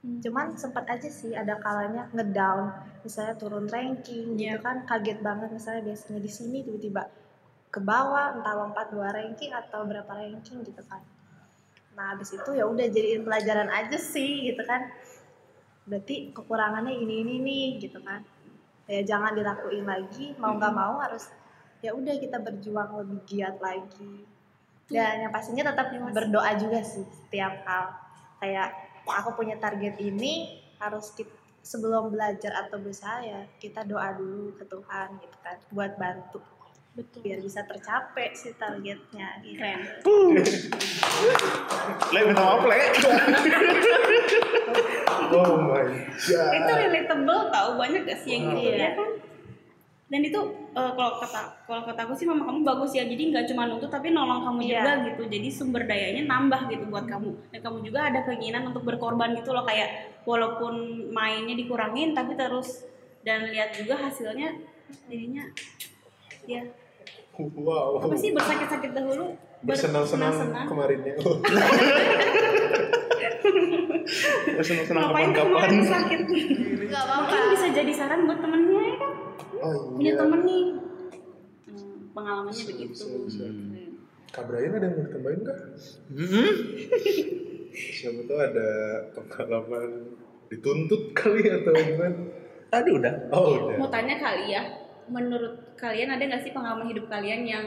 Cuman 0.00 0.56
sempat 0.56 0.88
aja 0.88 1.12
sih 1.12 1.36
ada 1.36 1.60
kalanya 1.60 2.08
ngedown 2.16 2.72
misalnya 3.04 3.36
turun 3.36 3.68
ranking 3.68 4.36
gitu 4.40 4.56
Iya. 4.56 4.64
kan 4.64 4.88
kaget 4.88 5.20
banget 5.20 5.52
misalnya 5.52 5.92
biasanya 5.92 6.20
di 6.24 6.30
sini 6.32 6.64
tiba-tiba 6.64 7.19
ke 7.70 7.78
bawah 7.78 8.34
entah 8.34 8.54
lompat 8.58 8.90
dua 8.90 9.14
ranking 9.14 9.54
atau 9.54 9.86
berapa 9.86 10.10
ranking 10.10 10.66
gitu 10.66 10.82
kan. 10.90 10.98
Nah 11.94 12.14
habis 12.14 12.34
itu 12.34 12.50
ya 12.50 12.66
udah 12.66 12.86
jadiin 12.90 13.22
pelajaran 13.22 13.70
aja 13.70 13.94
sih 13.94 14.50
gitu 14.50 14.62
kan. 14.66 14.90
Berarti 15.86 16.34
kekurangannya 16.34 16.98
ini 16.98 17.14
ini 17.22 17.34
nih 17.38 17.66
gitu 17.78 18.02
kan. 18.02 18.26
Ya 18.90 19.06
jangan 19.06 19.38
dilakuin 19.38 19.86
lagi 19.86 20.34
mau 20.34 20.58
nggak 20.58 20.74
mau 20.74 20.98
harus 20.98 21.30
ya 21.78 21.94
udah 21.94 22.18
kita 22.18 22.42
berjuang 22.42 22.90
lebih 23.06 23.18
giat 23.30 23.56
lagi. 23.62 24.26
Dan 24.90 25.22
yang 25.22 25.30
pastinya 25.30 25.70
tetap 25.70 25.94
Dewasa. 25.94 26.10
berdoa 26.10 26.50
juga 26.58 26.82
sih 26.82 27.06
setiap 27.06 27.62
hal. 27.62 27.94
Kayak 28.42 28.74
aku 29.06 29.38
punya 29.38 29.54
target 29.62 29.94
ini 30.02 30.58
harus 30.82 31.14
kita, 31.14 31.30
sebelum 31.62 32.10
belajar 32.10 32.66
atau 32.66 32.82
berusaha 32.82 33.22
ya 33.22 33.46
kita 33.60 33.84
doa 33.86 34.16
dulu 34.16 34.56
ke 34.56 34.64
Tuhan 34.64 35.08
gitu 35.20 35.36
kan 35.44 35.56
buat 35.70 35.92
bantu 36.00 36.40
betul 37.00 37.20
biar 37.22 37.40
bisa 37.40 37.64
tercapai 37.64 38.30
si 38.32 38.52
targetnya 38.54 39.40
gitu. 39.40 39.56
keren 39.56 39.80
Le 42.10 42.20
minta 42.22 42.42
maaf 42.42 42.62
le. 42.62 42.76
Oh 45.30 45.54
my 45.62 45.86
god. 46.26 46.50
itu 46.50 46.72
relatable 46.74 47.40
tau 47.48 47.78
banyak 47.78 48.02
gak 48.02 48.18
sih 48.18 48.34
yang 48.34 48.50
gitu 48.50 48.66
Iya. 48.68 48.76
ya 48.76 48.90
kan 48.92 49.10
dan 50.10 50.26
itu 50.26 50.40
eh, 50.74 50.90
kalau 50.90 51.12
kata 51.16 51.42
kalau 51.64 51.82
kata 51.86 52.00
aku 52.02 52.18
sih 52.18 52.26
mama 52.26 52.42
kamu 52.42 52.66
bagus 52.66 52.90
ya 52.90 53.06
jadi 53.06 53.30
nggak 53.30 53.46
cuma 53.46 53.62
nuntut 53.64 53.86
tapi 53.86 54.10
nolong 54.10 54.42
kamu 54.42 54.60
Iya. 54.60 54.70
juga 54.74 54.92
gitu 55.06 55.22
jadi 55.30 55.48
sumber 55.48 55.86
dayanya 55.86 56.26
nambah 56.26 56.66
gitu 56.66 56.82
buat 56.84 57.06
kamu 57.06 57.30
dan 57.54 57.60
kamu 57.62 57.78
juga 57.80 58.10
ada 58.10 58.26
keinginan 58.26 58.66
untuk 58.66 58.82
berkorban 58.82 59.38
gitu 59.38 59.54
loh 59.54 59.62
kayak 59.62 59.88
walaupun 60.26 60.74
mainnya 61.14 61.54
dikurangin 61.54 62.10
tapi 62.10 62.34
terus 62.34 62.82
dan 63.22 63.46
lihat 63.46 63.70
juga 63.70 64.02
hasilnya 64.02 64.50
jadinya 65.06 65.46
ya 66.42 66.66
Wow. 67.54 67.98
apa 67.98 68.14
sih 68.14 68.30
bersakit-sakit 68.30 68.90
dahulu 68.92 69.32
Bersenang-senang 69.60 70.32
bersenang-senang. 70.32 70.66
kemarinnya. 70.66 71.14
Senang-senang 74.60 75.02
ngapain 75.06 75.30
kapan-kapan. 75.30 75.68
kemarin 75.70 75.82
sakit 75.82 76.20
Gak 76.86 76.98
apa-apa. 76.98 77.14
mungkin 77.22 77.42
bisa 77.50 77.66
jadi 77.72 77.92
saran 77.92 78.20
buat 78.24 78.38
temennya 78.38 78.80
ya 78.82 78.94
kan 78.96 79.12
Oh 79.60 79.76
punya 79.92 80.10
iya. 80.10 80.18
temen 80.18 80.40
nih 80.42 80.64
Hmm, 81.62 82.10
pengalamannya 82.10 82.56
Bisa, 82.56 82.66
begitu 82.66 82.90
bisa, 82.90 83.06
bisa. 83.20 83.44
Hmm. 83.46 83.94
Kak 84.28 84.44
Brian 84.44 84.72
ada 84.72 84.84
yang 84.84 84.96
mau 84.96 85.04
ditambahin 85.04 85.40
kah? 85.40 85.58
Hmm? 86.10 86.50
Siapa 87.70 88.20
tahu 88.24 88.38
ada 88.40 88.68
pengalaman 89.12 89.90
dituntut 90.48 91.02
kali 91.12 91.42
atau 91.46 91.70
gimana? 91.72 92.18
Tadi 92.68 92.90
udah. 92.92 93.14
Oh 93.30 93.46
udah. 93.64 93.76
mau 93.76 93.88
tanya 93.88 94.16
kali 94.16 94.50
ya 94.50 94.62
menurut 95.06 95.69
kalian 95.80 96.12
ada 96.12 96.22
nggak 96.28 96.42
sih 96.44 96.52
pengalaman 96.52 96.86
hidup 96.92 97.08
kalian 97.08 97.42
yang 97.48 97.64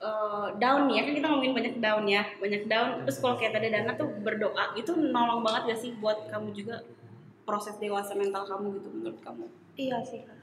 eh, 0.00 0.48
down 0.56 0.88
ya 0.88 1.04
kan 1.04 1.12
kita 1.12 1.26
ngomongin 1.28 1.54
banyak 1.54 1.76
down 1.78 2.04
ya 2.08 2.24
banyak 2.40 2.64
down 2.66 3.04
terus 3.04 3.20
kalau 3.20 3.36
kayak 3.36 3.52
tadi 3.52 3.68
Dana 3.68 3.92
tuh 3.94 4.08
berdoa 4.24 4.72
itu 4.74 4.96
nolong 4.96 5.44
banget 5.44 5.76
gak 5.76 5.80
sih 5.84 5.92
buat 6.00 6.32
kamu 6.32 6.56
juga 6.56 6.80
proses 7.44 7.76
dewasa 7.76 8.16
mental 8.16 8.48
kamu 8.48 8.80
gitu 8.80 8.88
menurut 8.88 9.20
kamu 9.20 9.44
Iya 9.80 9.98
sih 10.04 10.20
kak. 10.26 10.38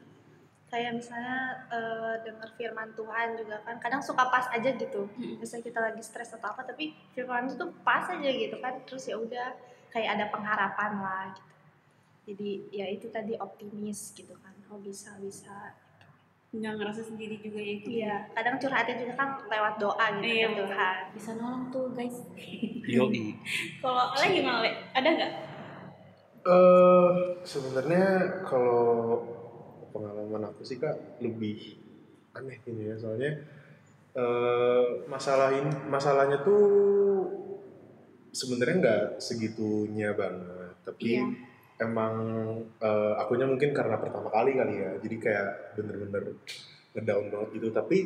Kayak 0.68 1.00
misalnya 1.00 1.40
eh, 1.72 2.16
dengar 2.28 2.50
firman 2.60 2.90
Tuhan 2.92 3.40
juga 3.40 3.64
kan, 3.64 3.80
kadang 3.80 4.02
suka 4.04 4.28
pas 4.28 4.52
aja 4.52 4.70
gitu. 4.74 5.08
Hmm. 5.16 5.40
Misalnya 5.40 5.64
kita 5.64 5.80
lagi 5.80 6.02
stres 6.04 6.36
atau 6.36 6.52
apa, 6.52 6.66
tapi 6.68 6.92
firman 7.16 7.48
itu 7.48 7.56
tuh 7.56 7.72
pas 7.86 8.04
aja 8.10 8.28
gitu 8.28 8.58
kan. 8.60 8.84
Terus 8.84 9.08
ya 9.08 9.16
udah 9.16 9.56
kayak 9.94 10.20
ada 10.20 10.26
pengharapan 10.28 10.92
lah 11.00 11.24
gitu. 11.32 11.54
Jadi 12.28 12.52
ya 12.76 12.86
itu 12.92 13.08
tadi 13.08 13.40
optimis 13.40 14.12
gitu 14.12 14.36
kan. 14.44 14.52
Oh 14.68 14.82
bisa 14.84 15.16
bisa. 15.24 15.72
Nggak 16.50 16.74
ngerasa 16.74 17.02
sendiri 17.04 17.36
juga 17.38 17.60
ya 17.60 17.74
gitu 17.76 17.90
Iya. 17.94 18.16
Kadang 18.32 18.56
curhatnya 18.58 18.96
juga 18.98 19.14
kan 19.16 19.30
lewat 19.44 19.74
doa 19.78 20.06
gitu 20.16 20.26
Iya, 20.26 20.46
betul. 20.48 20.60
Tuhan. 20.66 20.98
bisa 21.12 21.32
nolong 21.34 21.64
tuh 21.68 21.86
guys 21.92 22.18
Yoi. 22.84 23.36
kalau 23.82 24.04
Ale 24.12 24.26
gimana 24.32 24.60
Le? 24.62 24.72
ada 24.92 25.10
nggak 25.10 25.34
Eh 26.42 27.12
sebenarnya 27.44 28.06
kalau 28.42 29.20
pengalaman 29.90 30.48
aku 30.48 30.64
sih 30.64 30.78
kak 30.78 30.96
lebih 31.20 31.76
aneh 32.32 32.56
ini 32.64 32.88
ya 32.88 32.96
soalnya 32.96 33.36
eh 34.14 34.86
masalah 35.06 35.52
ini 35.52 35.68
masalahnya 35.86 36.40
tuh 36.40 36.64
sebenarnya 38.30 38.76
nggak 38.78 39.04
segitunya 39.20 40.14
banget 40.14 40.72
tapi 40.82 41.20
Iya. 41.20 41.26
Emang 41.78 42.14
eh, 42.82 43.14
akunya 43.22 43.46
mungkin 43.46 43.70
karena 43.74 44.02
pertama 44.02 44.30
kali 44.34 44.58
kali 44.58 44.74
ya 44.82 44.92
jadi 45.02 45.16
kayak 45.22 45.50
bener-bener 45.78 46.24
ngedown 46.98 47.26
banget 47.30 47.50
gitu 47.62 47.68
tapi 47.70 47.98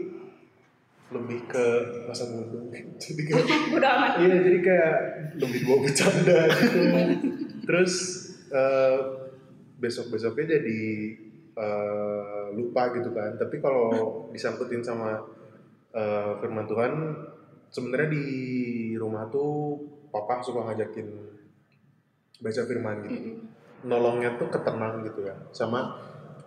lebih 1.11 1.39
ke 1.47 1.65
masa 2.07 2.24
bodoh 2.32 2.72
jadi 3.03 3.22
kayak 3.28 3.45
udah 3.76 3.89
amat 3.99 4.13
Iya 4.24 4.38
jadi 4.47 4.59
kayak 4.63 4.97
lebih 5.39 5.59
bawa 5.67 5.80
bercanda 5.84 6.39
gitu. 6.55 6.80
Terus 7.67 7.93
besok 9.82 10.13
besoknya 10.13 10.61
jadi 10.61 10.82
eh, 11.57 12.45
lupa 12.53 12.93
gitu 12.95 13.09
kan. 13.11 13.36
Tapi 13.36 13.57
kalau 13.57 13.89
disangkutin 14.32 14.86
sama 14.86 15.19
eh, 15.91 16.32
firman 16.39 16.69
Tuhan, 16.69 16.91
sebenarnya 17.74 18.09
di 18.13 18.26
rumah 18.95 19.28
tuh 19.34 19.82
papa 20.13 20.39
suka 20.45 20.69
ngajakin 20.69 21.07
baca 22.39 22.61
firman 22.67 22.97
gitu. 23.09 23.19
Nolongnya 23.86 24.38
tuh 24.38 24.47
ketenang 24.49 25.05
gitu 25.05 25.25
ya. 25.25 25.36
Sama 25.53 25.97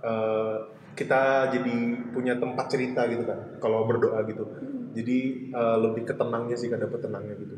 eh, 0.03 0.57
kita 0.95 1.51
jadi 1.51 1.75
punya 2.15 2.39
tempat 2.39 2.71
cerita 2.71 3.07
gitu 3.11 3.27
kan. 3.27 3.59
Kalau 3.59 3.87
berdoa 3.89 4.23
gitu 4.27 4.47
jadi 4.95 5.19
eh, 5.51 5.77
lebih 5.83 6.07
ketenangnya 6.07 6.55
sih 6.55 6.71
kan 6.71 6.79
dapet 6.79 7.03
tenangnya 7.03 7.35
gitu 7.35 7.57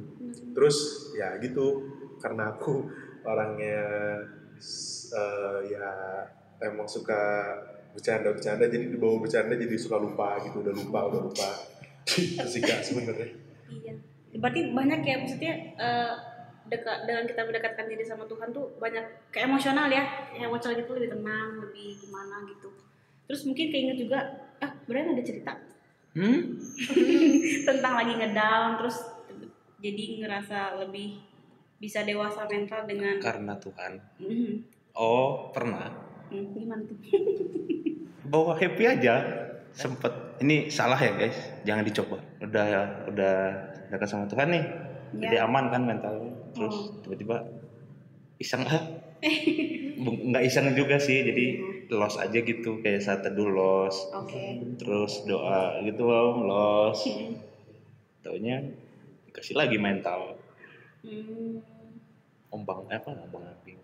terus 0.56 1.12
ya 1.12 1.36
gitu 1.38 1.84
karena 2.16 2.56
aku 2.56 2.88
orangnya 3.28 3.84
eh, 5.12 5.58
ya 5.68 5.88
emang 6.64 6.88
suka 6.88 7.52
bercanda-bercanda 7.92 8.72
jadi 8.72 8.88
dibawa 8.88 9.20
bercanda 9.20 9.52
jadi 9.52 9.76
suka 9.76 10.00
lupa 10.00 10.40
gitu 10.48 10.64
udah 10.64 10.74
lupa 10.74 11.00
udah 11.12 11.20
lupa 11.28 11.48
gitu 12.08 12.48
sih 12.48 12.64
kak 12.64 12.80
sebenarnya 12.80 13.44
Iya. 13.66 13.98
Berarti 14.38 14.70
banyak 14.70 15.00
ya 15.02 15.16
maksudnya 15.18 15.52
eh, 15.74 16.14
dekat 16.66 17.06
dengan 17.06 17.24
kita 17.24 17.42
mendekatkan 17.42 17.86
diri 17.86 18.02
sama 18.02 18.26
Tuhan 18.26 18.50
tuh 18.50 18.74
banyak 18.76 19.04
ke 19.30 19.42
emosional 19.42 19.86
ya. 19.86 20.02
Emosional 20.34 20.76
gitu 20.76 20.92
lebih 20.94 21.10
tenang, 21.14 21.62
lebih 21.62 21.98
gimana 21.98 22.42
gitu. 22.46 22.68
Terus 23.26 23.42
mungkin 23.44 23.66
keinget 23.70 23.96
juga, 23.98 24.18
ah 24.58 24.72
Brian 24.86 25.12
ada 25.12 25.22
cerita 25.22 25.52
Hmm? 26.16 26.56
tentang 27.68 27.92
lagi 27.92 28.16
ngedown 28.16 28.80
terus 28.80 29.04
jadi 29.76 30.24
ngerasa 30.24 30.80
lebih 30.80 31.20
bisa 31.76 32.00
dewasa 32.08 32.48
mental 32.48 32.88
dengan 32.88 33.20
Karena 33.20 33.52
Tuhan. 33.60 34.00
Mhm. 34.16 34.52
Oh, 34.96 35.52
pernah. 35.52 35.92
Hmm, 36.32 36.56
gimana 36.56 36.80
tuh? 36.88 36.96
Bawa 38.32 38.56
happy 38.56 38.84
aja. 38.88 39.14
Sempet. 39.76 40.08
Ini 40.40 40.72
salah 40.72 40.96
ya 40.96 41.12
guys. 41.14 41.36
Jangan 41.68 41.84
dicoba. 41.84 42.16
Udah 42.40 42.68
udah 43.12 43.36
dekat 43.92 44.08
sama 44.08 44.24
Tuhan 44.24 44.48
nih. 44.56 44.64
Jadi 45.20 45.36
Ya. 45.36 45.44
aman 45.44 45.68
kan 45.68 45.84
mentalnya. 45.84 46.32
Terus 46.56 46.76
Oh. 46.88 47.00
tiba-tiba 47.04 47.36
iseng 48.38 48.64
ah. 48.64 48.82
Nggak 50.28 50.44
iseng 50.44 50.72
juga 50.72 50.96
sih. 50.96 51.20
Jadi 51.20 51.46
los 51.88 52.16
aja 52.16 52.38
gitu. 52.38 52.80
Kayak 52.80 53.00
saat 53.00 53.20
teduh 53.20 53.48
los. 53.48 53.96
Oke. 54.12 54.60
Terus 54.76 55.24
doa 55.24 55.84
gitu 55.84 56.08
om 56.08 56.44
los. 56.44 57.00
Taunya 58.24 58.58
dikasih 59.28 59.54
lagi 59.54 59.76
mental. 59.76 60.40
Hmm. 61.04 61.62
ombang 62.48 62.88
apa 62.88 63.12
ombang 63.12 63.44
ambing 63.44 63.78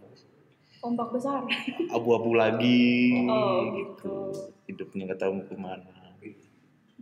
Ombak 0.83 1.15
besar. 1.15 1.47
abu-abu 1.95 2.35
lagi 2.35 3.15
Oh, 3.31 3.71
gitu. 3.71 4.15
hidupnya 4.67 5.07
nggak 5.07 5.21
tahu 5.21 5.39
mau 5.39 5.47
ke 5.47 5.55
mana 5.55 5.95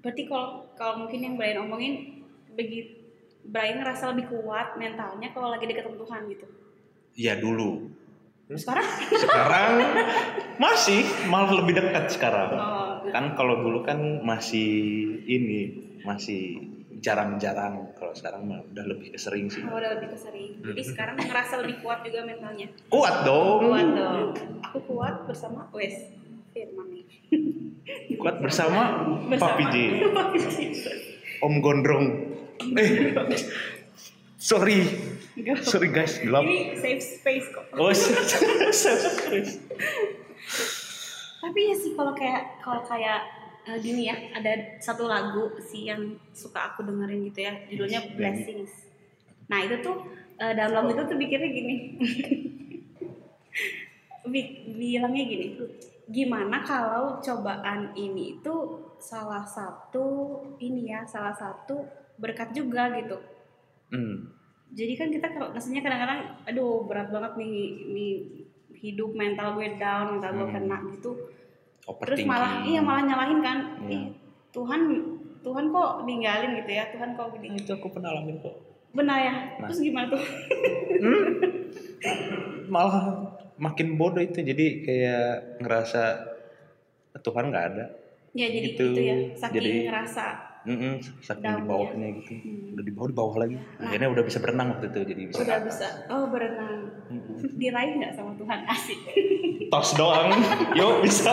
Berarti 0.05 0.29
kalau 0.29 0.68
kalau 0.77 1.05
mungkin 1.05 1.21
yang 1.25 1.35
Brian 1.41 1.64
omongin 1.64 2.21
begitu 2.53 2.99
Brian 3.43 3.80
ngerasa 3.80 4.12
lebih 4.12 4.28
kuat 4.28 4.76
mentalnya 4.76 5.28
kalau 5.30 5.51
lagi 5.51 5.64
deket 5.64 5.84
sama 5.84 5.97
Tuhan 5.99 6.20
gitu. 6.28 6.47
ya 7.14 7.34
dulu 7.36 7.91
Sekarang? 8.51 8.86
sekarang 9.14 9.70
masih 10.62 11.01
malah 11.26 11.55
lebih 11.55 11.78
dekat 11.78 12.11
sekarang 12.11 12.51
Oh, 12.53 13.07
kan 13.09 13.34
kalau 13.34 13.62
dulu 13.62 13.80
kan 13.82 13.97
masih 14.20 14.68
ini 15.24 15.61
masih 16.03 16.59
jarang-jarang 17.01 17.95
kalau 17.97 18.12
sekarang 18.12 18.45
mah 18.45 18.61
udah 18.66 18.84
lebih 18.84 19.14
sering 19.16 19.49
sih 19.49 19.64
oh, 19.64 19.72
udah 19.72 19.97
lebih 19.97 20.12
kesering. 20.12 20.61
Jadi 20.61 20.82
sekarang 20.84 21.16
ngerasa 21.16 21.64
lebih 21.64 21.80
kuat 21.80 22.05
juga 22.05 22.20
mentalnya. 22.22 22.68
kuat 22.93 23.24
dong 23.24 23.72
Kuat 23.72 23.88
dong. 23.88 24.28
Aku 24.68 24.78
kuat 24.84 25.14
bersama 25.24 25.64
Wes 25.72 26.12
Firman 26.53 26.91
kuat 28.20 28.36
bersama 28.38 29.09
Bersama 29.26 29.57
Papi 29.57 29.64
J. 29.72 29.76
Om 31.47 31.55
Gondrong 31.64 32.07
eh 32.76 33.14
sorry 34.40 34.78
sorry 35.62 35.88
guys 35.88 36.16
gelap 36.16 36.44
Ini 36.44 36.76
safe 36.76 37.00
space 37.00 37.46
kok. 37.48 37.64
oh 37.74 37.92
sorry. 38.74 39.42
Tapi 41.40 41.61
ya 41.62 41.74
sih 41.74 41.92
kalau 41.92 42.12
kayak 42.12 42.61
kalau 42.61 42.80
kayak 42.84 43.20
eh, 43.64 43.76
gini 43.80 44.06
ya, 44.06 44.14
ada 44.32 44.76
satu 44.76 45.04
lagu 45.04 45.50
sih 45.58 45.88
yang 45.88 46.14
suka 46.30 46.72
aku 46.72 46.84
dengerin 46.84 47.26
gitu 47.26 47.40
ya, 47.42 47.52
judulnya 47.66 48.00
Blessings. 48.12 48.70
Nah 49.48 49.64
itu 49.64 49.80
tuh 49.80 50.04
eh, 50.36 50.52
dalam 50.52 50.72
lagu 50.74 50.88
itu 50.92 51.02
tuh 51.06 51.16
pikirnya 51.16 51.48
gini, 51.48 51.74
Bi- 54.30 54.68
bilangnya 54.68 55.22
gini, 55.24 55.46
gimana 56.06 56.61
kalau 56.61 57.18
cobaan 57.18 57.90
ini 57.94 58.36
itu 58.36 58.54
salah 59.00 59.42
satu 59.42 60.38
ini 60.61 60.92
ya, 60.92 61.02
salah 61.08 61.32
satu 61.32 61.80
berkat 62.21 62.53
juga 62.53 62.93
gitu. 62.95 63.16
Hmm. 63.89 64.31
Jadi 64.71 64.93
kan 64.95 65.09
kita 65.09 65.27
kalau 65.29 65.51
rasanya 65.51 65.81
kadang-kadang, 65.81 66.21
aduh 66.45 66.85
berat 66.85 67.09
banget 67.09 67.33
nih, 67.35 67.55
nih 67.89 68.12
hidup 68.79 69.11
mental 69.12 69.57
gue 69.57 69.66
down, 69.77 70.14
mental 70.14 70.31
gue 70.33 70.47
Hmm. 70.47 70.55
kena 70.55 70.77
gitu. 70.95 71.11
Terus 71.83 72.23
malah 72.23 72.62
iya 72.62 72.79
malah 72.79 73.03
nyalahin 73.03 73.41
kan, 73.41 73.59
Iya. 73.83 73.91
ih 73.91 74.03
Tuhan 74.51 74.81
Tuhan 75.41 75.64
kok 75.68 76.05
ninggalin 76.05 76.53
gitu 76.55 76.71
ya, 76.71 76.85
Tuhan 76.89 77.16
kok 77.16 77.33
gini. 77.33 77.57
itu 77.57 77.73
aku 77.73 77.89
pernah 77.89 78.12
alamin 78.12 78.39
kok 78.39 78.55
Benar 78.91 79.18
ya. 79.18 79.35
Nah. 79.57 79.66
Terus 79.66 79.81
gimana 79.81 80.07
tuh? 80.09 80.23
malah 82.66 83.27
makin 83.57 83.95
bodoh 83.95 84.18
itu 84.18 84.41
jadi 84.41 84.66
kayak 84.81 85.27
ngerasa 85.61 86.03
Tuhan 87.18 87.51
nggak 87.51 87.66
ada 87.68 87.85
Ya 88.31 88.47
jadi 88.47 88.79
Gitu. 88.79 88.87
gitu, 88.87 89.01
ya, 89.01 89.16
saking 89.35 89.59
Jadi- 89.59 89.87
ngerasa. 89.91 90.27
Mm-mm, 90.62 90.92
saking 91.18 91.40
Down 91.42 91.56
di 91.56 91.64
bawahnya 91.64 92.08
gitu 92.16 92.32
Hmm. 92.36 92.72
udah 92.72 92.84
di 92.84 92.92
bawah 92.92 93.08
di 93.08 93.16
bawah 93.16 93.34
lagi 93.38 93.56
akhirnya 93.78 94.08
udah 94.08 94.22
bisa 94.22 94.38
berenang 94.38 94.68
waktu 94.70 94.86
itu 94.86 94.98
jadi 95.06 95.22
bisa 95.26 95.40
Udah 95.40 95.58
bisa. 95.62 95.86
Oh 96.06 96.24
berenang. 96.26 96.80
Mm-mm. 97.06 97.36
Diraih 97.54 97.92
nggak 97.96 98.12
sama 98.12 98.32
Tuhan 98.34 98.61
asik. 98.66 98.98
tos 99.66 99.90
doang 99.94 100.28
yuk 100.78 101.00
bisa 101.00 101.32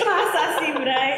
Masa 0.00 0.42
sih 0.56 0.70
Bray? 0.72 1.12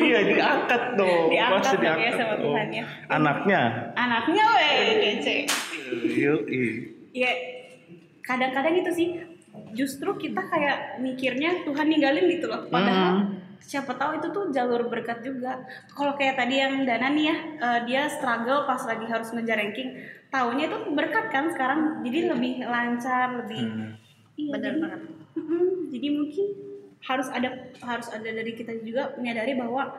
iya 0.00 0.20
diangkat 0.22 0.82
dong 0.94 1.28
Diangkat 1.28 1.60
Pasti 1.64 1.76
gitu 1.78 1.98
ya 1.98 2.10
sama. 2.14 2.34
Tuhan 2.36 2.66
ya. 2.70 2.84
anaknya 3.08 3.60
Anaknya 3.94 4.44
weh 4.48 4.74
kece. 5.00 5.34
yuk 6.12 6.40
ya 7.10 7.30
kadang-kadang 8.20 8.74
itu 8.76 8.90
sih 8.92 9.08
justru 9.72 10.12
kita 10.14 10.42
kayak 10.42 11.00
mikirnya 11.00 11.64
Tuhan 11.64 11.86
ninggalin 11.86 12.26
gitu 12.28 12.46
loh 12.46 12.66
padahal 12.66 13.32
siapa 13.60 13.94
tahu 13.94 14.18
itu 14.18 14.28
tuh 14.30 14.50
jalur 14.50 14.86
berkat 14.86 15.20
juga. 15.20 15.64
Kalau 15.90 16.12
kayak 16.14 16.36
tadi 16.36 16.58
yang 16.58 16.82
Dana 16.82 17.08
nih 17.10 17.24
ya 17.28 17.36
eh, 17.60 17.80
dia 17.86 18.02
struggle 18.08 18.64
pas 18.64 18.82
lagi 18.84 19.06
harus 19.06 19.28
ngejar 19.32 19.56
ranking. 19.56 19.96
Taunya 20.28 20.66
itu 20.66 20.78
berkat 20.90 21.30
kan 21.30 21.48
sekarang 21.48 22.02
jadi 22.02 22.34
lebih 22.34 22.66
lancar 22.66 23.46
lebih 23.46 23.62
Hmm. 23.62 23.90
iya 24.36 24.52
jadi, 24.58 24.78
banget. 24.82 25.00
Jadi 25.92 26.08
mungkin 26.12 26.46
harus 27.00 27.28
ada 27.30 27.48
harus 27.80 28.08
ada 28.10 28.26
dari 28.26 28.52
kita 28.52 28.74
juga 28.82 29.14
menyadari 29.16 29.54
bahwa 29.54 29.94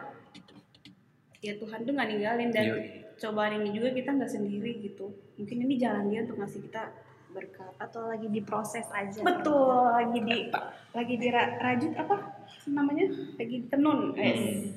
ya 1.39 1.53
Tuhan 1.55 1.85
tuh 1.85 1.93
nggak 1.93 2.09
ninggalin 2.09 2.49
dan 2.51 2.65
Yoi. 2.67 2.81
cobaan 3.17 3.61
ini 3.61 3.69
juga 3.73 3.93
kita 3.93 4.09
nggak 4.13 4.29
sendiri 4.29 4.71
gitu. 4.83 5.09
Mungkin 5.37 5.57
ini 5.63 5.75
jalan 5.77 6.09
dia 6.09 6.25
untuk 6.25 6.37
ngasih 6.37 6.61
kita 6.67 6.91
berkat. 7.31 7.71
Atau 7.77 8.09
lagi 8.09 8.27
diproses 8.27 8.85
aja. 8.91 9.21
Betul 9.21 9.89
lagi 9.89 10.19
di 10.21 10.37
lagi 10.93 11.15
di 11.15 11.27
ra- 11.29 11.55
rajut 11.57 11.93
apa 11.95 12.15
namanya? 12.69 13.05
Lagi 13.35 13.57
tenun 13.67 14.11
wes 14.11 14.73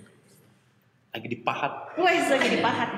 lagi 1.10 1.26
dipahat 1.28 1.72
wes 1.96 2.26
lagi 2.28 2.48
dipahat 2.52 2.90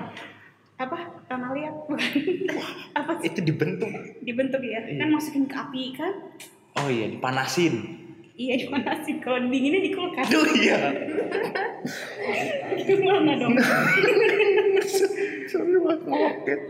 apa? 0.76 0.98
Tanah 1.24 1.50
liat 1.52 1.74
bukan 1.86 1.98
apa 2.98 3.10
sih? 3.18 3.28
itu 3.28 3.40
dibentuk. 3.40 3.88
Dibentuk 4.20 4.60
ya 4.60 4.82
Iya. 4.82 4.98
kan 4.98 5.08
masukin 5.10 5.44
ke 5.44 5.54
api 5.54 5.82
kan? 5.94 6.12
Oh 6.76 6.88
iya 6.88 7.08
dipanasin. 7.08 7.74
Iya 8.32 8.66
dimanasin 8.66 9.16
kalau 9.18 9.38
dinginnya 9.44 9.80
di 9.80 9.92
kulkas. 9.92 10.26
Aduh 10.26 10.44
iya. 10.56 10.78
Gimana 12.82 13.32
dong? 13.36 13.54
Sorry 15.50 15.76
banget 15.76 16.00
Kat. 16.42 16.60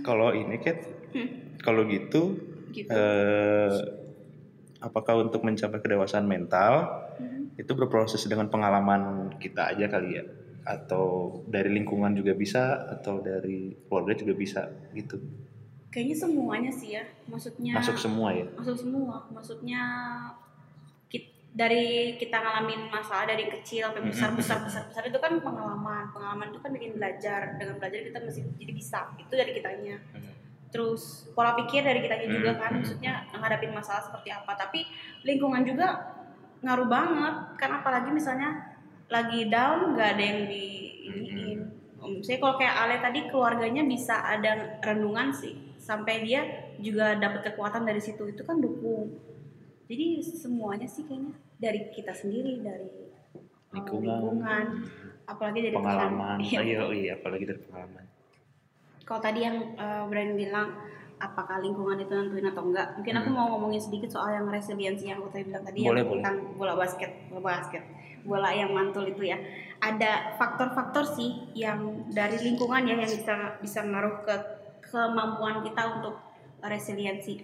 kalau 0.00 0.30
ini 0.30 0.56
Kat 0.58 0.78
Hmm. 1.08 1.24
kalau 1.58 1.88
gitu 1.88 2.36
gitu. 2.70 2.84
eh, 2.86 3.72
apakah 4.78 5.18
untuk 5.18 5.42
mencapai 5.42 5.78
kedewasaan 5.78 6.24
mental 6.24 6.86
Mhm. 7.18 7.58
itu 7.58 7.72
berproses 7.74 8.22
dengan 8.24 8.46
pengalaman 8.46 9.34
kita 9.36 9.74
aja 9.74 9.86
kali 9.90 10.18
ya? 10.18 10.24
Atau 10.62 11.40
dari 11.48 11.72
lingkungan 11.72 12.12
juga 12.12 12.36
bisa 12.36 12.86
atau 12.88 13.18
dari 13.18 13.74
keluarga 13.88 14.14
juga 14.14 14.34
bisa 14.34 14.60
gitu? 14.92 15.18
Kayaknya 15.88 16.16
semuanya 16.16 16.70
sih 16.70 16.94
ya 16.94 17.02
maksudnya 17.26 17.72
masuk 17.74 17.96
semua 17.96 18.28
ya? 18.30 18.44
Masuk 18.54 18.76
semua 18.76 19.24
maksudnya 19.32 19.82
kit- 21.08 21.32
dari 21.50 22.14
kita 22.20 22.38
ngalamin 22.38 22.92
masalah 22.92 23.24
dari 23.24 23.48
kecil 23.48 23.88
sampai 23.88 24.04
besar 24.04 24.30
besar 24.36 24.60
besar 24.60 24.84
besar 24.86 25.02
itu 25.08 25.16
kan 25.16 25.32
pengalaman. 25.40 26.12
Pengalaman 26.12 26.52
itu 26.52 26.60
kan 26.60 26.70
bikin 26.70 26.92
belajar 26.94 27.56
dengan 27.56 27.80
belajar 27.80 27.98
kita 28.04 28.18
mesti 28.20 28.40
jadi 28.60 28.72
bisa 28.76 29.00
itu 29.16 29.32
dari 29.32 29.52
kitanya 29.56 29.96
terus 30.68 31.32
pola 31.32 31.56
pikir 31.56 31.80
dari 31.80 32.04
kitanya 32.04 32.28
juga 32.28 32.52
kan 32.60 32.76
maksudnya 32.76 33.24
menghadapi 33.32 33.66
masalah 33.72 34.02
seperti 34.04 34.30
apa. 34.32 34.52
Tapi 34.56 34.84
lingkungan 35.24 35.64
juga 35.64 36.16
ngaruh 36.60 36.88
banget 36.90 37.34
kan 37.56 37.70
apalagi 37.80 38.10
misalnya 38.10 38.76
lagi 39.08 39.48
down 39.48 39.94
nggak 39.94 40.08
ada 40.18 40.22
yang 40.22 40.40
di 40.50 40.64
iniin 41.08 41.60
saya 42.22 42.38
kalau 42.38 42.54
kayak 42.54 42.74
Ale 42.78 42.96
tadi 43.02 43.20
keluarganya 43.26 43.82
bisa 43.82 44.22
ada 44.22 44.78
renungan 44.78 45.34
sih 45.34 45.74
sampai 45.82 46.22
dia 46.22 46.46
juga 46.78 47.18
dapat 47.18 47.50
kekuatan 47.52 47.82
dari 47.82 47.98
situ. 47.98 48.22
Itu 48.30 48.46
kan 48.46 48.62
dukung. 48.62 49.18
Jadi 49.90 50.22
semuanya 50.22 50.86
sih 50.86 51.08
kayaknya 51.08 51.34
dari 51.58 51.90
kita 51.90 52.12
sendiri 52.14 52.60
dari 52.62 53.08
Lingkungan. 53.68 54.00
lingkungan 54.00 54.66
apalagi 55.28 55.60
dari 55.60 55.74
pengalaman. 55.76 56.38
Tuhan. 56.40 56.48
Iya. 56.48 56.58
ayo 56.64 56.84
iya 57.02 57.12
apalagi 57.20 57.44
dari 57.44 57.60
pengalaman 57.66 58.04
kalau 59.08 59.24
tadi 59.24 59.40
yang 59.40 59.56
uh, 59.80 60.04
Brian 60.04 60.36
bilang 60.36 60.76
apakah 61.16 61.58
lingkungan 61.58 61.96
itu 61.98 62.12
nentuin 62.12 62.46
atau 62.46 62.62
enggak 62.62 62.94
mungkin 62.94 63.14
aku 63.16 63.28
Hmm. 63.32 63.36
mau 63.40 63.46
ngomongin 63.56 63.80
sedikit 63.80 64.12
soal 64.12 64.36
yang 64.36 64.46
resiliensi 64.46 65.08
yang 65.08 65.18
aku 65.18 65.32
tadi 65.32 65.48
bilang 65.48 65.64
tadi 65.64 65.80
Boleh, 65.80 66.04
yang 66.04 66.08
boleh. 66.12 66.20
tentang 66.20 66.36
bola 66.54 66.74
basket 66.76 67.10
bola 67.26 67.42
basket 67.42 67.82
bola 68.22 68.50
yang 68.52 68.70
mantul 68.70 69.08
itu 69.08 69.24
ya 69.24 69.38
ada 69.80 70.36
faktor-faktor 70.36 71.08
sih 71.08 71.48
yang 71.56 72.06
dari 72.12 72.36
lingkungan 72.38 72.84
ya 72.84 72.94
yang 72.94 73.08
bisa 73.08 73.34
bisa 73.58 73.80
menaruh 73.82 74.22
ke 74.22 74.34
kemampuan 74.84 75.64
kita 75.64 75.98
untuk 75.98 76.20
resiliensi 76.60 77.40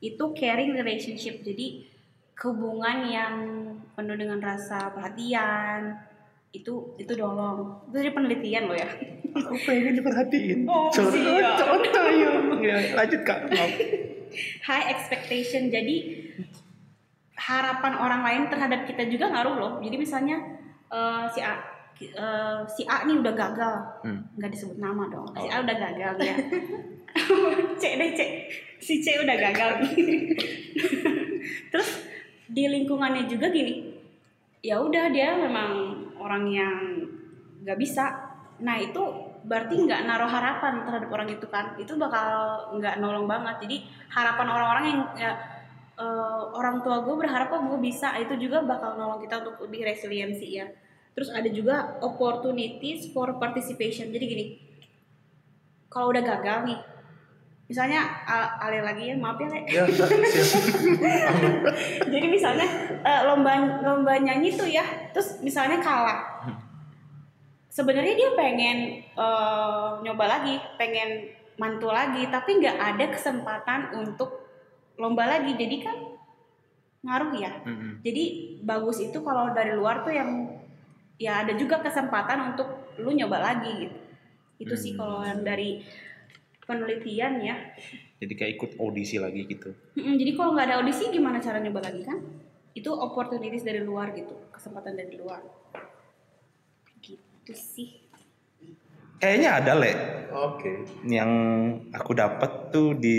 itu 0.00 0.24
caring 0.34 0.72
relationship 0.72 1.44
jadi 1.44 1.86
hubungan 2.34 2.98
yang 3.06 3.34
penuh 3.94 4.16
dengan 4.18 4.42
rasa 4.42 4.90
perhatian 4.90 5.98
itu 6.54 6.94
itu 6.94 7.12
dolong 7.18 7.82
itu 7.90 7.98
dari 7.98 8.10
penelitian 8.14 8.70
loh 8.70 8.78
ya. 8.78 8.86
Aku 9.34 9.58
pengen 9.66 9.98
diperhatiin. 9.98 10.62
Oh, 10.70 10.86
siap. 10.94 11.58
contoh 11.58 12.06
ya 12.62 12.94
lanjut 12.94 13.20
kak. 13.26 13.50
Maaf. 13.50 13.70
high 14.62 14.86
expectation. 14.94 15.66
Jadi 15.74 16.22
harapan 17.34 17.92
orang 17.98 18.22
lain 18.22 18.42
terhadap 18.46 18.86
kita 18.86 19.10
juga 19.10 19.34
ngaruh 19.34 19.56
loh. 19.58 19.72
Jadi 19.82 19.96
misalnya 19.98 20.38
eh, 20.86 21.26
si 21.34 21.42
A 21.42 21.58
eh, 21.98 22.58
si 22.70 22.86
A 22.86 23.02
nih 23.02 23.18
udah 23.18 23.34
gagal. 23.34 23.74
Hmm. 24.06 24.22
nggak 24.38 24.54
disebut 24.54 24.78
nama 24.78 25.10
dong. 25.10 25.26
Si 25.34 25.50
Oh. 25.50 25.50
A 25.50 25.56
udah 25.58 25.76
gagal 25.76 26.14
ya. 26.22 26.36
C 27.82 27.82
deh 27.98 28.10
C. 28.14 28.20
Si 28.78 29.02
C 29.02 29.18
udah 29.18 29.34
gagal. 29.34 29.82
Terus 31.74 31.90
di 32.46 32.70
lingkungannya 32.70 33.26
juga 33.26 33.50
gini. 33.50 33.90
Ya 34.62 34.78
udah 34.78 35.10
dia 35.10 35.34
memang 35.34 36.03
orang 36.24 36.44
yang 36.48 36.76
nggak 37.60 37.76
bisa. 37.76 38.32
Nah 38.64 38.80
itu 38.80 39.00
berarti 39.44 39.76
nggak 39.76 40.08
naruh 40.08 40.30
harapan 40.30 40.88
terhadap 40.88 41.10
orang 41.12 41.28
itu 41.28 41.46
kan? 41.52 41.76
Itu 41.76 42.00
bakal 42.00 42.26
nggak 42.80 42.96
nolong 43.04 43.28
banget. 43.28 43.68
Jadi 43.68 43.76
harapan 44.08 44.46
orang-orang 44.48 44.84
yang 44.88 45.00
ya, 45.20 45.32
eh, 46.00 46.42
orang 46.56 46.80
tua 46.80 47.04
gue 47.04 47.14
berharap 47.14 47.52
kok 47.52 47.62
gue 47.68 47.80
bisa. 47.84 48.16
Itu 48.16 48.40
juga 48.40 48.64
bakal 48.64 48.96
nolong 48.96 49.20
kita 49.20 49.44
untuk 49.44 49.68
lebih 49.68 49.84
resiliensi 49.84 50.48
ya. 50.56 50.66
Terus 51.12 51.30
ada 51.30 51.46
juga 51.52 52.00
opportunities 52.00 53.12
for 53.12 53.36
participation. 53.36 54.10
Jadi 54.10 54.24
gini 54.24 54.46
kalau 55.94 56.10
udah 56.10 56.26
gagal 56.26 56.58
nih 56.66 56.78
misalnya 57.64 58.04
Ale 58.60 58.84
lagi 58.84 59.08
ya 59.08 59.16
maaf 59.16 59.40
ya 59.40 59.48
Le. 59.48 59.60
Ya, 59.64 59.84
jadi 62.12 62.26
misalnya 62.28 62.66
eh, 63.00 63.20
lomba 63.24 63.80
lomba 63.80 64.12
nyanyi 64.20 64.52
tuh 64.52 64.68
ya 64.68 64.84
terus 65.16 65.40
misalnya 65.40 65.80
kalah 65.80 66.44
sebenarnya 67.72 68.14
dia 68.14 68.30
pengen 68.36 68.78
eh, 69.16 69.88
nyoba 70.04 70.24
lagi 70.28 70.60
pengen 70.76 71.32
mantul 71.56 71.94
lagi 71.94 72.28
tapi 72.28 72.60
nggak 72.60 72.76
ada 72.76 73.04
kesempatan 73.08 73.96
untuk 73.96 74.44
lomba 75.00 75.24
lagi 75.26 75.56
jadi 75.56 75.76
kan 75.80 75.96
ngaruh 77.04 77.32
ya 77.36 77.52
Mm-mm. 77.64 78.00
jadi 78.00 78.24
bagus 78.60 79.00
itu 79.00 79.16
kalau 79.20 79.52
dari 79.52 79.72
luar 79.72 80.04
tuh 80.04 80.12
yang 80.12 80.48
ya 81.16 81.46
ada 81.46 81.54
juga 81.54 81.78
kesempatan 81.78 82.52
untuk 82.52 82.66
lu 82.98 83.12
nyoba 83.12 83.40
lagi 83.40 83.88
gitu 83.88 83.98
itu 84.54 84.74
sih 84.78 84.92
Hmm. 84.94 85.00
kalau 85.02 85.18
yang 85.26 85.42
dari 85.42 85.82
penelitian 86.64 87.32
ya 87.40 87.56
Jadi 88.18 88.32
kayak 88.34 88.52
ikut 88.56 88.70
audisi 88.80 89.20
lagi 89.20 89.44
gitu. 89.44 89.70
Mm-mm, 89.94 90.16
jadi 90.16 90.32
kalau 90.32 90.56
nggak 90.56 90.66
ada 90.66 90.76
audisi 90.80 91.12
gimana 91.12 91.36
cara 91.38 91.60
nyoba 91.60 91.84
lagi 91.84 92.00
kan? 92.00 92.18
Itu 92.72 92.90
opportunities 92.90 93.62
dari 93.62 93.84
luar 93.84 94.16
gitu, 94.16 94.32
kesempatan 94.48 94.96
dari 94.96 95.14
luar. 95.14 95.44
Gitu 96.98 97.52
sih. 97.52 98.00
Kayaknya 99.14 99.50
ada 99.60 99.72
le 99.76 99.92
Oke. 100.32 100.72
yang 101.04 101.30
aku 101.92 102.12
dapat 102.12 102.68
tuh 102.68 102.96
di 102.96 103.18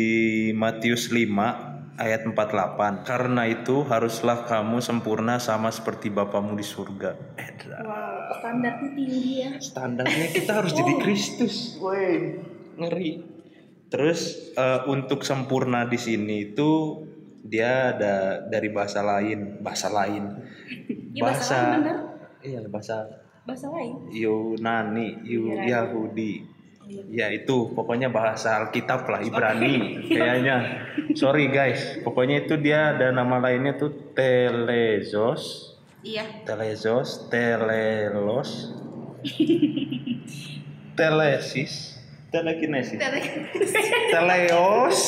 Matius 0.51 1.09
5 1.09 1.95
ayat 1.95 2.25
48. 2.27 3.05
Karena 3.05 3.45
itu 3.45 3.85
haruslah 3.85 4.43
kamu 4.43 4.81
sempurna 4.81 5.37
sama 5.37 5.69
seperti 5.69 6.09
Bapamu 6.09 6.53
di 6.53 6.65
surga. 6.65 7.37
Eh, 7.37 7.49
Wow, 7.75 8.31
standarnya 8.41 8.89
tinggi 8.93 9.33
ya. 9.41 9.51
standarnya 9.57 10.27
kita 10.31 10.51
harus 10.53 10.71
jadi 10.71 10.93
Kristus. 10.97 11.75
Woi, 11.77 12.37
ngeri. 12.77 13.34
Terus 13.87 14.19
eh, 14.51 14.81
untuk 14.85 15.21
sempurna 15.21 15.85
di 15.85 15.95
sini 15.95 16.51
itu 16.51 17.01
dia 17.41 17.93
ada 17.93 18.15
dari 18.43 18.69
bahasa 18.69 18.99
lain, 18.99 19.61
bahasa 19.61 19.87
lain. 19.87 20.23
Iya 21.13 21.21
bahasa 21.21 21.55
lain 21.55 21.71
bener. 21.79 21.97
Iya, 22.41 22.59
bahasa 22.67 22.95
Bahasa 23.45 23.69
lain. 23.69 24.09
Yunani, 24.09 25.21
Yu- 25.21 25.53
Yunani. 25.53 25.69
Yahudi. 25.69 26.33
Oh, 26.81 26.89
iya. 26.89 27.01
Ya 27.13 27.27
itu 27.29 27.69
pokoknya 27.71 28.09
bahasa 28.09 28.57
Alkitab 28.57 29.05
lah 29.05 29.21
Ibrani 29.21 29.73
kayaknya. 30.09 30.57
Sorry 31.13 31.53
guys, 31.53 32.01
pokoknya 32.01 32.41
itu 32.41 32.57
dia 32.57 32.97
ada 32.97 33.13
nama 33.13 33.37
lainnya 33.37 33.77
tuh 33.77 33.93
Telezos, 34.17 35.77
Iya. 36.01 36.25
Telezos, 36.41 37.29
Telelos, 37.29 38.73
Telesis, 40.97 41.94
Telekinesis, 42.35 42.99
Teleos. 44.13 44.99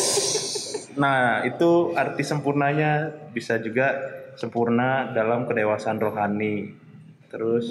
Nah 0.96 1.44
itu 1.44 1.92
arti 1.94 2.24
sempurnanya 2.24 3.12
bisa 3.36 3.60
juga 3.60 3.92
sempurna 4.40 5.12
dalam 5.12 5.44
kedewasaan 5.44 6.00
rohani, 6.00 6.72
terus 7.28 7.68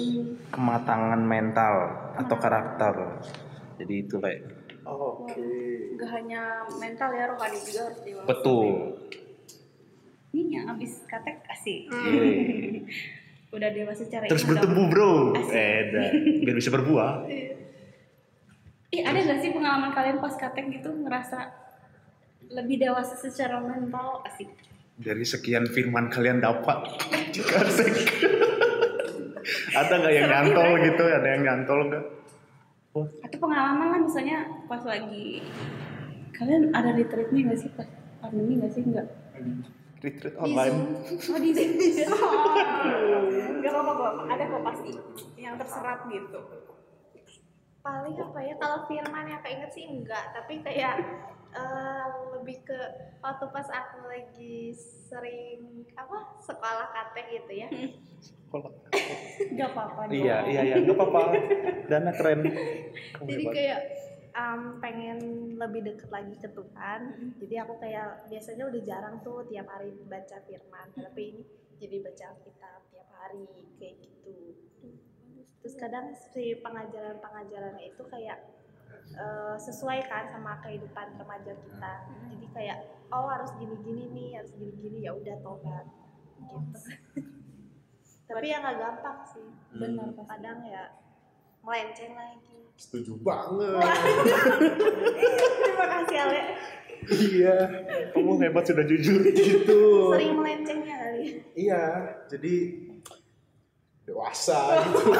kematangan 0.53 1.19
mental 1.19 1.75
atau 2.15 2.35
karakter. 2.37 2.93
Jadi 3.81 3.93
itu 3.97 4.15
like 4.21 4.43
Oke. 4.87 5.35
Gak 5.99 6.09
hanya 6.15 6.63
mental 6.79 7.11
ya, 7.11 7.27
rohani 7.27 7.59
juga 7.59 7.91
harus 7.91 7.99
dewasa. 8.05 8.27
betul. 8.29 8.67
Ini 10.31 10.63
yang 10.63 10.65
abis 10.77 11.03
katek 11.09 11.43
asik. 11.51 11.91
Yeay. 11.91 12.85
Udah 13.57 13.71
dewasa 13.71 14.03
secara 14.03 14.27
Terus 14.27 14.43
bertumbuh 14.43 14.87
dong. 14.91 14.91
bro, 14.91 15.11
eh 15.55 15.87
biar 16.43 16.55
bisa 16.55 16.67
berbuah. 16.71 17.23
Ih, 18.87 19.03
ada 19.03 19.19
gak 19.19 19.39
sih 19.43 19.51
pengalaman 19.51 19.91
kalian 19.91 20.23
pas 20.23 20.35
katek 20.39 20.79
gitu 20.79 20.89
ngerasa 20.95 21.51
lebih 22.47 22.79
dewasa 22.79 23.19
secara 23.19 23.59
mental 23.59 24.23
asik? 24.23 24.47
Dari 24.97 25.27
sekian 25.27 25.67
firman 25.67 26.07
kalian 26.07 26.39
dapat 26.39 26.87
Kasih. 27.35 27.91
Ada 29.75 29.93
nggak 29.99 30.13
yang 30.15 30.27
nyantol 30.31 30.69
gitu? 30.81 31.03
Ada 31.05 31.27
yang 31.37 31.43
nyantol 31.43 31.79
nggak? 31.91 32.05
atau 33.05 33.37
pengalaman 33.37 33.87
lah 33.93 33.99
misalnya 34.01 34.49
pas 34.65 34.81
lagi 34.81 35.45
kalian 36.33 36.73
ada 36.73 36.97
retreatnya 36.97 37.51
nggak 37.51 37.59
sih 37.59 37.69
pas 37.77 37.85
pandemi 38.21 38.57
nggak 38.57 38.71
sih 38.73 38.81
nggak 38.85 39.07
Retreat 39.97 40.37
Di 40.37 40.41
online. 40.45 40.77
Zoom. 41.17 41.33
oh 41.33 41.39
di 41.41 41.51
nggak 43.57 43.71
apa-apa 43.73 43.93
kok 43.97 44.13
ada 44.29 44.43
kok 44.45 44.61
pasti 44.61 44.91
yang 45.41 45.57
terserap 45.57 46.05
gitu 46.09 46.39
paling 47.87 48.15
apa 48.19 48.39
ya 48.43 48.55
kalau 48.59 48.83
firman 48.83 49.31
yang 49.31 49.39
keinget 49.39 49.71
sih 49.71 49.87
enggak 49.87 50.35
tapi 50.35 50.59
kayak 50.59 50.99
eh, 51.55 52.05
lebih 52.35 52.67
ke 52.67 52.79
waktu 53.23 53.45
pas 53.47 53.67
aku 53.71 54.11
lagi 54.11 54.75
sering 55.07 55.87
apa 55.95 56.35
sekolah 56.43 56.91
kate 56.91 57.21
gitu 57.31 57.53
ya 57.63 57.69
Kalau- 58.47 58.71
nggak 59.55 59.69
apa-apa. 59.75 60.07
Iya 60.07 60.47
iya 60.47 60.61
iya 60.63 60.75
nggak 60.79 60.95
apa-apa. 60.95 61.35
Dana 61.91 62.11
keren. 62.15 62.47
Kamu 62.47 63.27
jadi 63.27 63.43
hebat. 63.43 63.53
kayak 63.59 63.79
um, 64.37 64.61
pengen 64.79 65.19
lebih 65.57 65.81
deket 65.83 66.09
lagi 66.13 66.35
ke 66.37 66.49
Tuhan 66.53 67.33
jadi 67.41 67.65
aku 67.65 67.81
kayak 67.81 68.29
biasanya 68.29 68.63
udah 68.69 68.81
jarang 68.85 69.15
tuh 69.25 69.43
tiap 69.49 69.67
hari 69.67 69.91
baca 70.05 70.37
firman 70.45 70.87
tapi 70.93 71.21
ini 71.33 71.41
jadi 71.77 72.01
baca 72.05 72.23
Alkitab 72.37 72.81
tiap 72.93 73.09
hari 73.17 73.45
kayak 73.81 73.95
gitu 74.05 74.55
terus 75.61 75.75
kadang 75.75 76.15
si 76.31 76.55
pengajaran-pengajarannya 76.63 77.91
itu 77.91 78.03
kayak 78.07 78.39
eh, 79.11 79.55
sesuai 79.59 79.99
kan 80.07 80.31
sama 80.31 80.63
kehidupan 80.63 81.19
remaja 81.19 81.53
kita. 81.55 81.93
Jadi 82.31 82.47
kayak 82.55 82.77
oh 83.11 83.27
harus 83.27 83.51
gini-gini 83.59 84.11
nih 84.15 84.29
harus 84.39 84.51
gini-gini. 84.55 85.03
Ya 85.03 85.11
udah 85.11 85.35
tobat 85.43 85.85
gitu. 86.39 86.57
Tapi 88.27 88.47
ya 88.51 88.59
nggak 88.63 88.77
gampang 88.79 89.19
sih. 89.27 89.47
Benar 89.75 90.11
pasti 90.15 90.31
kadang 90.31 90.59
ya 90.67 90.83
melenceng 91.63 92.13
lagi. 92.15 92.59
Setuju 92.77 93.19
banget. 93.19 93.81
terima 95.67 95.87
kasih 95.99 96.17
Ale. 96.21 96.41
Iya. 97.07 97.55
Kamu 98.11 98.31
hebat 98.39 98.63
sudah 98.67 98.85
jujur. 98.87 99.19
gitu. 99.31 100.11
sering 100.15 100.35
melencengnya 100.35 100.95
kali. 100.95 101.25
Iya, 101.55 101.83
jadi 102.31 102.55
dewasa 104.07 104.79
gitu. 104.81 105.11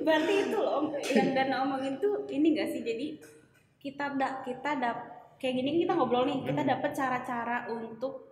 berarti 0.00 0.34
itu 0.44 0.58
loh 0.58 0.82
yang 1.10 1.28
Dana 1.32 1.56
omongin 1.64 1.96
tuh 1.96 2.28
ini 2.28 2.52
gak 2.52 2.70
sih 2.70 2.80
jadi 2.80 3.06
kita 3.78 4.14
da, 4.14 4.40
kita 4.40 4.70
dap 4.76 4.98
kayak 5.36 5.54
gini 5.56 5.82
kita 5.82 5.92
ngobrol 5.92 6.24
nih 6.24 6.40
kita 6.42 6.62
dapet 6.62 6.90
cara-cara 6.92 7.68
untuk 7.68 8.30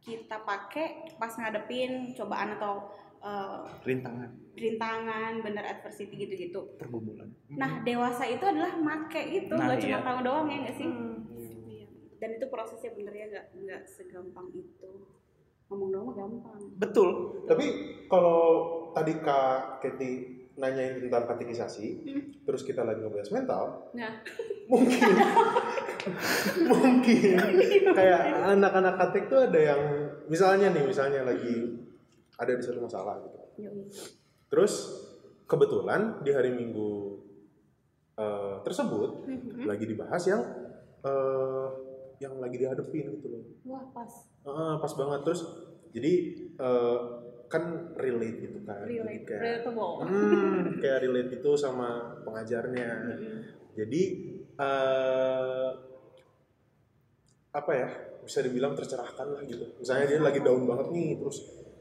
kita 0.00 0.40
pakai 0.40 0.86
pas 1.14 1.30
ngadepin 1.30 2.14
cobaan 2.14 2.54
atau 2.56 2.88
eh, 3.18 3.60
Rintangan, 3.84 4.30
rintangan 4.54 5.32
bener 5.40 5.64
adversity 5.68 6.14
gitu-gitu 6.16 6.78
pergumulan. 6.78 7.28
nah 7.50 7.82
dewasa 7.82 8.24
itu 8.24 8.42
adalah 8.42 8.72
make 8.74 9.18
itu 9.28 9.50
Nah, 9.50 9.66
nggak 9.68 9.78
cuma 9.82 9.90
iya. 9.92 10.06
tahu 10.06 10.18
doang 10.22 10.46
ya 10.46 10.56
nggak 10.62 10.76
sih 10.76 10.86
Hmm. 10.88 11.18
Iya. 11.68 11.86
dan 12.16 12.30
itu 12.34 12.46
prosesnya 12.46 12.90
bener 12.92 13.12
ya 13.12 13.26
nggak 13.28 13.46
nggak 13.56 13.82
segampang 13.84 14.48
itu 14.52 14.90
ngomong 15.68 15.88
doang 15.90 16.10
gampang 16.12 16.60
Betul. 16.76 17.08
Tapi 17.44 17.64
kalau 18.06 18.40
tadi 18.90 19.12
Kak 19.18 19.78
Keti 19.78 20.12
nanyain 20.56 20.98
tentang 20.98 21.22
katekisasi, 21.24 22.02
terus 22.42 22.66
kita 22.66 22.82
lagi 22.82 22.98
ngebahas 22.98 23.30
mental, 23.30 23.62
nah 23.94 24.10
mungkin 24.66 24.98
mungkin 26.72 27.34
kayak 27.94 28.20
anak-anak 28.58 28.94
katek 28.98 29.24
tuh 29.30 29.40
ada 29.44 29.60
yang 29.60 29.82
misalnya 30.26 30.72
nih 30.72 30.82
misalnya 30.82 31.22
lagi 31.22 31.78
ada 32.34 32.52
di 32.52 32.62
satu 32.62 32.82
masalah 32.82 33.22
gitu 33.22 33.38
yoi. 33.60 33.86
terus 34.48 34.74
kebetulan 35.46 36.18
di 36.22 36.30
hari 36.30 36.50
minggu 36.50 37.22
eh, 38.14 38.54
tersebut 38.62 39.10
Mhm. 39.30 39.62
lagi 39.62 39.84
dibahas 39.86 40.22
yang 40.26 40.42
eh, 41.00 41.66
yang 42.18 42.34
lagi 42.42 42.56
dihadepin 42.58 43.18
gitu 43.18 43.26
loh. 43.30 43.44
Wah 43.66 43.84
pas. 43.94 44.12
Ah, 44.46 44.76
pas 44.78 44.92
banget. 44.94 45.20
Terus 45.26 45.40
jadi 45.94 46.12
eh, 46.58 46.98
kan 47.48 47.64
relate 47.96 48.38
gitu 48.44 48.58
kan. 48.68 48.84
Jadi 48.84 48.94
relate 49.00 49.24
kayak 49.24 49.42
relatable. 49.42 49.92
Hmm, 50.04 50.62
kayak 50.82 50.98
relate 51.08 51.30
itu 51.40 51.50
sama 51.56 52.18
pengajarnya. 52.22 52.90
Jadi 53.78 54.02
eh, 54.58 55.68
apa 57.48 57.72
ya 57.72 57.88
bisa 58.22 58.44
dibilang 58.44 58.76
tercerahkan 58.76 59.28
lah 59.32 59.42
gitu. 59.48 59.64
Misalnya 59.80 60.04
dia 60.04 60.20
lagi 60.20 60.40
down 60.44 60.68
banget 60.68 60.88
nih 60.92 61.16
terus 61.16 61.38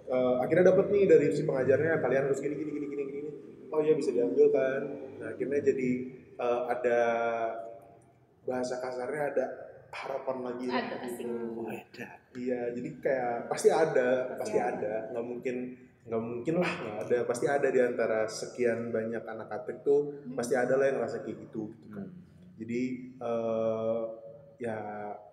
eh, 0.08 0.36
akhirnya 0.40 0.72
dapat 0.72 0.88
nih 0.94 1.04
dari 1.10 1.28
si 1.36 1.44
pengajarnya 1.44 2.00
kalian 2.00 2.24
harus 2.32 2.40
gini 2.40 2.56
gini 2.56 2.72
gini 2.72 2.88
gini 2.88 3.04
gini. 3.12 3.30
Oh 3.68 3.84
iya 3.84 3.94
bisa 3.98 4.16
diambil 4.16 4.48
kan. 4.56 4.82
Nah 5.20 5.28
akhirnya 5.36 5.60
jadi 5.60 5.90
eh, 6.40 6.62
ada 6.72 7.00
bahasa 8.48 8.80
kasarnya 8.80 9.24
ada 9.36 9.46
harapan 9.98 10.38
lagi 10.44 10.66
Ada, 10.68 10.96
asik. 11.02 11.26
iya 12.34 12.62
jadi 12.70 12.90
kayak 12.98 13.36
pasti 13.48 13.68
ada 13.68 14.10
Pasti 14.30 14.40
pasti 14.40 14.58
ada. 14.58 14.72
ada 14.78 14.94
nggak 15.10 15.26
mungkin 15.26 15.56
nggak 16.04 16.24
mungkin 16.24 16.54
lah 16.58 16.72
nggak 16.78 16.98
ada 17.04 17.18
pasti 17.24 17.46
ada 17.46 17.68
di 17.68 17.80
antara 17.80 18.24
sekian 18.24 18.90
banyak 18.90 19.20
anak 19.20 19.50
atik 19.52 19.82
tuh 19.82 20.14
pasti 20.34 20.54
ada 20.54 20.74
lah 20.74 20.86
yang 20.86 20.98
ngerasa 20.98 21.20
kayak 21.20 21.38
gitu 21.44 21.68
gitu 21.74 21.92
kan 21.92 22.08
jadi 22.56 22.82
eh, 23.18 24.00
ya 24.58 24.78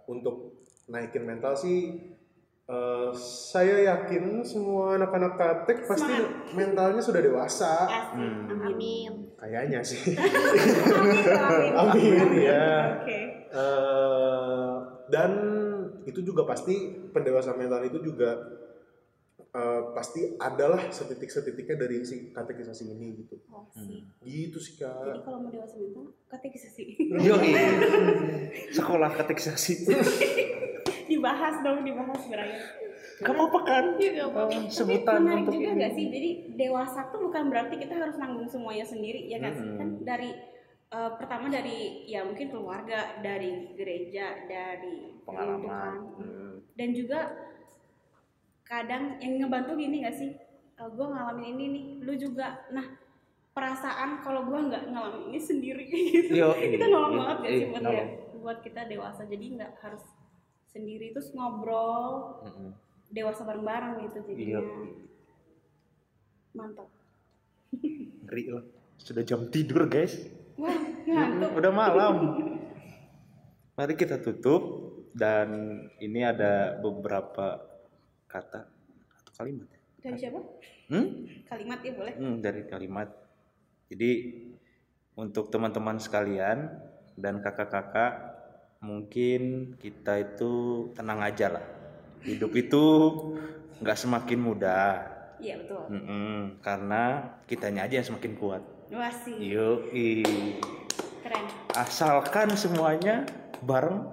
untuk 0.06 0.60
naikin 0.86 1.22
mental 1.22 1.54
sih 1.54 2.10
eh, 2.64 3.08
saya 3.46 3.76
yakin 3.86 4.42
semua 4.42 4.96
anak-anak 4.96 5.32
katek 5.34 5.84
pasti 5.84 6.08
Semangat. 6.10 6.52
mentalnya 6.52 7.00
sudah 7.00 7.20
dewasa. 7.20 7.86
Hmm. 8.12 8.48
Amin. 8.48 8.64
Amin. 8.64 9.12
kayaknya 9.36 9.80
sih 9.80 10.12
Amin. 10.16 11.24
Amin. 11.70 11.72
Amin, 11.76 12.28
ya. 12.34 12.68
Oke. 12.98 13.20
Eh, 13.54 14.74
dan 15.06 15.30
itu 16.04 16.20
juga 16.20 16.42
pasti 16.42 16.74
pendewasaan 17.08 17.54
mental 17.54 17.82
itu 17.82 18.02
juga 18.02 18.34
eh, 19.48 19.82
pasti 19.92 20.34
adalah 20.34 20.90
setitik-setitiknya 20.90 21.76
dari 21.78 22.02
si 22.02 22.28
katekisasi 22.28 22.84
ini 22.88 23.14
gitu 23.16 23.38
Oh, 23.46 23.62
sih. 23.72 24.02
gitu 24.20 24.58
sih 24.58 24.74
Jadi 24.74 24.90
kak 25.14 25.22
kalau 25.22 25.38
mau 25.40 25.50
dewasa 25.50 25.78
mental, 25.78 26.10
katekisasi. 26.26 26.82
Yo, 27.16 27.38
sekolah 28.76 29.14
katekisasi. 29.14 29.86
dibahas 31.04 31.54
dong, 31.60 31.84
dibahas 31.84 32.20
Brian. 32.26 32.58
Gak 33.14 33.30
apa-apa 33.30 33.60
kan? 33.62 33.84
Iya, 33.94 34.26
gak. 34.26 34.46
Eh, 34.50 34.66
Sebutan 34.66 35.22
menarik 35.22 35.46
untuk 35.46 35.54
juga 35.54 35.68
ini. 35.68 35.78
nggak 35.78 35.92
sih? 35.94 36.04
Jadi 36.10 36.30
dewasa 36.56 37.00
tuh 37.08 37.20
bukan 37.22 37.42
berarti 37.46 37.74
kita 37.78 37.94
harus 37.94 38.16
nanggung 38.16 38.48
semuanya 38.48 38.82
sendiri 38.82 39.22
ya 39.24 39.38
kan? 39.38 39.54
Mm-mm. 39.54 39.78
Kan 39.78 39.88
dari 40.02 40.34
eh, 40.90 41.10
pertama 41.16 41.46
dari 41.48 42.04
ya 42.10 42.26
mungkin 42.26 42.50
keluarga, 42.52 43.20
dari 43.22 43.72
gereja, 43.78 44.44
dari 44.44 45.14
Pengalaman. 45.24 45.96
Hmm. 46.20 46.54
dan 46.76 46.92
juga 46.92 47.32
kadang 48.64 49.16
yang 49.22 49.40
ngebantu 49.40 49.72
gini 49.78 50.04
gak 50.04 50.16
sih? 50.16 50.32
gue 50.74 51.06
ngalamin 51.06 51.54
ini 51.54 51.64
nih, 51.70 51.84
lu 52.02 52.12
juga. 52.18 52.66
Nah 52.74 52.82
perasaan 53.54 54.20
kalau 54.26 54.50
gue 54.50 54.58
nggak 54.68 54.90
ngalamin 54.90 55.30
ini 55.30 55.40
sendiri 55.40 55.86
gitu. 56.12 56.34
Yo, 56.34 56.50
itu 56.58 56.82
iya, 56.82 56.90
nolong 56.90 57.12
iya, 57.14 57.20
banget 57.22 57.36
gak 57.38 57.48
iya, 57.48 57.56
sih 57.56 57.68
buat 57.70 57.84
ya, 57.86 58.04
buat 58.42 58.58
kita 58.66 58.80
dewasa 58.90 59.22
jadi 59.30 59.44
nggak 59.54 59.72
harus 59.80 60.04
sendiri 60.74 61.14
terus 61.14 61.30
ngobrol 61.30 62.42
Mm-mm. 62.42 62.74
dewasa 63.14 63.46
bareng-bareng 63.46 64.10
gitu 64.10 64.26
jadinya 64.26 64.58
mantap 66.50 66.90
Ngeri 68.24 68.44
loh. 68.50 68.64
Sudah 68.98 69.22
jam 69.26 69.50
tidur 69.50 69.86
guys. 69.90 70.16
Wah 70.56 70.78
ngantuk 71.04 71.50
Udah 71.54 71.72
malam. 71.72 72.14
Mari 73.74 73.94
kita 73.94 74.22
tutup 74.22 74.62
dan 75.10 75.48
ini 75.98 76.22
ada 76.22 76.78
beberapa 76.78 77.58
kata 78.26 78.70
atau 79.14 79.32
kalimat. 79.34 79.66
ya? 79.66 79.80
dari 80.04 80.16
siapa 80.20 80.40
Hmm? 80.84 81.24
kalimat 81.48 81.80
ya 81.80 81.92
boleh 81.96 82.12
Hmm, 82.14 82.36
dari 82.38 82.62
kalimat. 82.68 83.08
Jadi 83.88 84.10
untuk 85.16 85.48
teman-teman 85.48 85.96
sekalian 85.96 86.70
dan 87.16 87.40
kakak-kakak 87.40 88.36
mungkin 88.78 89.72
kita 89.80 90.20
itu 90.20 90.52
tenang 90.92 91.24
aja 91.24 91.56
lah. 91.56 91.64
Hidup 92.20 92.52
itu 92.52 92.84
nggak 93.80 93.98
semakin 93.98 94.38
mudah. 94.38 95.10
iya 95.40 95.58
betul 95.58 95.82
Mm-mm, 95.90 96.62
karena 96.62 97.02
kitanya 97.44 97.84
aja 97.84 97.98
yang 98.00 98.06
semakin 98.06 98.32
kuat. 98.38 98.62
Wah 98.90 99.14
sih 99.14 99.36
Yuk, 99.40 99.88
keren 101.20 101.44
asalkan 101.72 102.52
semuanya 102.52 103.24
bareng 103.60 104.04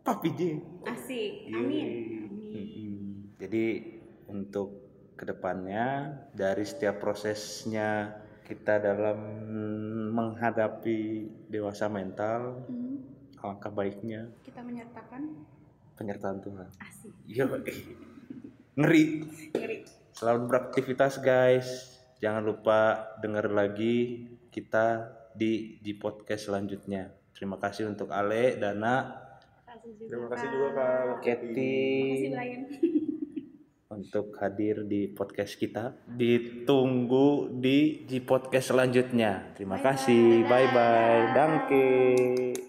Papi 0.00 0.30
J. 0.32 0.40
asik 0.86 1.32
Yoi. 1.46 1.56
amin 1.58 1.88
amin. 2.24 2.92
Jadi 3.38 3.64
untuk 4.26 4.68
ke 5.14 5.24
depannya 5.24 6.08
dari 6.30 6.62
setiap 6.62 6.96
prosesnya 6.98 8.16
kita 8.42 8.78
dalam 8.78 9.18
menghadapi 10.10 11.00
dewasa 11.46 11.86
mental, 11.86 12.64
Hmm, 12.64 13.04
alangkah 13.36 13.68
baiknya 13.68 14.32
kita 14.40 14.64
menyertakan 14.64 15.44
penyertaan 15.94 16.40
Tuhan. 16.40 16.68
asik 16.80 17.12
Yuk, 17.26 17.60
ngeri. 18.74 19.06
ngeri 19.52 19.76
Selamat 20.10 20.48
beraktivitas 20.48 21.20
guys. 21.20 21.97
Jangan 22.18 22.42
lupa 22.42 23.14
denger 23.22 23.50
lagi 23.54 24.26
kita 24.50 25.14
di 25.34 25.78
di 25.78 25.94
podcast 25.94 26.50
selanjutnya. 26.50 27.14
Terima 27.30 27.54
kasih 27.54 27.86
untuk 27.86 28.10
Ale, 28.10 28.58
Dana, 28.58 29.06
terima 29.94 30.26
kasih 30.26 30.46
juga 30.50 30.68
kak 30.74 31.22
Brian 32.34 32.62
untuk 33.98 34.34
hadir 34.38 34.86
di 34.86 35.10
podcast 35.10 35.54
kita. 35.58 35.94
Ditunggu 36.06 37.54
di 37.58 38.06
di 38.06 38.18
podcast 38.22 38.74
selanjutnya. 38.74 39.54
Terima 39.54 39.78
Bye-bye. 39.78 39.86
kasih. 39.86 40.26
Bye 40.46 40.68
bye. 40.74 41.22
Danke. 41.34 42.67